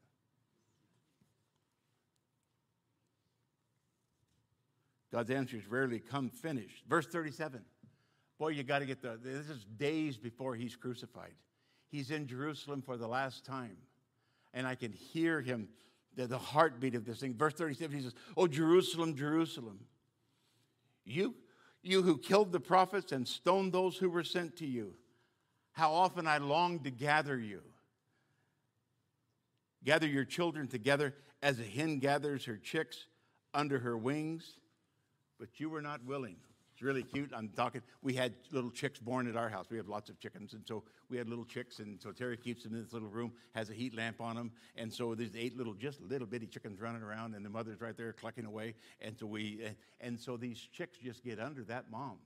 God's 5.14 5.30
answers 5.30 5.68
rarely 5.68 6.00
come 6.00 6.28
finished. 6.28 6.82
Verse 6.88 7.06
37. 7.06 7.60
Boy, 8.36 8.48
you 8.48 8.64
got 8.64 8.80
to 8.80 8.84
get 8.84 9.00
the, 9.00 9.16
this 9.22 9.48
is 9.48 9.64
days 9.76 10.16
before 10.16 10.56
he's 10.56 10.74
crucified. 10.74 11.34
He's 11.88 12.10
in 12.10 12.26
Jerusalem 12.26 12.82
for 12.82 12.96
the 12.96 13.06
last 13.06 13.44
time. 13.44 13.76
And 14.52 14.66
I 14.66 14.74
can 14.74 14.90
hear 14.90 15.40
him, 15.40 15.68
the, 16.16 16.26
the 16.26 16.36
heartbeat 16.36 16.96
of 16.96 17.04
this 17.04 17.20
thing. 17.20 17.32
Verse 17.32 17.54
37, 17.54 17.96
he 17.96 18.02
says, 18.02 18.14
Oh, 18.36 18.48
Jerusalem, 18.48 19.14
Jerusalem, 19.14 19.78
you, 21.04 21.36
you 21.80 22.02
who 22.02 22.18
killed 22.18 22.50
the 22.50 22.58
prophets 22.58 23.12
and 23.12 23.28
stoned 23.28 23.72
those 23.72 23.96
who 23.96 24.10
were 24.10 24.24
sent 24.24 24.56
to 24.56 24.66
you, 24.66 24.94
how 25.70 25.92
often 25.92 26.26
I 26.26 26.38
longed 26.38 26.82
to 26.84 26.90
gather 26.90 27.38
you. 27.38 27.62
Gather 29.84 30.08
your 30.08 30.24
children 30.24 30.66
together 30.66 31.14
as 31.40 31.60
a 31.60 31.64
hen 31.64 32.00
gathers 32.00 32.46
her 32.46 32.56
chicks 32.56 33.06
under 33.54 33.78
her 33.78 33.96
wings 33.96 34.56
but 35.38 35.48
you 35.58 35.68
were 35.68 35.82
not 35.82 36.04
willing. 36.04 36.36
It's 36.74 36.82
really 36.82 37.04
cute. 37.04 37.30
I'm 37.32 37.50
talking, 37.50 37.82
we 38.02 38.14
had 38.14 38.34
little 38.50 38.70
chicks 38.70 38.98
born 38.98 39.28
at 39.28 39.36
our 39.36 39.48
house. 39.48 39.66
We 39.70 39.76
have 39.76 39.88
lots 39.88 40.10
of 40.10 40.18
chickens. 40.18 40.54
And 40.54 40.66
so 40.66 40.82
we 41.08 41.16
had 41.16 41.28
little 41.28 41.44
chicks. 41.44 41.78
And 41.78 42.02
so 42.02 42.10
Terry 42.10 42.36
keeps 42.36 42.64
them 42.64 42.74
in 42.74 42.82
this 42.82 42.92
little 42.92 43.08
room, 43.08 43.32
has 43.54 43.70
a 43.70 43.72
heat 43.72 43.96
lamp 43.96 44.20
on 44.20 44.34
them. 44.34 44.50
And 44.76 44.92
so 44.92 45.14
there's 45.14 45.36
eight 45.36 45.56
little, 45.56 45.74
just 45.74 46.00
little 46.00 46.26
bitty 46.26 46.48
chickens 46.48 46.80
running 46.80 47.02
around. 47.02 47.36
And 47.36 47.44
the 47.44 47.50
mother's 47.50 47.80
right 47.80 47.96
there 47.96 48.12
clucking 48.12 48.44
away. 48.44 48.74
And 49.00 49.16
so 49.16 49.24
we, 49.26 49.60
and, 50.00 50.18
so 50.18 50.36
these 50.36 50.58
chicks 50.58 50.98
just 50.98 51.22
get 51.22 51.38
under 51.38 51.62
that 51.64 51.92
mom. 51.92 52.18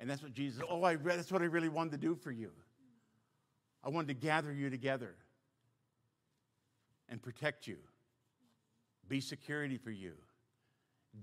And 0.00 0.08
that's 0.08 0.22
what 0.22 0.32
Jesus, 0.32 0.62
oh, 0.66 0.82
I, 0.82 0.96
that's 0.96 1.30
what 1.30 1.42
I 1.42 1.46
really 1.46 1.68
wanted 1.68 1.92
to 1.92 1.98
do 1.98 2.14
for 2.14 2.30
you. 2.30 2.50
I 3.84 3.90
wanted 3.90 4.08
to 4.08 4.14
gather 4.14 4.54
you 4.54 4.70
together 4.70 5.16
and 7.10 7.20
protect 7.20 7.66
you, 7.66 7.76
be 9.06 9.20
security 9.20 9.76
for 9.76 9.90
you 9.90 10.14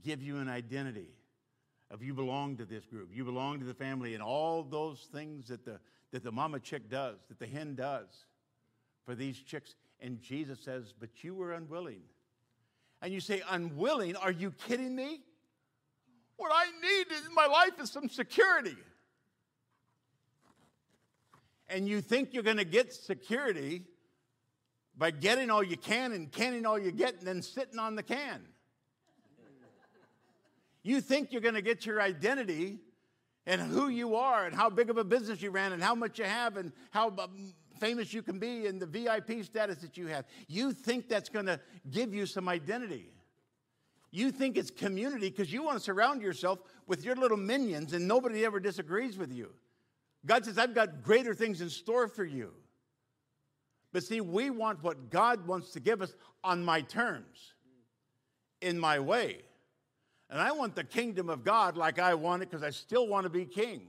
give 0.04 0.22
you 0.22 0.38
an 0.38 0.50
identity 0.50 1.10
of 1.90 2.02
you 2.02 2.14
belong 2.14 2.58
to 2.58 2.66
this 2.66 2.86
group, 2.86 3.10
you 3.14 3.26
belong 3.26 3.60
to 3.60 3.66
the 3.66 3.74
family, 3.74 4.14
and 4.14 4.24
all 4.24 4.64
those 4.64 5.10
things 5.12 5.48
that 5.50 5.66
the, 5.66 5.80
that 6.12 6.24
the 6.24 6.32
mama 6.32 6.60
chick 6.60 6.90
does, 6.90 7.18
that 7.28 7.40
the 7.40 7.46
hen 7.46 7.76
does 7.76 8.26
for 9.06 9.14
these 9.14 9.38
chicks. 9.38 9.76
And 10.00 10.22
Jesus 10.22 10.60
says, 10.60 10.94
But 10.98 11.24
you 11.24 11.36
were 11.36 11.54
unwilling. 11.54 12.02
And 13.02 13.14
you 13.14 13.20
say, 13.20 13.42
Unwilling? 13.50 14.16
Are 14.16 14.32
you 14.32 14.52
kidding 14.52 14.96
me? 14.96 15.20
What 16.38 16.52
I 16.54 16.66
need 16.82 17.08
in 17.28 17.36
my 17.36 17.46
life 17.46 17.80
is 17.80 17.92
some 17.92 18.10
security. 18.10 18.78
And 21.70 21.88
you 21.88 22.02
think 22.02 22.34
you're 22.34 22.44
going 22.44 22.58
to 22.58 22.66
get 22.66 22.94
security 22.94 23.84
by 24.98 25.12
getting 25.12 25.50
all 25.50 25.64
you 25.64 25.78
can 25.78 26.12
and 26.12 26.32
canning 26.32 26.66
all 26.66 26.80
you 26.80 26.92
get 26.92 27.20
and 27.20 27.28
then 27.28 27.42
sitting 27.42 27.80
on 27.80 27.96
the 27.96 28.04
can. 28.04 28.42
You 30.84 31.02
think 31.02 31.32
you're 31.32 31.42
going 31.42 31.56
to 31.56 31.62
get 31.62 31.86
your 31.86 32.02
identity 32.02 32.80
and 33.46 33.62
who 33.62 33.90
you 33.90 34.16
are 34.16 34.46
and 34.46 34.56
how 34.56 34.70
big 34.70 34.90
of 34.90 34.98
a 34.98 35.04
business 35.04 35.42
you 35.42 35.52
ran 35.52 35.74
and 35.74 35.82
how 35.82 35.96
much 35.96 36.20
you 36.20 36.26
have 36.26 36.58
and 36.58 36.72
how 36.92 37.10
um, 37.18 37.54
famous 37.80 38.14
you 38.14 38.22
can 38.22 38.40
be 38.40 38.68
and 38.68 38.82
the 38.82 38.86
VIP 38.86 39.44
status 39.44 39.78
that 39.78 39.98
you 39.98 40.08
have. 40.08 40.26
You 40.48 40.72
think 40.72 41.10
that's 41.10 41.30
going 41.30 41.48
to 41.48 41.60
give 41.90 42.14
you 42.14 42.26
some 42.26 42.48
identity. 42.48 43.12
You 44.12 44.32
think 44.32 44.58
it's 44.58 44.70
community 44.70 45.30
because 45.30 45.52
you 45.52 45.64
want 45.64 45.78
to 45.78 45.84
surround 45.84 46.22
yourself 46.22 46.60
with 46.86 47.06
your 47.06 47.16
little 47.16 47.38
minions 47.38 47.94
and 47.94 48.08
nobody 48.08 48.46
ever 48.46 48.60
disagrees 48.60 49.18
with 49.18 49.32
you. 49.32 49.52
God 50.26 50.46
says, 50.46 50.58
I've 50.58 50.76
got 50.76 51.02
greater 51.02 51.34
things 51.34 51.62
in 51.62 51.70
store 51.70 52.08
for 52.08 52.26
you. 52.26 52.52
But 53.94 54.04
see, 54.04 54.22
we 54.22 54.50
want 54.50 54.84
what 54.84 55.10
God 55.10 55.48
wants 55.48 55.72
to 55.72 55.80
give 55.80 56.02
us 56.02 56.14
on 56.44 56.64
my 56.64 56.82
terms, 56.82 57.54
in 58.62 58.80
my 58.80 59.00
way. 59.00 59.42
And 60.32 60.40
I 60.40 60.54
want 60.54 60.76
the 60.76 60.86
kingdom 60.86 61.30
of 61.30 61.44
God 61.44 61.76
like 61.76 62.00
I 62.00 62.14
want 62.14 62.42
it 62.42 62.50
because 62.50 62.64
I 62.64 62.70
still 62.70 63.06
want 63.06 63.26
to 63.26 63.30
be 63.30 63.46
king. 63.46 63.82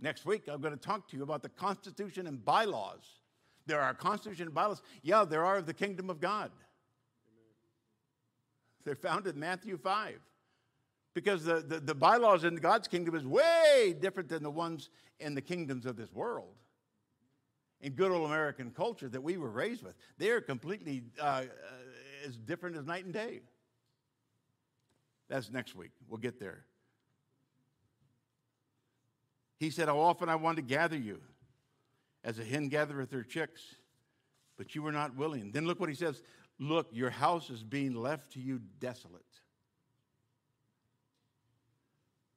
Next 0.00 0.24
week, 0.24 0.48
I'm 0.48 0.62
going 0.62 0.76
to 0.76 0.80
talk 0.80 1.08
to 1.10 1.16
you 1.16 1.22
about 1.22 1.42
the 1.42 1.50
Constitution 1.50 2.26
and 2.26 2.42
bylaws. 2.42 3.06
There 3.66 3.80
are 3.80 3.94
Constitution 3.94 4.46
and 4.46 4.54
bylaws. 4.54 4.82
Yeah, 5.02 5.24
there 5.24 5.44
are 5.44 5.58
of 5.58 5.66
the 5.66 5.74
kingdom 5.74 6.08
of 6.08 6.20
God. 6.20 6.50
They're 8.84 8.96
found 8.96 9.26
in 9.26 9.38
Matthew 9.38 9.76
5. 9.76 10.18
Because 11.14 11.44
the, 11.44 11.60
the, 11.60 11.78
the, 11.78 11.94
bylaws 11.94 12.44
in 12.44 12.56
God's 12.56 12.88
kingdom 12.88 13.14
is 13.14 13.26
way 13.26 13.94
different 14.00 14.30
than 14.30 14.42
the 14.42 14.50
ones 14.50 14.88
in 15.20 15.34
the 15.34 15.42
kingdoms 15.42 15.84
of 15.84 15.94
this 15.94 16.10
world. 16.10 16.54
In 17.82 17.92
good 17.92 18.10
old 18.10 18.26
American 18.26 18.70
culture 18.70 19.10
that 19.10 19.22
we 19.22 19.36
were 19.36 19.50
raised 19.50 19.82
with, 19.82 19.94
they 20.16 20.30
are 20.30 20.40
completely 20.40 21.04
uh, 21.20 21.42
as 22.26 22.36
different 22.36 22.76
as 22.76 22.84
night 22.84 23.04
and 23.04 23.12
day. 23.12 23.40
That's 25.28 25.50
next 25.50 25.74
week. 25.74 25.90
We'll 26.08 26.18
get 26.18 26.38
there. 26.38 26.64
He 29.58 29.70
said, 29.70 29.88
How 29.88 29.98
often 29.98 30.28
I 30.28 30.34
wanted 30.34 30.56
to 30.56 30.74
gather 30.74 30.96
you 30.96 31.20
as 32.24 32.38
a 32.38 32.44
hen 32.44 32.68
gathereth 32.68 33.10
her 33.12 33.22
chicks, 33.22 33.62
but 34.56 34.74
you 34.74 34.82
were 34.82 34.92
not 34.92 35.16
willing. 35.16 35.52
Then 35.52 35.66
look 35.66 35.80
what 35.80 35.88
he 35.88 35.94
says 35.94 36.22
Look, 36.58 36.88
your 36.92 37.10
house 37.10 37.50
is 37.50 37.62
being 37.62 37.94
left 37.94 38.32
to 38.32 38.40
you 38.40 38.60
desolate. 38.78 39.22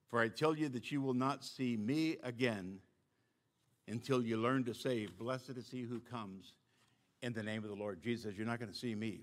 For 0.10 0.20
I 0.20 0.30
tell 0.30 0.56
you 0.56 0.70
that 0.70 0.92
you 0.92 1.02
will 1.02 1.14
not 1.14 1.44
see 1.44 1.76
me 1.76 2.18
again 2.24 2.80
until 3.88 4.24
you 4.24 4.38
learn 4.38 4.64
to 4.64 4.74
say, 4.74 5.08
Blessed 5.08 5.58
is 5.58 5.70
he 5.70 5.82
who 5.82 6.00
comes 6.00 6.54
in 7.22 7.34
the 7.34 7.44
name 7.44 7.64
of 7.64 7.70
the 7.70 7.76
Lord. 7.76 8.02
Jesus 8.02 8.36
You're 8.36 8.48
not 8.48 8.60
going 8.60 8.72
to 8.72 8.78
see 8.78 8.96
me. 8.96 9.22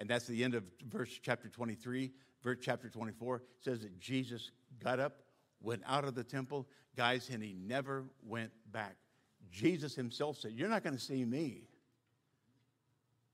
And 0.00 0.08
that's 0.08 0.26
the 0.26 0.42
end 0.42 0.54
of 0.54 0.64
verse 0.88 1.20
chapter 1.22 1.48
23. 1.48 2.10
Verse 2.42 2.58
chapter 2.60 2.88
24 2.88 3.42
says 3.60 3.80
that 3.80 4.00
Jesus 4.00 4.50
got 4.82 4.98
up, 4.98 5.20
went 5.60 5.82
out 5.86 6.04
of 6.04 6.14
the 6.14 6.24
temple, 6.24 6.66
guys, 6.96 7.28
and 7.30 7.42
he 7.42 7.52
never 7.52 8.04
went 8.26 8.50
back. 8.72 8.96
Jesus 9.52 9.94
himself 9.94 10.38
said, 10.38 10.52
You're 10.52 10.70
not 10.70 10.82
going 10.82 10.96
to 10.96 11.02
see 11.02 11.24
me 11.24 11.64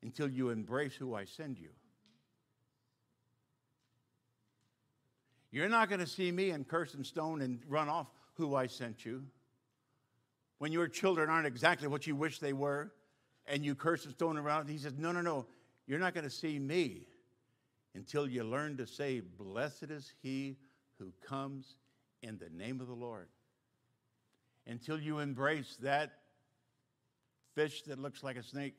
until 0.03 0.29
you 0.29 0.51
embrace 0.51 0.95
who 0.95 1.15
I 1.15 1.25
send 1.25 1.59
you. 1.59 1.71
You're 5.53 5.69
not 5.69 5.89
going 5.89 6.01
to 6.01 6.07
see 6.07 6.33
me 6.33 6.51
and 6.51 6.67
curse 6.67 6.95
and 6.95 7.07
stone 7.07 7.41
and 7.41 7.61
run 7.69 7.89
off 7.89 8.09
who 8.35 8.57
I 8.57 8.67
sent 8.67 9.05
you. 9.05 9.25
When 10.59 10.73
your 10.73 10.89
children 10.89 11.31
aren't 11.31 11.47
exactly 11.47 11.87
what 11.87 12.07
you 12.07 12.17
wish 12.17 12.41
they 12.41 12.53
were, 12.53 12.93
and 13.47 13.65
you 13.65 13.75
curse 13.75 14.05
and 14.05 14.13
stone 14.13 14.37
around, 14.37 14.69
he 14.69 14.79
says, 14.79 14.95
No, 14.99 15.13
no, 15.13 15.21
no. 15.21 15.47
You're 15.87 15.99
not 15.99 16.15
going 16.15 16.25
to 16.25 16.31
see 16.31 16.59
me 16.59 17.07
until 17.95 18.29
you 18.29 18.45
learn 18.45 18.77
to 18.79 18.87
say, 18.87 19.21
Blessed 19.21 19.85
is 19.85 20.13
he 20.23 20.57
who 20.99 21.13
comes 21.27 21.77
in 22.23 22.39
the 22.39 22.51
name 22.51 22.81
of 22.81 22.89
the 22.89 22.95
Lord. 22.95 23.29
Until 24.67 25.01
you 25.01 25.21
embrace 25.21 25.77
that 25.83 26.13
fish 27.55 27.83
that 27.83 27.99
looks 27.99 28.23
like 28.23 28.37
a 28.37 28.43
snake, 28.43 28.75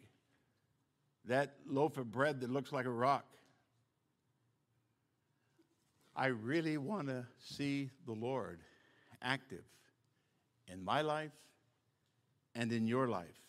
that 1.26 1.55
loaf 1.66 1.97
of 1.97 2.12
bread 2.12 2.41
that 2.41 2.49
looks 2.49 2.72
like 2.72 2.86
a 2.86 2.91
rock, 2.91 3.26
I 6.16 6.28
really 6.28 6.78
want 6.78 7.08
to 7.08 7.26
see 7.39 7.91
the 8.05 8.14
Lord 8.14 8.60
active 9.22 9.64
in 10.68 10.84
my 10.84 11.01
life 11.01 11.32
and 12.55 12.72
in 12.72 12.88
your 12.88 13.08
life. 13.08 13.47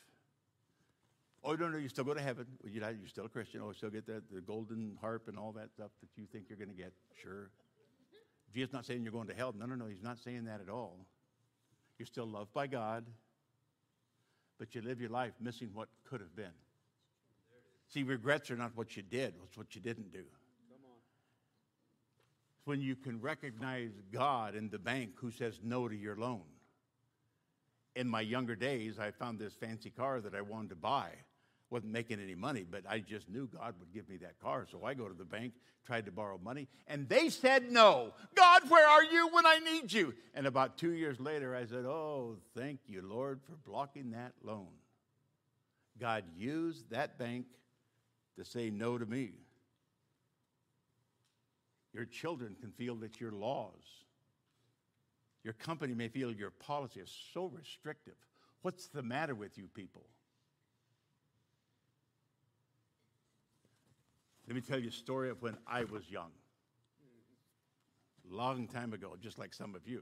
Oh, 1.44 1.54
no, 1.54 1.68
no, 1.68 1.78
you 1.78 1.88
still 1.88 2.04
go 2.04 2.14
to 2.14 2.20
heaven. 2.20 2.46
You 2.64 2.80
you're 2.80 3.08
still 3.08 3.26
a 3.26 3.28
Christian. 3.28 3.60
Oh, 3.64 3.72
still 3.72 3.90
get 3.90 4.06
that, 4.06 4.22
the 4.32 4.40
golden 4.40 4.98
harp 5.00 5.28
and 5.28 5.38
all 5.38 5.52
that 5.52 5.70
stuff 5.70 5.90
that 6.00 6.08
you 6.16 6.26
think 6.26 6.46
you're 6.48 6.58
going 6.58 6.70
to 6.70 6.74
get. 6.74 6.92
Sure. 7.22 7.50
Jesus 8.54 8.72
not 8.72 8.86
saying 8.86 9.02
you're 9.02 9.12
going 9.12 9.28
to 9.28 9.34
hell. 9.34 9.54
No, 9.56 9.66
no, 9.66 9.74
no, 9.74 9.86
he's 9.86 10.02
not 10.02 10.18
saying 10.18 10.44
that 10.46 10.60
at 10.60 10.68
all. 10.68 10.96
You're 11.98 12.06
still 12.06 12.26
loved 12.26 12.52
by 12.52 12.66
God, 12.66 13.04
but 14.58 14.74
you 14.74 14.82
live 14.82 15.00
your 15.00 15.10
life 15.10 15.32
missing 15.40 15.70
what 15.74 15.88
could 16.08 16.20
have 16.20 16.34
been. 16.34 16.54
See, 17.88 18.02
regrets 18.02 18.50
are 18.50 18.56
not 18.56 18.72
what 18.74 18.96
you 18.96 19.02
did, 19.02 19.34
it's 19.44 19.56
what 19.56 19.74
you 19.74 19.80
didn't 19.80 20.12
do 20.12 20.18
It's 22.58 22.66
when 22.66 22.80
you 22.80 22.96
can 22.96 23.20
recognize 23.20 23.90
God 24.12 24.54
in 24.54 24.68
the 24.68 24.78
bank 24.78 25.12
who 25.16 25.30
says 25.30 25.58
no 25.62 25.88
to 25.88 25.96
your 25.96 26.16
loan. 26.16 26.42
In 27.96 28.06
my 28.06 28.20
younger 28.20 28.54
days, 28.54 28.98
I 28.98 29.10
found 29.10 29.38
this 29.38 29.54
fancy 29.54 29.90
car 29.90 30.20
that 30.20 30.34
I 30.34 30.42
wanted 30.42 30.70
to 30.70 30.76
buy. 30.76 31.10
Wasn't 31.70 31.92
making 31.92 32.18
any 32.20 32.34
money, 32.34 32.64
but 32.68 32.84
I 32.88 33.00
just 33.00 33.28
knew 33.28 33.46
God 33.46 33.74
would 33.78 33.92
give 33.92 34.08
me 34.08 34.16
that 34.18 34.38
car. 34.40 34.66
So 34.70 34.84
I 34.84 34.94
go 34.94 35.06
to 35.06 35.14
the 35.14 35.24
bank, 35.24 35.52
tried 35.84 36.06
to 36.06 36.12
borrow 36.12 36.40
money, 36.42 36.66
and 36.86 37.06
they 37.08 37.28
said 37.28 37.70
no. 37.70 38.14
God, 38.34 38.70
where 38.70 38.88
are 38.88 39.04
you 39.04 39.28
when 39.28 39.44
I 39.44 39.58
need 39.58 39.92
you? 39.92 40.14
And 40.34 40.46
about 40.46 40.78
two 40.78 40.92
years 40.92 41.20
later, 41.20 41.54
I 41.54 41.66
said, 41.66 41.84
Oh, 41.84 42.36
thank 42.56 42.80
you, 42.86 43.02
Lord, 43.02 43.40
for 43.42 43.56
blocking 43.70 44.12
that 44.12 44.32
loan. 44.42 44.68
God 45.98 46.24
used 46.36 46.90
that 46.90 47.18
bank 47.18 47.46
to 48.38 48.44
say 48.44 48.70
no 48.70 48.96
to 48.96 49.04
me. 49.04 49.32
Your 51.92 52.04
children 52.04 52.56
can 52.60 52.70
feel 52.72 52.94
that 52.96 53.20
your 53.20 53.32
laws, 53.32 54.04
your 55.42 55.54
company 55.54 55.94
may 55.94 56.08
feel 56.08 56.32
your 56.32 56.50
policy 56.50 57.00
is 57.00 57.12
so 57.34 57.46
restrictive. 57.46 58.14
What's 58.62 58.86
the 58.88 59.02
matter 59.02 59.34
with 59.34 59.58
you 59.58 59.68
people? 59.74 60.06
Let 64.48 64.54
me 64.54 64.62
tell 64.62 64.78
you 64.78 64.88
a 64.88 64.92
story 64.92 65.28
of 65.28 65.42
when 65.42 65.58
I 65.66 65.84
was 65.84 66.08
young. 66.08 66.30
Long 68.30 68.66
time 68.66 68.94
ago, 68.94 69.14
just 69.20 69.38
like 69.38 69.52
some 69.52 69.74
of 69.74 69.86
you. 69.86 70.00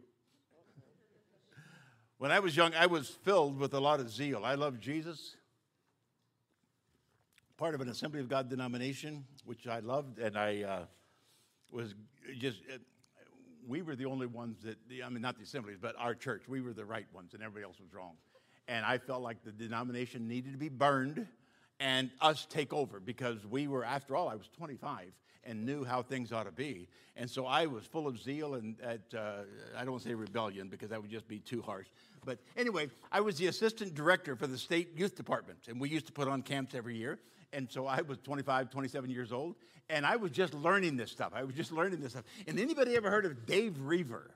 when 2.18 2.30
I 2.30 2.38
was 2.38 2.56
young, 2.56 2.72
I 2.72 2.86
was 2.86 3.08
filled 3.08 3.58
with 3.58 3.74
a 3.74 3.80
lot 3.80 3.98
of 3.98 4.08
zeal. 4.08 4.44
I 4.44 4.54
loved 4.54 4.80
Jesus. 4.80 5.34
Part 7.56 7.74
of 7.74 7.80
an 7.80 7.88
Assembly 7.88 8.20
of 8.20 8.28
God 8.28 8.48
denomination, 8.48 9.24
which 9.44 9.66
I 9.66 9.80
loved, 9.80 10.20
and 10.20 10.38
I 10.38 10.62
uh, 10.62 10.84
was 11.72 11.96
just, 12.38 12.58
it, 12.68 12.82
we 13.66 13.82
were 13.82 13.96
the 13.96 14.06
only 14.06 14.28
ones 14.28 14.58
that, 14.62 14.76
I 15.04 15.08
mean, 15.08 15.22
not 15.22 15.38
the 15.38 15.42
assemblies, 15.42 15.78
but 15.80 15.96
our 15.98 16.14
church, 16.14 16.44
we 16.46 16.60
were 16.60 16.72
the 16.72 16.84
right 16.84 17.06
ones 17.12 17.34
and 17.34 17.42
everybody 17.42 17.64
else 17.64 17.80
was 17.80 17.92
wrong. 17.92 18.12
And 18.68 18.86
I 18.86 18.98
felt 18.98 19.22
like 19.22 19.42
the 19.42 19.50
denomination 19.50 20.28
needed 20.28 20.52
to 20.52 20.58
be 20.58 20.68
burned 20.68 21.26
and 21.80 22.10
us 22.20 22.46
take 22.48 22.72
over 22.72 23.00
because 23.00 23.46
we 23.46 23.68
were, 23.68 23.84
after 23.84 24.16
all, 24.16 24.28
I 24.28 24.34
was 24.34 24.48
25 24.56 25.12
and 25.44 25.64
knew 25.64 25.84
how 25.84 26.02
things 26.02 26.32
ought 26.32 26.44
to 26.44 26.52
be. 26.52 26.88
And 27.16 27.30
so 27.30 27.46
I 27.46 27.66
was 27.66 27.84
full 27.84 28.06
of 28.06 28.18
zeal 28.18 28.54
and 28.54 28.76
at, 28.80 29.14
uh, 29.16 29.42
I 29.76 29.84
don't 29.84 30.02
say 30.02 30.14
rebellion 30.14 30.68
because 30.68 30.90
that 30.90 31.00
would 31.00 31.10
just 31.10 31.28
be 31.28 31.38
too 31.38 31.62
harsh. 31.62 31.86
But 32.24 32.40
anyway, 32.56 32.90
I 33.12 33.20
was 33.20 33.38
the 33.38 33.46
assistant 33.46 33.94
director 33.94 34.34
for 34.36 34.46
the 34.46 34.58
state 34.58 34.98
youth 34.98 35.14
department, 35.14 35.60
and 35.68 35.80
we 35.80 35.88
used 35.88 36.06
to 36.06 36.12
put 36.12 36.26
on 36.28 36.42
camps 36.42 36.74
every 36.74 36.96
year. 36.96 37.20
And 37.52 37.70
so 37.70 37.86
I 37.86 38.02
was 38.02 38.18
25, 38.18 38.70
27 38.70 39.08
years 39.08 39.32
old, 39.32 39.54
and 39.88 40.04
I 40.04 40.16
was 40.16 40.32
just 40.32 40.52
learning 40.52 40.96
this 40.96 41.12
stuff. 41.12 41.32
I 41.34 41.44
was 41.44 41.54
just 41.54 41.70
learning 41.70 42.00
this 42.00 42.12
stuff. 42.12 42.24
And 42.48 42.58
anybody 42.58 42.96
ever 42.96 43.08
heard 43.08 43.24
of 43.24 43.46
Dave 43.46 43.80
Roever? 43.80 44.32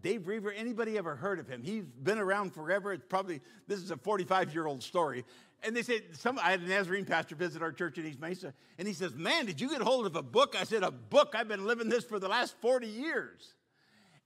Dave 0.00 0.26
Roever, 0.26 0.50
anybody 0.52 0.96
ever 0.96 1.16
heard 1.16 1.38
of 1.38 1.48
him? 1.48 1.62
He's 1.62 1.84
been 1.84 2.18
around 2.18 2.54
forever. 2.54 2.92
It's 2.92 3.04
probably, 3.06 3.40
this 3.66 3.80
is 3.80 3.90
a 3.90 3.96
45 3.96 4.54
year 4.54 4.66
old 4.66 4.82
story. 4.82 5.24
And 5.64 5.76
they 5.76 5.82
said, 5.82 6.02
some, 6.12 6.38
I 6.38 6.50
had 6.50 6.60
a 6.60 6.66
Nazarene 6.66 7.04
pastor 7.04 7.36
visit 7.36 7.62
our 7.62 7.72
church 7.72 7.96
in 7.98 8.06
East 8.06 8.20
Mesa, 8.20 8.52
and 8.78 8.88
he 8.88 8.94
says, 8.94 9.14
Man, 9.14 9.46
did 9.46 9.60
you 9.60 9.70
get 9.70 9.80
hold 9.80 10.06
of 10.06 10.16
a 10.16 10.22
book? 10.22 10.56
I 10.58 10.64
said, 10.64 10.82
A 10.82 10.90
book? 10.90 11.34
I've 11.36 11.48
been 11.48 11.66
living 11.66 11.88
this 11.88 12.04
for 12.04 12.18
the 12.18 12.28
last 12.28 12.56
40 12.60 12.86
years. 12.86 13.54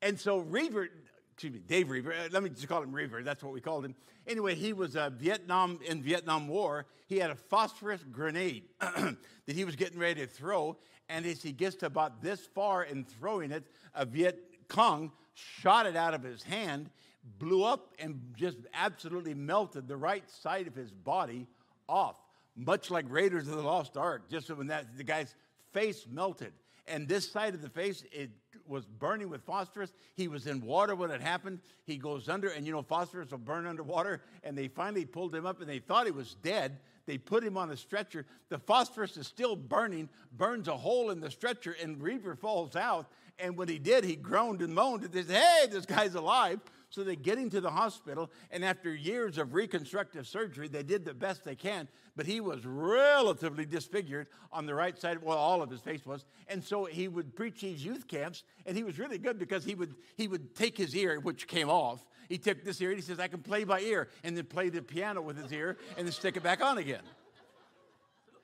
And 0.00 0.18
so 0.18 0.38
Roever, 0.38 0.88
excuse 1.32 1.52
me, 1.52 1.60
Dave 1.66 1.90
Roever, 1.90 2.12
uh, 2.12 2.28
let 2.30 2.42
me 2.42 2.50
just 2.50 2.68
call 2.68 2.82
him 2.82 2.92
Roever, 2.92 3.22
that's 3.22 3.42
what 3.42 3.52
we 3.52 3.60
called 3.60 3.84
him. 3.84 3.94
Anyway, 4.26 4.54
he 4.54 4.72
was 4.72 4.96
a 4.96 5.12
Vietnam 5.14 5.78
in 5.86 6.02
Vietnam 6.02 6.48
War. 6.48 6.86
He 7.06 7.18
had 7.18 7.30
a 7.30 7.36
phosphorus 7.36 8.02
grenade 8.10 8.64
that 8.80 9.16
he 9.46 9.64
was 9.64 9.76
getting 9.76 9.98
ready 9.98 10.22
to 10.22 10.26
throw, 10.26 10.76
and 11.08 11.24
as 11.26 11.42
he 11.42 11.52
gets 11.52 11.76
to 11.76 11.86
about 11.86 12.22
this 12.22 12.40
far 12.40 12.84
in 12.84 13.04
throwing 13.04 13.52
it, 13.52 13.64
a 13.94 14.04
Viet 14.04 14.42
Cong 14.68 15.12
shot 15.34 15.86
it 15.86 15.96
out 15.96 16.14
of 16.14 16.22
his 16.22 16.42
hand, 16.42 16.90
blew 17.38 17.64
up, 17.64 17.94
and 17.98 18.20
just 18.36 18.58
absolutely 18.74 19.34
melted 19.34 19.88
the 19.88 19.96
right 19.96 20.28
side 20.30 20.66
of 20.66 20.74
his 20.74 20.90
body 20.90 21.46
off, 21.88 22.16
much 22.56 22.90
like 22.90 23.04
Raiders 23.08 23.48
of 23.48 23.56
the 23.56 23.62
Lost 23.62 23.96
Ark, 23.96 24.28
just 24.30 24.50
when 24.50 24.68
that, 24.68 24.96
the 24.96 25.04
guy's 25.04 25.34
face 25.72 26.06
melted. 26.10 26.52
And 26.88 27.08
this 27.08 27.30
side 27.30 27.54
of 27.54 27.62
the 27.62 27.68
face, 27.68 28.04
it 28.12 28.30
was 28.66 28.84
burning 28.84 29.28
with 29.28 29.42
phosphorus. 29.42 29.92
He 30.14 30.28
was 30.28 30.46
in 30.46 30.60
water 30.60 30.94
when 30.94 31.10
it 31.10 31.20
happened. 31.20 31.60
He 31.84 31.96
goes 31.96 32.28
under, 32.28 32.48
and 32.48 32.64
you 32.64 32.72
know, 32.72 32.82
phosphorus 32.82 33.30
will 33.30 33.38
burn 33.38 33.66
underwater. 33.66 34.22
And 34.44 34.56
they 34.56 34.68
finally 34.68 35.04
pulled 35.04 35.34
him 35.34 35.46
up, 35.46 35.60
and 35.60 35.68
they 35.68 35.80
thought 35.80 36.06
he 36.06 36.12
was 36.12 36.36
dead. 36.42 36.78
They 37.06 37.18
put 37.18 37.44
him 37.44 37.56
on 37.56 37.70
a 37.70 37.76
stretcher. 37.76 38.24
The 38.48 38.58
phosphorus 38.58 39.16
is 39.16 39.26
still 39.26 39.56
burning, 39.56 40.08
burns 40.36 40.68
a 40.68 40.76
hole 40.76 41.10
in 41.10 41.20
the 41.20 41.30
stretcher, 41.30 41.76
and 41.80 42.00
Roever 42.00 42.36
falls 42.36 42.76
out. 42.76 43.06
And 43.38 43.56
when 43.56 43.68
he 43.68 43.78
did, 43.78 44.04
he 44.04 44.16
groaned 44.16 44.62
and 44.62 44.74
moaned 44.74 45.04
and 45.04 45.12
said, 45.12 45.30
Hey, 45.30 45.66
this 45.70 45.86
guy's 45.86 46.14
alive. 46.14 46.60
So 46.88 47.02
they 47.02 47.16
get 47.16 47.36
him 47.36 47.50
to 47.50 47.60
the 47.60 47.70
hospital, 47.70 48.30
and 48.50 48.64
after 48.64 48.94
years 48.94 49.38
of 49.38 49.54
reconstructive 49.54 50.26
surgery, 50.26 50.68
they 50.68 50.84
did 50.84 51.04
the 51.04 51.14
best 51.14 51.44
they 51.44 51.56
can, 51.56 51.88
but 52.14 52.26
he 52.26 52.40
was 52.40 52.64
relatively 52.64 53.66
disfigured 53.66 54.28
on 54.52 54.66
the 54.66 54.74
right 54.74 54.96
side. 54.98 55.20
Well, 55.20 55.36
all 55.36 55.62
of 55.62 55.70
his 55.70 55.80
face 55.80 56.06
was. 56.06 56.24
And 56.48 56.62
so 56.62 56.84
he 56.84 57.08
would 57.08 57.34
preach 57.34 57.60
these 57.60 57.84
youth 57.84 58.06
camps, 58.06 58.44
and 58.64 58.76
he 58.76 58.84
was 58.84 58.98
really 58.98 59.18
good 59.18 59.38
because 59.38 59.64
he 59.64 59.74
would, 59.74 59.94
he 60.16 60.28
would 60.28 60.54
take 60.54 60.78
his 60.78 60.94
ear, 60.94 61.18
which 61.18 61.48
came 61.48 61.68
off. 61.68 62.06
He 62.28 62.38
took 62.38 62.64
this 62.64 62.80
ear, 62.80 62.90
and 62.90 62.98
he 62.98 63.02
says, 63.02 63.18
I 63.18 63.28
can 63.28 63.42
play 63.42 63.64
by 63.64 63.80
ear, 63.80 64.08
and 64.22 64.36
then 64.36 64.44
play 64.44 64.68
the 64.68 64.80
piano 64.80 65.20
with 65.20 65.36
his 65.36 65.52
ear, 65.52 65.76
and 65.98 66.06
then 66.06 66.12
stick 66.12 66.36
it 66.36 66.42
back 66.42 66.62
on 66.62 66.78
again 66.78 67.02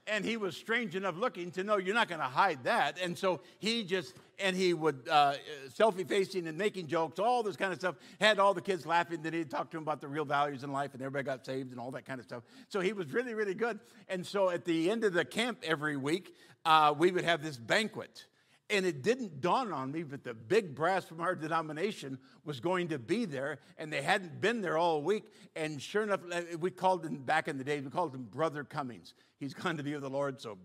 and 0.06 0.24
he 0.24 0.36
was 0.36 0.56
strange 0.56 0.96
enough 0.96 1.16
looking 1.16 1.50
to 1.52 1.62
know 1.62 1.76
you're 1.76 1.94
not 1.94 2.08
going 2.08 2.20
to 2.20 2.26
hide 2.26 2.64
that. 2.64 2.98
And 3.00 3.16
so 3.16 3.40
he 3.58 3.84
just, 3.84 4.14
and 4.42 4.56
he 4.56 4.74
would 4.74 5.08
uh, 5.08 5.34
selfie 5.68 6.06
facing 6.06 6.46
and 6.46 6.58
making 6.58 6.88
jokes, 6.88 7.18
all 7.18 7.42
this 7.42 7.56
kind 7.56 7.72
of 7.72 7.78
stuff, 7.78 7.94
had 8.20 8.38
all 8.38 8.52
the 8.52 8.60
kids 8.60 8.84
laughing. 8.84 9.22
Then 9.22 9.32
he'd 9.32 9.50
talk 9.50 9.70
to 9.70 9.76
them 9.76 9.82
about 9.84 10.00
the 10.00 10.08
real 10.08 10.24
values 10.24 10.64
in 10.64 10.72
life, 10.72 10.94
and 10.94 11.02
everybody 11.02 11.24
got 11.24 11.46
saved 11.46 11.70
and 11.70 11.80
all 11.80 11.90
that 11.92 12.04
kind 12.04 12.18
of 12.18 12.26
stuff. 12.26 12.42
So 12.68 12.80
he 12.80 12.92
was 12.92 13.12
really, 13.12 13.34
really 13.34 13.54
good. 13.54 13.78
And 14.08 14.26
so 14.26 14.50
at 14.50 14.64
the 14.64 14.90
end 14.90 15.04
of 15.04 15.12
the 15.12 15.24
camp 15.24 15.60
every 15.62 15.96
week, 15.96 16.34
uh, 16.64 16.94
we 16.96 17.10
would 17.12 17.24
have 17.24 17.42
this 17.42 17.56
banquet. 17.56 18.26
And 18.70 18.86
it 18.86 19.02
didn't 19.02 19.40
dawn 19.40 19.70
on 19.70 19.92
me, 19.92 20.02
but 20.02 20.24
the 20.24 20.32
big 20.32 20.74
brass 20.74 21.04
from 21.04 21.20
our 21.20 21.34
denomination 21.34 22.18
was 22.44 22.58
going 22.58 22.88
to 22.88 22.98
be 22.98 23.26
there, 23.26 23.58
and 23.76 23.92
they 23.92 24.00
hadn't 24.00 24.40
been 24.40 24.62
there 24.62 24.78
all 24.78 25.02
week. 25.02 25.24
And 25.54 25.80
sure 25.80 26.02
enough, 26.02 26.20
we 26.58 26.70
called 26.70 27.04
him 27.04 27.18
back 27.18 27.48
in 27.48 27.58
the 27.58 27.64
day, 27.64 27.80
we 27.80 27.90
called 27.90 28.14
him 28.14 28.22
Brother 28.22 28.64
Cummings. 28.64 29.14
He's 29.38 29.52
gone 29.52 29.76
to 29.76 29.82
be 29.82 29.92
with 29.92 30.02
the 30.02 30.10
Lord, 30.10 30.40
so 30.40 30.56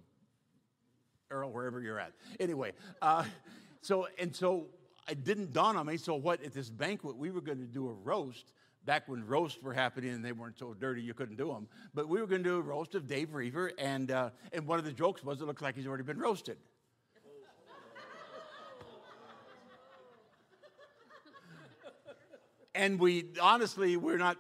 Earl, 1.30 1.52
wherever 1.52 1.82
you're 1.82 2.00
at. 2.00 2.14
Anyway, 2.40 2.72
uh, 3.02 3.26
so 3.82 4.08
and 4.20 4.36
so 4.36 4.68
it 5.10 5.24
didn't 5.24 5.54
dawn 5.54 5.78
on 5.78 5.86
me. 5.86 5.98
So 5.98 6.16
what 6.16 6.44
at 6.44 6.54
this 6.54 6.70
banquet 6.70 7.16
we 7.16 7.32
were 7.32 7.42
going 7.42 7.60
to 7.60 7.66
do 7.66 7.90
a 7.90 7.94
roast 7.94 8.54
back 8.86 9.08
when 9.08 9.26
roasts 9.26 9.62
were 9.62 9.74
happening 9.74 10.12
and 10.12 10.24
they 10.24 10.32
weren't 10.32 10.58
so 10.58 10.74
dirty 10.74 11.02
you 11.02 11.14
couldn't 11.14 11.38
do 11.38 11.48
them. 11.48 11.68
But 11.94 12.08
we 12.08 12.20
were 12.22 12.28
going 12.28 12.44
to 12.44 12.50
do 12.50 12.58
a 12.58 12.62
roast 12.62 12.96
of 12.96 13.08
Dave 13.08 13.34
Roever, 13.34 13.72
and 13.78 14.12
uh, 14.12 14.30
and 14.54 14.66
one 14.66 14.80
of 14.80 14.86
the 14.86 14.94
jokes 14.94 15.24
was 15.24 15.42
it 15.42 15.46
looked 15.46 15.62
like 15.62 15.76
he's 15.76 15.88
already 15.88 16.04
been 16.04 16.20
roasted. 16.20 16.58
And 22.74 23.00
we 23.00 23.26
honestly, 23.42 23.98
we're 23.98 24.20
not 24.20 24.38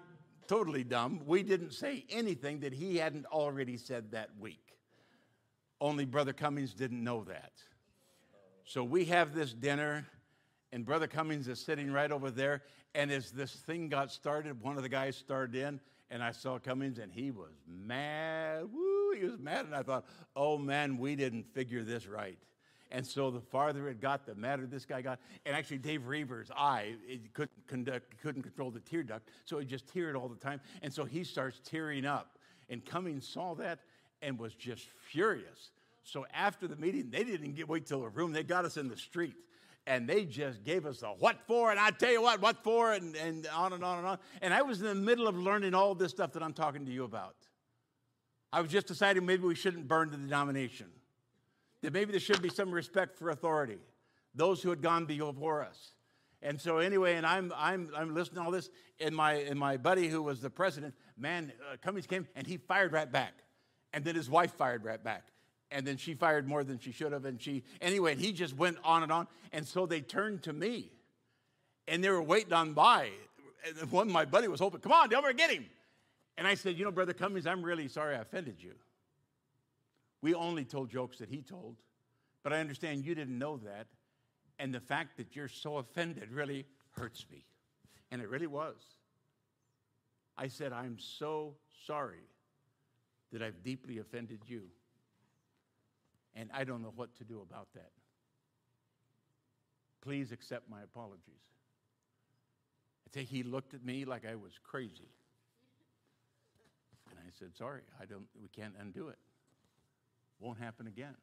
totally 0.48 0.84
dumb. 0.84 1.22
We 1.26 1.42
didn't 1.42 1.74
say 1.74 2.06
anything 2.08 2.60
that 2.60 2.72
he 2.72 2.98
hadn't 2.98 3.26
already 3.26 3.78
said 3.78 4.12
that 4.12 4.30
week. 4.40 4.78
Only 5.82 6.06
Brother 6.06 6.34
Cummings 6.34 6.76
didn't 6.76 7.04
know 7.04 7.24
that. 7.24 7.52
So 8.68 8.84
we 8.84 9.06
have 9.06 9.34
this 9.34 9.54
dinner, 9.54 10.06
and 10.74 10.86
Brother 10.86 11.08
Cummings 11.08 11.48
is 11.48 11.58
sitting 11.58 11.90
right 11.90 12.12
over 12.12 12.30
there. 12.30 12.64
And 12.96 13.10
as 13.10 13.32
this 13.32 13.54
thing 13.54 13.88
got 13.88 14.12
started, 14.12 14.62
one 14.62 14.76
of 14.76 14.84
the 14.84 14.90
guys 14.90 15.16
started 15.16 15.56
in, 15.56 15.80
and 16.12 16.22
I 16.22 16.34
saw 16.34 16.60
Cummings, 16.60 17.00
and 17.00 17.10
he 17.10 17.32
was 17.32 17.54
mad. 17.66 18.64
Woo, 18.64 19.14
he 19.18 19.24
was 19.24 19.40
mad. 19.40 19.68
And 19.68 19.74
I 19.74 19.84
thought, 19.84 20.04
oh 20.36 20.58
man, 20.58 20.98
we 20.98 21.16
didn't 21.16 21.46
figure 21.54 21.82
this 21.82 22.08
right. 22.08 22.38
And 22.92 23.08
so 23.08 23.32
the 23.32 23.40
farther 23.40 23.88
it 23.88 24.02
got, 24.02 24.26
the 24.26 24.36
madder 24.36 24.66
this 24.66 24.84
guy 24.84 25.02
got. 25.02 25.22
And 25.46 25.56
actually, 25.56 25.78
Dave 25.78 26.06
Roever's 26.06 26.52
eye 26.52 26.96
couldn't, 27.34 27.68
conduct, 27.68 28.22
couldn't 28.22 28.44
control 28.44 28.70
the 28.70 28.82
tear 28.82 29.02
duct, 29.02 29.30
so 29.46 29.60
he 29.60 29.66
just 29.66 29.88
teared 29.88 30.20
all 30.20 30.28
the 30.28 30.36
time. 30.36 30.60
And 30.82 30.92
so 30.92 31.06
he 31.06 31.24
starts 31.24 31.62
tearing 31.64 32.06
up. 32.06 32.38
And 32.70 32.84
Cummings 32.84 33.26
saw 33.26 33.56
that 33.56 33.80
and 34.22 34.38
was 34.38 34.56
just 34.56 34.90
furious. 35.10 35.72
So 36.08 36.26
after 36.34 36.70
the 36.70 36.78
meeting, 36.78 37.10
they 37.10 37.26
didn't 37.26 37.56
get 37.56 37.68
wait 37.68 37.86
till 37.86 38.00
the 38.00 38.08
room. 38.08 38.32
They 38.32 38.44
got 38.44 38.64
us 38.64 38.78
in 38.78 38.88
the 38.88 38.96
street. 38.96 39.36
And 39.86 40.08
they 40.08 40.24
just 40.24 40.64
gave 40.64 40.86
us 40.86 41.02
a 41.02 41.08
what 41.08 41.38
for, 41.48 41.72
and 41.72 41.80
I 41.80 41.92
tell 41.92 42.12
you 42.12 42.22
what, 42.22 42.42
what 42.42 42.64
for, 42.64 42.94
and, 42.94 43.16
and 43.16 43.48
on 43.48 43.72
and 43.74 43.84
on 43.84 44.00
and 44.00 44.08
on. 44.08 44.18
And 44.42 44.54
I 44.54 44.62
was 44.62 44.82
in 44.82 44.88
the 44.88 44.96
middle 44.96 45.28
of 45.28 45.38
learning 45.38 45.74
all 45.74 45.96
this 45.96 46.12
stuff 46.12 46.34
that 46.34 46.44
I'm 46.44 46.54
talking 46.54 46.86
to 46.86 46.92
you 46.92 47.04
about. 47.04 47.36
I 48.52 48.60
was 48.62 48.70
just 48.70 48.88
deciding 48.88 49.26
maybe 49.26 49.44
we 49.44 49.56
shouldn't 49.56 49.88
burn 49.88 50.10
the 50.12 50.18
denomination 50.18 50.88
that 51.82 51.94
maybe 51.94 52.12
there 52.12 52.20
should 52.20 52.42
be 52.42 52.50
some 52.50 52.72
respect 52.72 53.18
for 53.18 53.30
authority, 53.30 53.80
those 54.34 54.62
who 54.62 54.70
had 54.70 54.82
gone 54.82 55.06
before 55.06 55.64
us. 55.64 55.92
And 56.42 56.60
so 56.60 56.80
anyway, 56.80 57.16
and 57.16 57.26
I'm, 57.26 57.54
I'm, 57.56 57.90
I'm 57.96 58.14
listening 58.14 58.42
to 58.42 58.44
all 58.44 58.52
this, 58.52 58.70
and 59.00 59.16
my, 59.16 59.34
and 59.34 59.58
my 59.58 59.78
buddy 59.78 60.08
who 60.08 60.22
was 60.22 60.42
the 60.42 60.50
president, 60.50 60.96
man, 61.18 61.52
uh, 61.72 61.78
Cummings 61.82 62.08
came 62.08 62.28
and 62.36 62.46
he 62.46 62.58
fired 62.58 62.92
right 62.92 63.12
back. 63.12 63.34
And 63.94 64.04
then 64.04 64.16
his 64.16 64.30
wife 64.30 64.54
fired 64.54 64.84
right 64.84 65.02
back. 65.02 65.28
And 65.72 65.86
then 65.86 65.98
she 65.98 66.14
fired 66.14 66.48
more 66.48 66.64
than 66.64 66.80
she 66.80 66.92
should 66.92 67.12
have. 67.12 67.26
And 67.26 67.42
she, 67.42 67.64
anyway, 67.82 68.14
and 68.14 68.22
he 68.22 68.32
just 68.32 68.56
went 68.56 68.78
on 68.84 69.04
and 69.04 69.12
on. 69.12 69.28
And 69.52 69.66
so 69.68 69.86
they 69.86 70.02
turned 70.02 70.44
to 70.44 70.54
me. 70.54 70.92
And 71.88 72.04
they 72.04 72.10
were 72.10 72.22
waiting 72.22 72.54
on 72.54 72.74
by. 72.74 73.10
And 73.66 73.92
one 73.92 74.08
of 74.08 74.14
my 74.14 74.26
buddy 74.26 74.48
was 74.48 74.60
hoping, 74.60 74.80
come 74.80 74.92
on, 74.92 75.14
over 75.14 75.34
get 75.34 75.52
him. 75.52 75.66
And 76.38 76.48
I 76.48 76.56
said, 76.56 76.78
you 76.78 76.86
know, 76.86 76.92
Brother 76.92 77.14
Cummings, 77.14 77.48
I'm 77.48 77.64
really 77.64 77.88
sorry 77.88 78.16
I 78.16 78.20
offended 78.20 78.58
you. 78.60 78.74
We 80.22 80.34
only 80.34 80.66
told 80.66 80.90
jokes 80.90 81.18
that 81.20 81.30
he 81.30 81.42
told, 81.42 81.76
but 82.44 82.54
I 82.54 82.60
understand 82.60 83.06
you 83.06 83.16
didn't 83.16 83.38
know 83.38 83.58
that. 83.58 83.88
And 84.60 84.74
the 84.74 84.80
fact 84.80 85.18
that 85.18 85.36
you're 85.36 85.48
so 85.48 85.78
offended 85.78 86.32
really 86.32 86.66
hurts 86.92 87.26
me. 87.32 87.46
And 88.12 88.22
it 88.22 88.30
really 88.30 88.48
was. 88.48 88.76
I 90.38 90.48
said, 90.48 90.74
I'm 90.74 90.98
so 91.00 91.56
sorry 91.86 92.24
that 93.32 93.42
I've 93.42 93.64
deeply 93.64 94.00
offended 94.00 94.40
you. 94.48 94.64
And 96.40 96.52
I 96.54 96.64
don't 96.64 96.84
know 96.84 96.94
what 96.96 97.16
to 97.18 97.24
do 97.24 97.42
about 97.42 97.68
that. 97.74 97.90
Please 100.02 100.32
accept 100.32 100.70
my 100.70 100.84
apologies. 100.84 101.42
I 103.08 103.14
say 103.14 103.24
he 103.24 103.42
looked 103.42 103.74
at 103.74 103.84
me 103.84 104.06
like 104.06 104.24
I 104.26 104.36
was 104.36 104.52
crazy. 104.64 105.10
And 107.10 107.20
I 107.20 107.32
said, 107.40 107.56
sorry, 107.58 107.82
I 108.00 108.06
don't, 108.06 108.28
we 108.40 108.50
can't 108.50 108.74
undo 108.80 109.08
it. 109.08 109.18
Won't 110.40 110.60
happen 110.60 110.86
again. 110.86 111.16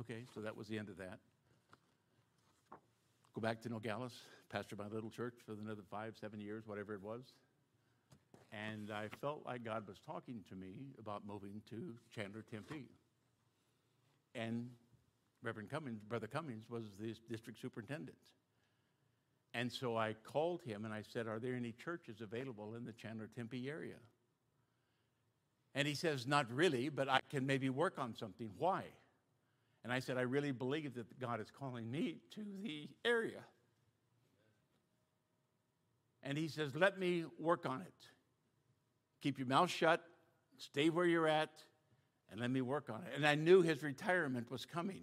Okay, 0.00 0.24
so 0.34 0.40
that 0.40 0.56
was 0.56 0.68
the 0.68 0.78
end 0.78 0.90
of 0.90 0.98
that. 0.98 1.20
Go 3.32 3.40
back 3.40 3.62
to 3.62 3.68
Nogales, 3.68 4.12
pastor 4.50 4.76
my 4.76 4.88
little 4.88 5.10
church 5.10 5.34
for 5.46 5.52
another 5.52 5.82
five, 5.90 6.14
seven 6.20 6.40
years, 6.40 6.64
whatever 6.66 6.94
it 6.94 7.02
was. 7.02 7.22
And 8.54 8.90
I 8.90 9.08
felt 9.20 9.42
like 9.44 9.64
God 9.64 9.86
was 9.88 9.96
talking 10.06 10.44
to 10.48 10.54
me 10.54 10.92
about 10.98 11.26
moving 11.26 11.60
to 11.70 11.94
Chandler, 12.14 12.44
Tempe. 12.48 12.84
And 14.34 14.70
Reverend 15.42 15.70
Cummings, 15.70 16.02
Brother 16.02 16.28
Cummings, 16.28 16.70
was 16.70 16.84
the 17.00 17.14
district 17.28 17.60
superintendent. 17.60 18.16
And 19.54 19.72
so 19.72 19.96
I 19.96 20.14
called 20.24 20.62
him 20.62 20.84
and 20.84 20.94
I 20.94 21.02
said, 21.02 21.26
Are 21.26 21.38
there 21.38 21.54
any 21.54 21.72
churches 21.72 22.20
available 22.20 22.74
in 22.76 22.84
the 22.84 22.92
Chandler 22.92 23.28
Tempe 23.34 23.68
area? 23.68 23.96
And 25.74 25.88
he 25.88 25.94
says, 25.94 26.26
Not 26.26 26.50
really, 26.52 26.88
but 26.88 27.08
I 27.08 27.20
can 27.30 27.46
maybe 27.46 27.70
work 27.70 27.98
on 27.98 28.14
something. 28.14 28.50
Why? 28.58 28.84
And 29.82 29.92
I 29.92 29.98
said, 29.98 30.16
I 30.16 30.22
really 30.22 30.52
believe 30.52 30.94
that 30.94 31.20
God 31.20 31.40
is 31.40 31.48
calling 31.50 31.90
me 31.90 32.18
to 32.32 32.40
the 32.62 32.88
area. 33.04 33.40
And 36.22 36.38
he 36.38 36.48
says, 36.48 36.74
Let 36.74 36.98
me 36.98 37.24
work 37.38 37.66
on 37.66 37.80
it. 37.80 38.13
Keep 39.24 39.38
your 39.38 39.48
mouth 39.48 39.70
shut, 39.70 40.02
stay 40.58 40.90
where 40.90 41.06
you're 41.06 41.26
at, 41.26 41.50
and 42.30 42.38
let 42.38 42.50
me 42.50 42.60
work 42.60 42.90
on 42.90 43.00
it. 43.00 43.12
And 43.16 43.26
I 43.26 43.36
knew 43.36 43.62
his 43.62 43.82
retirement 43.82 44.50
was 44.50 44.66
coming. 44.66 45.00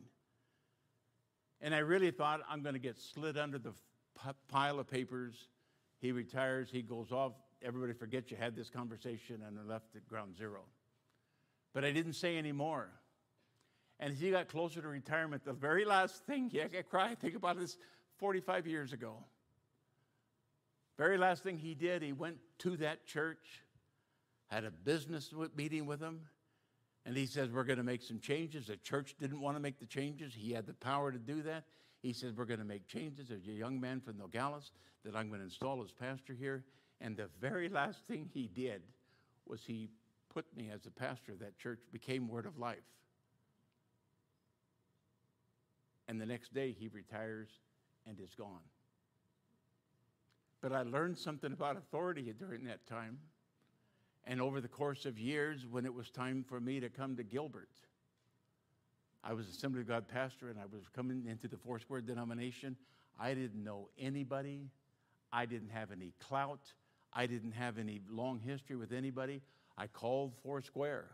And 1.59 1.73
I 1.73 1.79
really 1.79 2.11
thought, 2.11 2.41
I'm 2.47 2.61
going 2.61 2.75
to 2.75 2.79
get 2.79 2.99
slid 2.99 3.35
under 3.35 3.57
the 3.57 3.73
pile 4.47 4.79
of 4.79 4.87
papers. 4.87 5.47
He 5.97 6.11
retires, 6.11 6.69
he 6.71 6.83
goes 6.83 7.11
off 7.11 7.33
everybody 7.63 7.93
forgets 7.93 8.29
you 8.29 8.37
had 8.37 8.55
this 8.55 8.69
conversation 8.69 9.41
and 9.47 9.67
left 9.67 9.95
at 9.95 10.07
ground 10.07 10.35
zero. 10.37 10.61
But 11.73 11.83
I 11.83 11.91
didn't 11.91 12.13
say 12.13 12.37
any 12.37 12.51
more. 12.51 12.89
And 13.99 14.13
as 14.13 14.19
he 14.19 14.29
got 14.29 14.49
closer 14.49 14.83
to 14.83 14.87
retirement, 14.87 15.45
the 15.45 15.53
very 15.53 15.83
last 15.83 16.25
thing, 16.27 16.51
yeah, 16.53 16.65
I 16.77 16.83
cry, 16.83 17.15
think 17.15 17.35
about 17.35 17.57
this 17.57 17.75
45 18.17 18.67
years 18.67 18.93
ago. 18.93 19.15
Very 20.95 21.17
last 21.17 21.41
thing 21.41 21.57
he 21.57 21.73
did, 21.73 22.03
he 22.03 22.13
went 22.13 22.37
to 22.59 22.77
that 22.77 23.07
church, 23.07 23.63
had 24.51 24.65
a 24.65 24.71
business 24.71 25.33
meeting 25.55 25.85
with 25.85 26.01
him, 26.01 26.21
and 27.05 27.15
he 27.15 27.25
says, 27.25 27.49
We're 27.49 27.63
going 27.63 27.77
to 27.77 27.83
make 27.83 28.03
some 28.03 28.19
changes. 28.19 28.67
The 28.67 28.75
church 28.77 29.15
didn't 29.19 29.39
want 29.39 29.55
to 29.55 29.61
make 29.61 29.79
the 29.79 29.85
changes. 29.85 30.33
He 30.35 30.51
had 30.51 30.67
the 30.67 30.73
power 30.73 31.11
to 31.11 31.17
do 31.17 31.41
that. 31.43 31.63
He 32.01 32.13
says, 32.13 32.33
We're 32.35 32.45
going 32.45 32.59
to 32.59 32.65
make 32.65 32.87
changes. 32.87 33.29
There's 33.29 33.47
a 33.47 33.51
young 33.51 33.79
man 33.79 34.01
from 34.01 34.17
Nogales 34.17 34.71
that 35.05 35.15
I'm 35.15 35.29
going 35.29 35.39
to 35.39 35.45
install 35.45 35.81
as 35.81 35.91
pastor 35.91 36.33
here. 36.33 36.63
And 36.99 37.17
the 37.17 37.29
very 37.39 37.69
last 37.69 38.05
thing 38.07 38.29
he 38.31 38.47
did 38.47 38.83
was 39.47 39.61
he 39.65 39.89
put 40.31 40.45
me 40.55 40.69
as 40.73 40.85
a 40.85 40.91
pastor 40.91 41.31
of 41.31 41.39
that 41.39 41.57
church, 41.57 41.79
became 41.91 42.27
Word 42.27 42.45
of 42.45 42.59
Life. 42.59 42.77
And 46.07 46.19
the 46.19 46.25
next 46.25 46.53
day 46.53 46.75
he 46.77 46.89
retires 46.89 47.49
and 48.05 48.19
is 48.19 48.35
gone. 48.35 48.59
But 50.61 50.73
I 50.73 50.83
learned 50.83 51.17
something 51.17 51.53
about 51.53 51.77
authority 51.77 52.33
during 52.37 52.65
that 52.65 52.85
time. 52.85 53.17
And 54.25 54.41
over 54.41 54.61
the 54.61 54.67
course 54.67 55.05
of 55.05 55.17
years, 55.17 55.65
when 55.69 55.85
it 55.85 55.93
was 55.93 56.09
time 56.09 56.45
for 56.47 56.59
me 56.59 56.79
to 56.79 56.89
come 56.89 57.15
to 57.17 57.23
Gilbert, 57.23 57.69
I 59.23 59.33
was 59.33 59.47
Assembly 59.49 59.81
of 59.81 59.87
God 59.87 60.07
pastor 60.07 60.49
and 60.49 60.59
I 60.59 60.65
was 60.71 60.81
coming 60.95 61.25
into 61.27 61.47
the 61.47 61.57
Foursquare 61.57 62.01
denomination. 62.01 62.75
I 63.19 63.33
didn't 63.33 63.63
know 63.63 63.89
anybody. 63.99 64.69
I 65.31 65.45
didn't 65.45 65.69
have 65.69 65.91
any 65.91 66.13
clout. 66.19 66.61
I 67.13 67.25
didn't 67.25 67.51
have 67.51 67.77
any 67.77 68.01
long 68.09 68.39
history 68.39 68.75
with 68.75 68.91
anybody. 68.91 69.41
I 69.77 69.87
called 69.87 70.33
Foursquare. 70.43 71.05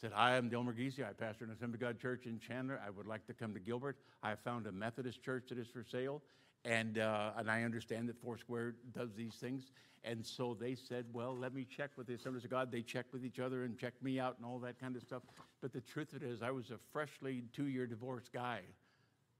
Said, 0.00 0.12
Hi, 0.14 0.36
I'm 0.36 0.48
Delmer 0.48 0.72
Giese. 0.72 1.00
I 1.00 1.12
pastor 1.12 1.44
an 1.44 1.50
Assembly 1.52 1.76
of 1.76 1.80
God 1.80 2.00
church 2.00 2.26
in 2.26 2.38
Chandler. 2.40 2.80
I 2.84 2.90
would 2.90 3.06
like 3.06 3.26
to 3.26 3.34
come 3.34 3.54
to 3.54 3.60
Gilbert. 3.60 3.96
I 4.22 4.34
found 4.34 4.66
a 4.66 4.72
Methodist 4.72 5.22
church 5.22 5.46
that 5.48 5.58
is 5.58 5.68
for 5.68 5.84
sale. 5.84 6.22
And, 6.64 6.98
uh, 6.98 7.32
and 7.36 7.50
I 7.50 7.64
understand 7.64 8.08
that 8.08 8.20
Foursquare 8.22 8.74
does 8.94 9.14
these 9.16 9.34
things. 9.34 9.72
And 10.04 10.24
so 10.24 10.56
they 10.58 10.74
said, 10.74 11.06
well, 11.12 11.36
let 11.36 11.54
me 11.54 11.64
check 11.64 11.90
with 11.96 12.06
the 12.06 12.14
Assemblies 12.14 12.44
of 12.44 12.50
God. 12.50 12.70
They 12.72 12.82
checked 12.82 13.12
with 13.12 13.24
each 13.24 13.38
other 13.38 13.64
and 13.64 13.78
checked 13.78 14.02
me 14.02 14.18
out 14.18 14.36
and 14.36 14.46
all 14.46 14.58
that 14.60 14.80
kind 14.80 14.96
of 14.96 15.02
stuff. 15.02 15.22
But 15.60 15.72
the 15.72 15.80
truth 15.80 16.12
of 16.12 16.22
it 16.22 16.28
is, 16.28 16.42
I 16.42 16.50
was 16.50 16.70
a 16.70 16.78
freshly 16.92 17.44
two 17.52 17.66
year 17.66 17.86
divorced 17.86 18.32
guy 18.32 18.60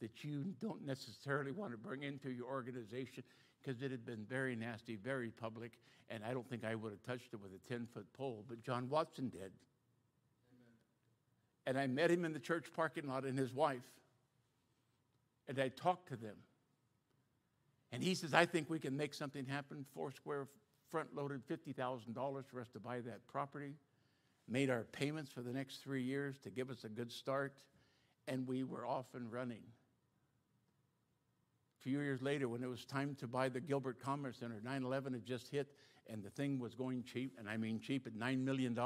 that 0.01 0.25
you 0.25 0.53
don't 0.61 0.85
necessarily 0.85 1.53
want 1.53 1.73
to 1.73 1.79
bring 1.79 2.03
into 2.03 2.31
your 2.31 2.47
organization 2.47 3.23
because 3.63 3.83
it 3.83 3.91
had 3.91 4.05
been 4.05 4.25
very 4.29 4.57
nasty, 4.57 4.97
very 4.97 5.31
public, 5.31 5.79
and 6.11 6.25
I 6.25 6.33
don't 6.33 6.49
think 6.49 6.65
I 6.65 6.75
would 6.75 6.91
have 6.91 7.03
touched 7.05 7.33
it 7.33 7.41
with 7.41 7.53
a 7.53 7.69
10 7.69 7.87
foot 7.95 8.07
pole, 8.13 8.45
but 8.49 8.63
John 8.63 8.89
Watson 8.89 9.29
did. 9.29 9.53
And 11.67 11.79
I 11.79 11.87
met 11.87 12.11
him 12.11 12.25
in 12.25 12.33
the 12.33 12.41
church 12.41 12.67
parking 12.75 13.07
lot 13.07 13.25
and 13.25 13.39
his 13.39 13.55
wife, 13.55 13.87
and 15.47 15.59
I 15.61 15.69
talked 15.69 16.09
to 16.09 16.17
them. 16.17 16.37
And 17.93 18.03
he 18.03 18.15
says, 18.15 18.33
I 18.33 18.47
think 18.47 18.71
we 18.71 18.79
can 18.79 18.97
make 18.97 19.13
something 19.13 19.45
happen. 19.45 19.85
Foursquare 19.95 20.49
front 20.91 21.15
loaded 21.15 21.47
$50,000 21.47 22.47
for 22.47 22.61
us 22.61 22.69
to 22.71 22.81
buy 22.81 23.01
that 23.01 23.27
property, 23.27 23.75
made 24.49 24.71
our 24.71 24.85
payments 24.85 25.31
for 25.31 25.43
the 25.43 25.53
next 25.53 25.83
three 25.83 26.03
years 26.03 26.39
to 26.41 26.51
give 26.51 26.71
us 26.71 26.85
a 26.85 26.89
good 26.89 27.13
start, 27.13 27.63
and 28.27 28.47
we 28.49 28.65
were 28.65 28.87
off 28.87 29.07
and 29.15 29.31
running. 29.31 29.63
A 31.81 31.83
few 31.83 32.01
years 32.01 32.23
later, 32.23 32.49
when 32.49 32.63
it 32.63 32.69
was 32.69 32.85
time 32.85 33.15
to 33.21 33.27
buy 33.27 33.49
the 33.49 33.61
Gilbert 33.61 34.01
Commerce 34.01 34.39
Center, 34.39 34.61
9 34.63 34.85
11 34.85 35.13
had 35.13 35.25
just 35.25 35.49
hit, 35.49 35.75
and 36.09 36.23
the 36.23 36.31
thing 36.31 36.59
was 36.59 36.75
going 36.75 37.05
cheap, 37.05 37.37
and 37.39 37.49
I 37.49 37.57
mean 37.57 37.81
cheap 37.81 38.07
at 38.07 38.15
$9 38.15 38.39
million. 38.39 38.79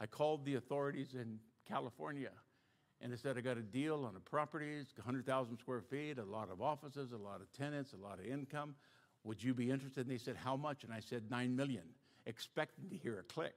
I 0.00 0.06
called 0.06 0.44
the 0.44 0.54
authorities 0.54 1.14
in 1.14 1.38
California 1.66 2.30
and 3.02 3.12
they 3.12 3.16
said, 3.16 3.38
I 3.38 3.40
got 3.40 3.56
a 3.56 3.62
deal 3.62 4.04
on 4.04 4.14
a 4.14 4.20
property, 4.20 4.84
100,000 4.96 5.58
square 5.58 5.80
feet, 5.80 6.18
a 6.18 6.24
lot 6.24 6.50
of 6.50 6.60
offices, 6.60 7.12
a 7.12 7.16
lot 7.16 7.40
of 7.40 7.50
tenants, 7.52 7.94
a 7.94 7.96
lot 7.96 8.18
of 8.18 8.26
income. 8.26 8.74
Would 9.24 9.42
you 9.42 9.54
be 9.54 9.70
interested? 9.70 10.02
And 10.06 10.10
they 10.10 10.18
said, 10.18 10.36
How 10.36 10.56
much? 10.56 10.84
And 10.84 10.92
I 10.92 11.00
said, 11.00 11.30
9 11.30 11.56
million, 11.56 11.84
expecting 12.26 12.90
to 12.90 12.96
hear 12.96 13.18
a 13.18 13.22
click. 13.22 13.54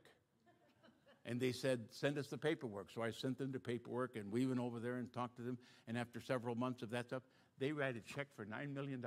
and 1.26 1.40
they 1.40 1.52
said, 1.52 1.82
Send 1.90 2.18
us 2.18 2.28
the 2.28 2.38
paperwork. 2.38 2.90
So 2.94 3.02
I 3.02 3.12
sent 3.12 3.38
them 3.38 3.52
the 3.52 3.60
paperwork, 3.60 4.16
and 4.16 4.32
we 4.32 4.46
went 4.46 4.60
over 4.60 4.80
there 4.80 4.96
and 4.96 5.12
talked 5.12 5.36
to 5.38 5.42
them. 5.42 5.58
And 5.88 5.98
after 5.98 6.22
several 6.22 6.56
months 6.56 6.82
of 6.82 6.90
that 6.92 7.08
stuff, 7.08 7.24
they 7.60 7.72
write 7.72 7.98
a 7.98 8.02
check 8.02 8.28
for 8.36 8.46
$9 8.46 8.74
million. 8.74 9.04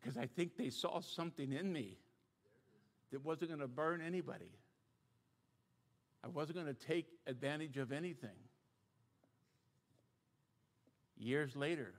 Because 0.00 0.16
I 0.16 0.26
think 0.26 0.56
they 0.56 0.70
saw 0.70 1.00
something 1.00 1.52
in 1.52 1.72
me 1.72 1.98
that 3.12 3.24
wasn't 3.24 3.50
going 3.50 3.60
to 3.60 3.68
burn 3.68 4.00
anybody. 4.00 4.50
I 6.24 6.28
wasn't 6.28 6.56
going 6.56 6.74
to 6.74 6.86
take 6.86 7.06
advantage 7.26 7.76
of 7.76 7.92
anything. 7.92 8.30
Years 11.18 11.54
later, 11.56 11.94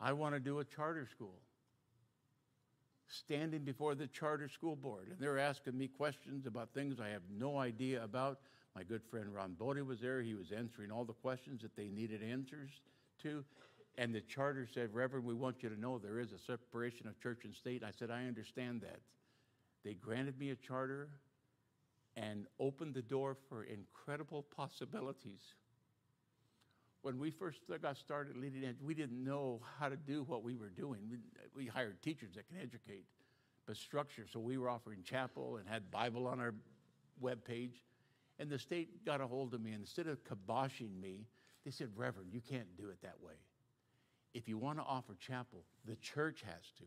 I 0.00 0.12
want 0.12 0.34
to 0.34 0.40
do 0.40 0.58
a 0.58 0.64
charter 0.64 1.06
school. 1.10 1.38
Standing 3.06 3.62
before 3.62 3.94
the 3.94 4.06
charter 4.08 4.48
school 4.48 4.74
board, 4.74 5.08
and 5.10 5.18
they're 5.20 5.38
asking 5.38 5.78
me 5.78 5.88
questions 5.88 6.46
about 6.46 6.74
things 6.74 6.98
I 6.98 7.08
have 7.10 7.22
no 7.30 7.58
idea 7.58 8.02
about. 8.02 8.40
My 8.74 8.82
good 8.82 9.02
friend 9.08 9.32
Ron 9.32 9.52
Bodie 9.52 9.82
was 9.82 10.00
there. 10.00 10.20
He 10.20 10.34
was 10.34 10.50
answering 10.50 10.90
all 10.90 11.04
the 11.04 11.12
questions 11.12 11.62
that 11.62 11.76
they 11.76 11.88
needed 11.88 12.22
answers 12.22 12.70
to. 13.22 13.44
And 13.96 14.12
the 14.12 14.20
charter 14.22 14.66
said, 14.72 14.92
Reverend, 14.92 15.24
we 15.24 15.34
want 15.34 15.62
you 15.62 15.68
to 15.68 15.80
know 15.80 15.98
there 15.98 16.18
is 16.18 16.32
a 16.32 16.38
separation 16.38 17.06
of 17.06 17.20
church 17.20 17.44
and 17.44 17.54
state. 17.54 17.84
I 17.84 17.92
said, 17.96 18.10
I 18.10 18.24
understand 18.24 18.80
that. 18.80 18.98
They 19.84 19.94
granted 19.94 20.38
me 20.38 20.50
a 20.50 20.56
charter 20.56 21.08
and 22.16 22.46
opened 22.60 22.94
the 22.94 23.02
door 23.02 23.36
for 23.48 23.64
incredible 23.64 24.42
possibilities. 24.42 25.42
When 27.02 27.18
we 27.18 27.30
first 27.30 27.60
got 27.82 27.96
started 27.96 28.36
leading 28.36 28.64
edge, 28.64 28.76
we 28.82 28.94
didn't 28.94 29.22
know 29.22 29.60
how 29.78 29.88
to 29.88 29.96
do 29.96 30.22
what 30.22 30.42
we 30.42 30.54
were 30.54 30.70
doing. 30.70 31.00
We, 31.54 31.66
hired 31.66 32.00
teachers 32.02 32.34
that 32.36 32.48
can 32.48 32.56
educate, 32.56 33.04
but 33.66 33.76
structure. 33.76 34.26
So 34.32 34.40
we 34.40 34.56
were 34.56 34.70
offering 34.70 35.02
chapel 35.02 35.56
and 35.56 35.68
had 35.68 35.90
Bible 35.90 36.26
on 36.26 36.40
our 36.40 36.54
web 37.20 37.44
page. 37.44 37.84
And 38.38 38.48
the 38.48 38.58
state 38.58 39.04
got 39.04 39.20
a 39.20 39.26
hold 39.26 39.54
of 39.54 39.60
me, 39.60 39.72
and 39.72 39.80
instead 39.80 40.06
of 40.06 40.18
kiboshing 40.24 40.98
me, 41.00 41.26
they 41.64 41.70
said, 41.70 41.88
Reverend, 41.94 42.32
you 42.32 42.40
can't 42.40 42.76
do 42.76 42.88
it 42.88 43.00
that 43.02 43.16
way. 43.22 43.34
If 44.32 44.48
you 44.48 44.58
want 44.58 44.78
to 44.78 44.84
offer 44.84 45.14
chapel, 45.14 45.64
the 45.84 45.96
church 45.96 46.42
has 46.44 46.72
to. 46.78 46.84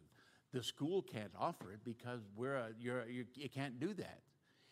The 0.52 0.64
school 0.64 1.02
can't 1.02 1.32
offer 1.40 1.72
it 1.72 1.80
because 1.84 2.22
we're 2.36 2.56
a, 2.56 2.70
you're, 2.80 3.08
you're, 3.08 3.26
you 3.36 3.50
can't 3.50 3.80
do 3.80 3.94
that. 3.94 4.20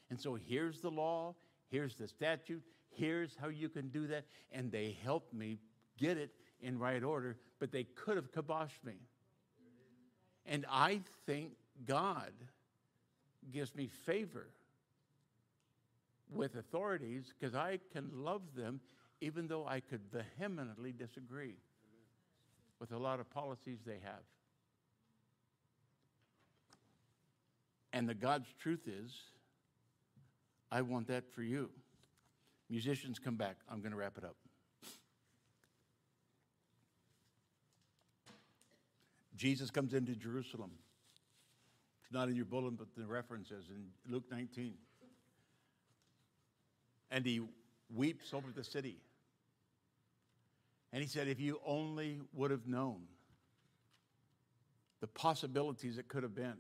And 0.09 0.19
so 0.19 0.35
here's 0.35 0.79
the 0.79 0.91
law, 0.91 1.35
here's 1.69 1.95
the 1.95 2.07
statute, 2.07 2.63
here's 2.89 3.35
how 3.35 3.47
you 3.47 3.69
can 3.69 3.89
do 3.89 4.07
that. 4.07 4.25
And 4.51 4.71
they 4.71 4.97
helped 5.03 5.33
me 5.33 5.59
get 5.97 6.17
it 6.17 6.31
in 6.61 6.79
right 6.79 7.03
order, 7.03 7.37
but 7.59 7.71
they 7.71 7.83
could 7.83 8.15
have 8.15 8.31
kiboshed 8.31 8.83
me. 8.83 8.95
And 10.45 10.65
I 10.69 11.01
think 11.25 11.53
God 11.85 12.31
gives 13.51 13.75
me 13.75 13.89
favor 14.05 14.47
with 16.31 16.55
authorities 16.55 17.33
because 17.37 17.55
I 17.55 17.79
can 17.91 18.09
love 18.13 18.41
them 18.55 18.79
even 19.21 19.47
though 19.47 19.65
I 19.65 19.79
could 19.79 20.01
vehemently 20.11 20.91
disagree 20.91 21.55
with 22.79 22.91
a 22.91 22.97
lot 22.97 23.19
of 23.19 23.29
policies 23.29 23.79
they 23.85 23.99
have. 24.03 24.23
And 27.93 28.09
the 28.09 28.13
God's 28.13 28.47
truth 28.59 28.87
is, 28.87 29.13
I 30.71 30.81
want 30.81 31.07
that 31.07 31.23
for 31.33 31.43
you. 31.43 31.69
Musicians, 32.69 33.19
come 33.19 33.35
back. 33.35 33.57
I'm 33.69 33.79
going 33.79 33.91
to 33.91 33.97
wrap 33.97 34.17
it 34.17 34.23
up. 34.23 34.35
Jesus 39.35 39.69
comes 39.69 39.93
into 39.93 40.15
Jerusalem. 40.15 40.71
It's 42.01 42.11
not 42.11 42.29
in 42.29 42.35
your 42.35 42.45
bulletin, 42.45 42.77
but 42.77 42.87
the 42.97 43.05
reference 43.05 43.51
is 43.51 43.65
in 43.69 43.85
Luke 44.11 44.23
19. 44.31 44.73
And 47.11 47.25
he 47.25 47.41
weeps 47.93 48.33
over 48.33 48.47
the 48.55 48.63
city. 48.63 48.97
And 50.91 51.01
he 51.01 51.07
said, 51.07 51.27
If 51.27 51.39
you 51.39 51.59
only 51.65 52.21
would 52.33 52.51
have 52.51 52.67
known 52.67 53.01
the 55.01 55.07
possibilities 55.07 55.97
it 55.97 56.07
could 56.07 56.23
have 56.23 56.33
been. 56.33 56.57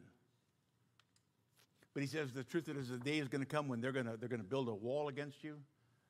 But 1.95 2.03
he 2.03 2.07
says 2.07 2.33
the 2.33 2.43
truth 2.43 2.67
is 2.67 2.89
the 2.89 2.97
day 2.97 3.19
is 3.19 3.29
going 3.29 3.41
to 3.41 3.47
come 3.47 3.69
when 3.69 3.79
they're 3.79 3.93
going 3.93 4.05
to, 4.05 4.17
they're 4.17 4.29
going 4.29 4.41
to 4.41 4.47
build 4.47 4.67
a 4.67 4.75
wall 4.75 5.07
against 5.07 5.43
you. 5.43 5.55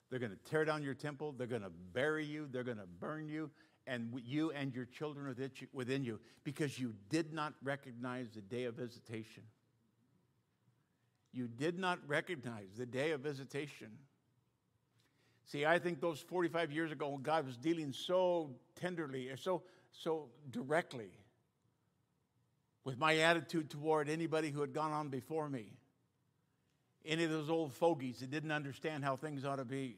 They're 0.10 0.20
going 0.20 0.32
to 0.32 0.50
tear 0.50 0.66
down 0.66 0.82
your 0.82 0.96
temple. 0.96 1.34
They're 1.38 1.46
going 1.46 1.62
to 1.62 1.72
bury 1.94 2.26
you. 2.26 2.48
They're 2.52 2.64
going 2.64 2.80
to 2.80 2.88
burn 3.00 3.30
you 3.30 3.52
and 3.86 4.20
you 4.26 4.52
and 4.52 4.74
your 4.74 4.86
children 4.86 5.34
within 5.74 6.04
you 6.04 6.20
because 6.44 6.80
you 6.80 6.96
did 7.10 7.34
not 7.34 7.54
recognize 7.64 8.32
the 8.34 8.42
day 8.42 8.64
of 8.64 8.74
visitation. 8.74 9.44
You 11.32 11.48
did 11.48 11.78
not 11.78 12.00
recognize 12.08 12.70
the 12.76 12.88
day 12.88 13.12
of 13.12 13.22
visitation. 13.22 13.92
See, 15.46 15.68
I 15.68 15.78
think 15.78 16.02
those 16.02 16.20
45 16.20 16.72
years 16.72 16.92
ago, 16.92 17.10
when 17.10 17.22
God 17.22 17.46
was 17.46 17.58
dealing 17.58 17.94
so 17.94 18.50
tenderly, 18.76 19.30
so, 19.36 19.62
so 19.92 20.30
directly 20.50 21.12
with 22.86 23.00
my 23.00 23.18
attitude 23.18 23.70
toward 23.70 24.08
anybody 24.08 24.52
who 24.52 24.62
had 24.62 24.72
gone 24.72 24.94
on 24.94 25.10
before 25.10 25.50
me. 25.50 25.66
Any 27.04 27.24
of 27.26 27.32
those 27.32 27.50
old 27.50 27.74
fogies 27.74 28.20
that 28.20 28.32
didn't 28.32 28.52
understand 28.52 29.04
how 29.04 29.16
things 29.16 29.44
ought 29.44 29.58
to 29.58 29.66
be. 29.66 29.98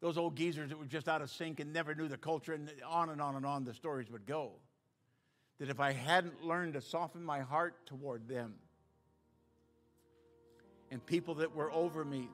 Those 0.00 0.18
old 0.18 0.34
geezers 0.34 0.70
that 0.70 0.78
were 0.78 0.86
just 0.86 1.08
out 1.08 1.22
of 1.22 1.30
sync 1.30 1.60
and 1.60 1.72
never 1.72 1.94
knew 1.94 2.08
the 2.08 2.16
culture, 2.16 2.52
and 2.52 2.70
on 2.86 3.10
and 3.10 3.20
on 3.20 3.36
and 3.36 3.46
on 3.46 3.64
the 3.64 3.74
stories 3.74 4.10
would 4.10 4.26
go. 4.26 4.52
That 5.58 5.70
if 5.70 5.78
I 5.78 5.92
hadn't 5.92 6.42
learned 6.42 6.74
to 6.74 6.80
soften 6.80 7.22
my 7.22 7.40
heart 7.40 7.86
toward 7.86 8.28
them 8.28 8.54
and 10.90 11.04
people 11.04 11.36
that 11.36 11.54
were 11.54 11.70
over 11.72 12.04
me, 12.04 12.28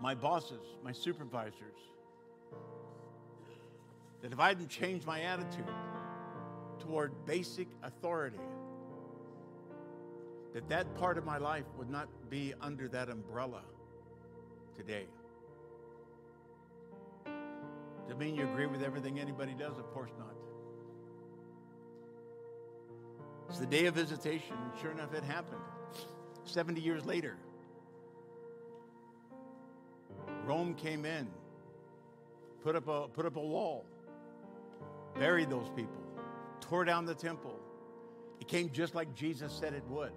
my 0.00 0.14
bosses, 0.14 0.60
my 0.82 0.92
supervisors, 0.92 1.54
that 4.20 4.32
if 4.32 4.38
I 4.38 4.48
hadn't 4.48 4.68
changed 4.68 5.06
my 5.06 5.22
attitude, 5.22 5.64
toward 6.80 7.12
basic 7.26 7.68
authority, 7.82 8.38
that 10.54 10.68
that 10.68 10.94
part 10.96 11.18
of 11.18 11.24
my 11.24 11.38
life 11.38 11.64
would 11.76 11.90
not 11.90 12.08
be 12.30 12.54
under 12.60 12.88
that 12.88 13.08
umbrella 13.08 13.62
today. 14.74 15.06
Does 17.24 18.12
it 18.12 18.18
mean 18.18 18.34
you 18.36 18.48
agree 18.48 18.66
with 18.66 18.82
everything 18.82 19.18
anybody 19.18 19.52
does? 19.52 19.78
Of 19.78 19.92
course 19.92 20.12
not. 20.18 20.34
It's 23.48 23.58
the 23.58 23.66
day 23.66 23.86
of 23.86 23.94
visitation, 23.94 24.56
and 24.56 24.80
sure 24.80 24.90
enough, 24.90 25.14
it 25.14 25.24
happened. 25.24 25.60
70 26.44 26.80
years 26.80 27.04
later, 27.04 27.36
Rome 30.44 30.74
came 30.74 31.04
in, 31.04 31.28
put 32.62 32.76
up 32.76 32.88
a, 32.88 33.08
put 33.08 33.26
up 33.26 33.36
a 33.36 33.40
wall, 33.40 33.84
buried 35.18 35.50
those 35.50 35.68
people, 35.76 36.05
tore 36.68 36.84
down 36.84 37.04
the 37.04 37.14
temple. 37.14 37.58
It 38.40 38.48
came 38.48 38.70
just 38.70 38.94
like 38.94 39.14
Jesus 39.14 39.52
said 39.52 39.72
it 39.72 39.84
would. 39.88 40.12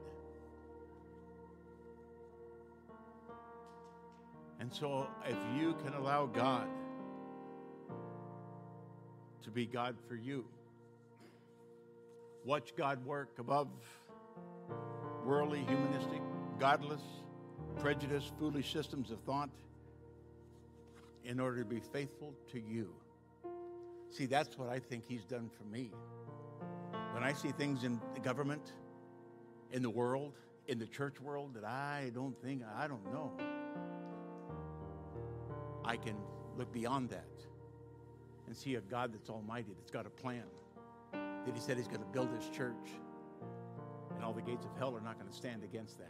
And 4.59 4.73
so, 4.73 5.07
if 5.25 5.37
you 5.57 5.75
can 5.85 5.93
allow 5.93 6.25
God 6.25 6.67
to 9.43 9.51
be 9.51 9.65
God 9.65 9.95
for 10.07 10.15
you, 10.15 10.45
watch 12.43 12.75
God 12.75 13.03
work 13.05 13.29
above 13.39 13.69
worldly, 15.23 15.63
humanistic, 15.67 16.21
godless, 16.59 17.01
prejudiced, 17.79 18.33
foolish 18.37 18.73
systems 18.73 19.11
of 19.11 19.19
thought 19.21 19.49
in 21.23 21.39
order 21.39 21.59
to 21.59 21.65
be 21.65 21.79
faithful 21.79 22.33
to 22.51 22.59
you. 22.59 22.89
See, 24.09 24.25
that's 24.25 24.57
what 24.57 24.69
I 24.69 24.79
think 24.79 25.05
He's 25.07 25.23
done 25.23 25.49
for 25.57 25.63
me. 25.63 25.91
When 27.13 27.23
I 27.23 27.33
see 27.33 27.51
things 27.51 27.83
in 27.83 27.99
the 28.13 28.19
government, 28.19 28.73
in 29.71 29.81
the 29.81 29.89
world, 29.89 30.33
in 30.67 30.79
the 30.79 30.85
church 30.85 31.19
world 31.19 31.55
that 31.55 31.65
I 31.65 32.11
don't 32.13 32.39
think, 32.41 32.61
I 32.77 32.87
don't 32.87 33.05
know, 33.11 33.31
I 35.83 35.97
can 35.97 36.15
look 36.57 36.71
beyond 36.71 37.09
that 37.09 37.25
and 38.47 38.55
see 38.55 38.75
a 38.75 38.81
God 38.81 39.13
that's 39.13 39.29
almighty, 39.29 39.73
that's 39.75 39.91
got 39.91 40.05
a 40.05 40.09
plan, 40.09 40.43
that 41.11 41.53
He 41.53 41.59
said 41.59 41.77
He's 41.77 41.87
going 41.87 42.01
to 42.01 42.07
build 42.07 42.29
His 42.31 42.49
church, 42.49 42.89
and 44.15 44.23
all 44.23 44.33
the 44.33 44.41
gates 44.41 44.65
of 44.65 44.77
hell 44.77 44.95
are 44.95 45.01
not 45.01 45.17
going 45.17 45.29
to 45.29 45.35
stand 45.35 45.63
against 45.63 45.97
that. 45.97 46.07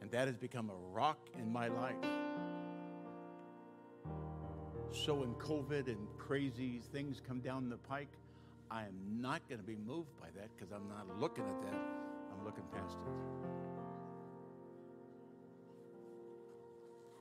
And 0.00 0.10
that 0.12 0.28
has 0.28 0.36
become 0.36 0.70
a 0.70 0.76
rock 0.92 1.18
in 1.38 1.52
my 1.52 1.68
life. 1.68 1.96
So 4.92 5.22
in 5.22 5.34
COVID 5.34 5.88
and 5.88 6.06
crazy 6.18 6.80
things 6.92 7.20
come 7.26 7.40
down 7.40 7.68
the 7.68 7.76
pike, 7.76 8.12
I 8.70 8.82
am 8.82 9.20
not 9.20 9.48
going 9.48 9.60
to 9.60 9.66
be 9.66 9.76
moved 9.86 10.10
by 10.20 10.26
that 10.36 10.50
because 10.56 10.72
I'm 10.72 10.88
not 10.88 11.18
looking 11.18 11.44
at 11.44 11.62
that. 11.62 11.80
I'm 12.32 12.44
looking 12.44 12.64
past 12.72 12.96
it. 12.96 13.12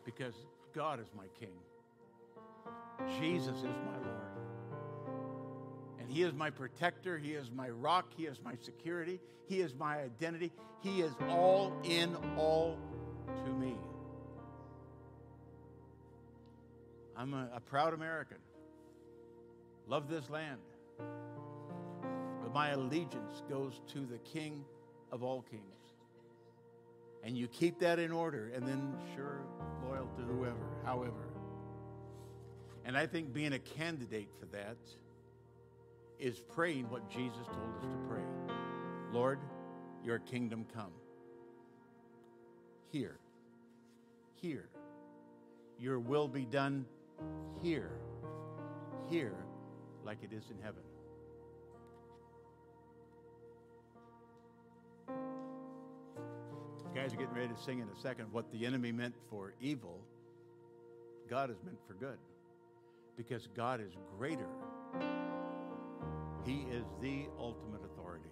Because 0.05 0.35
God 0.73 0.99
is 0.99 1.07
my 1.15 1.25
King. 1.39 1.55
Jesus 3.19 3.55
is 3.57 3.63
my 3.63 3.97
Lord. 3.97 4.37
And 5.99 6.09
He 6.09 6.23
is 6.23 6.33
my 6.33 6.49
protector. 6.49 7.17
He 7.17 7.33
is 7.33 7.49
my 7.51 7.69
rock. 7.69 8.11
He 8.15 8.25
is 8.25 8.39
my 8.43 8.55
security. 8.61 9.19
He 9.47 9.61
is 9.61 9.73
my 9.73 9.99
identity. 9.99 10.51
He 10.81 11.01
is 11.01 11.11
all 11.29 11.73
in 11.83 12.15
all 12.37 12.77
to 13.45 13.51
me. 13.53 13.75
I'm 17.15 17.33
a, 17.33 17.49
a 17.55 17.59
proud 17.59 17.93
American. 17.93 18.37
Love 19.87 20.09
this 20.09 20.29
land. 20.29 20.59
My 22.57 22.69
allegiance 22.69 23.43
goes 23.47 23.81
to 23.93 23.99
the 23.99 24.17
King 24.17 24.65
of 25.11 25.21
all 25.21 25.43
kings. 25.43 25.61
And 27.23 27.37
you 27.37 27.47
keep 27.47 27.77
that 27.81 27.99
in 27.99 28.11
order, 28.11 28.51
and 28.55 28.67
then 28.67 28.95
sure, 29.13 29.41
loyal 29.87 30.07
to 30.17 30.23
whoever, 30.23 30.67
however. 30.83 31.29
And 32.83 32.97
I 32.97 33.05
think 33.05 33.31
being 33.31 33.53
a 33.53 33.59
candidate 33.59 34.29
for 34.39 34.47
that 34.47 34.77
is 36.17 36.39
praying 36.55 36.89
what 36.89 37.07
Jesus 37.11 37.45
told 37.45 37.75
us 37.77 37.83
to 37.83 37.97
pray 38.09 38.23
Lord, 39.11 39.37
your 40.03 40.17
kingdom 40.17 40.65
come. 40.73 40.93
Here. 42.91 43.19
Here. 44.41 44.67
Your 45.79 45.99
will 45.99 46.27
be 46.27 46.45
done 46.45 46.87
here. 47.61 47.91
Here, 49.11 49.35
like 50.03 50.23
it 50.23 50.33
is 50.33 50.49
in 50.49 50.57
heaven. 50.63 50.86
Guys 56.97 57.13
are 57.13 57.17
getting 57.17 57.35
ready 57.35 57.53
to 57.53 57.61
sing 57.61 57.77
in 57.77 57.87
a 57.87 58.01
second. 58.01 58.25
What 58.31 58.51
the 58.51 58.65
enemy 58.65 58.91
meant 58.91 59.13
for 59.29 59.53
evil, 59.61 59.99
God 61.29 61.49
has 61.49 61.59
meant 61.63 61.77
for 61.87 61.93
good. 61.93 62.17
Because 63.15 63.47
God 63.55 63.79
is 63.81 63.93
greater. 64.17 64.47
He 66.43 66.65
is 66.71 66.85
the 66.99 67.27
ultimate 67.37 67.81
authority. 67.85 68.31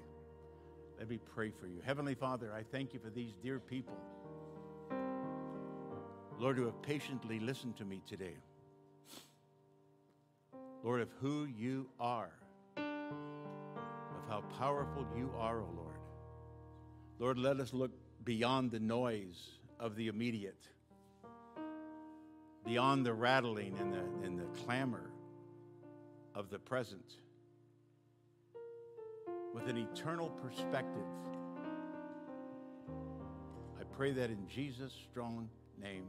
Let 0.98 1.10
me 1.10 1.20
pray 1.36 1.52
for 1.52 1.68
you. 1.68 1.80
Heavenly 1.86 2.16
Father, 2.16 2.52
I 2.52 2.64
thank 2.64 2.92
you 2.96 3.00
for 3.00 3.12
these 3.12 3.34
dear 3.44 3.60
people. 3.60 3.94
Lord, 6.40 6.58
who 6.58 6.66
have 6.66 6.82
patiently 6.82 7.40
listened 7.40 7.78
to 7.78 7.86
me 7.86 8.02
today. 8.08 8.36
Lord, 10.84 11.02
of 11.02 11.10
who 11.22 11.46
you 11.46 11.88
are, 12.00 12.32
of 12.78 14.28
how 14.28 14.42
powerful 14.58 15.06
you 15.16 15.32
are, 15.38 15.60
O 15.60 15.68
oh 15.70 15.76
Lord. 15.76 16.00
Lord, 17.20 17.38
let 17.38 17.60
us 17.60 17.72
look 17.72 17.92
beyond 18.26 18.72
the 18.72 18.80
noise 18.80 19.52
of 19.80 19.96
the 19.96 20.08
immediate, 20.08 20.68
beyond 22.66 23.06
the 23.06 23.14
rattling 23.14 23.78
and 23.80 23.94
the, 23.94 24.26
and 24.26 24.40
the 24.40 24.46
clamor 24.64 25.12
of 26.34 26.50
the 26.50 26.60
present, 26.60 27.14
with 29.54 29.70
an 29.70 29.78
eternal 29.78 30.30
perspective. 30.30 31.06
I 33.80 33.84
pray 33.96 34.12
that 34.12 34.30
in 34.30 34.48
Jesus' 34.50 34.92
strong 35.12 35.48
name. 35.82 36.06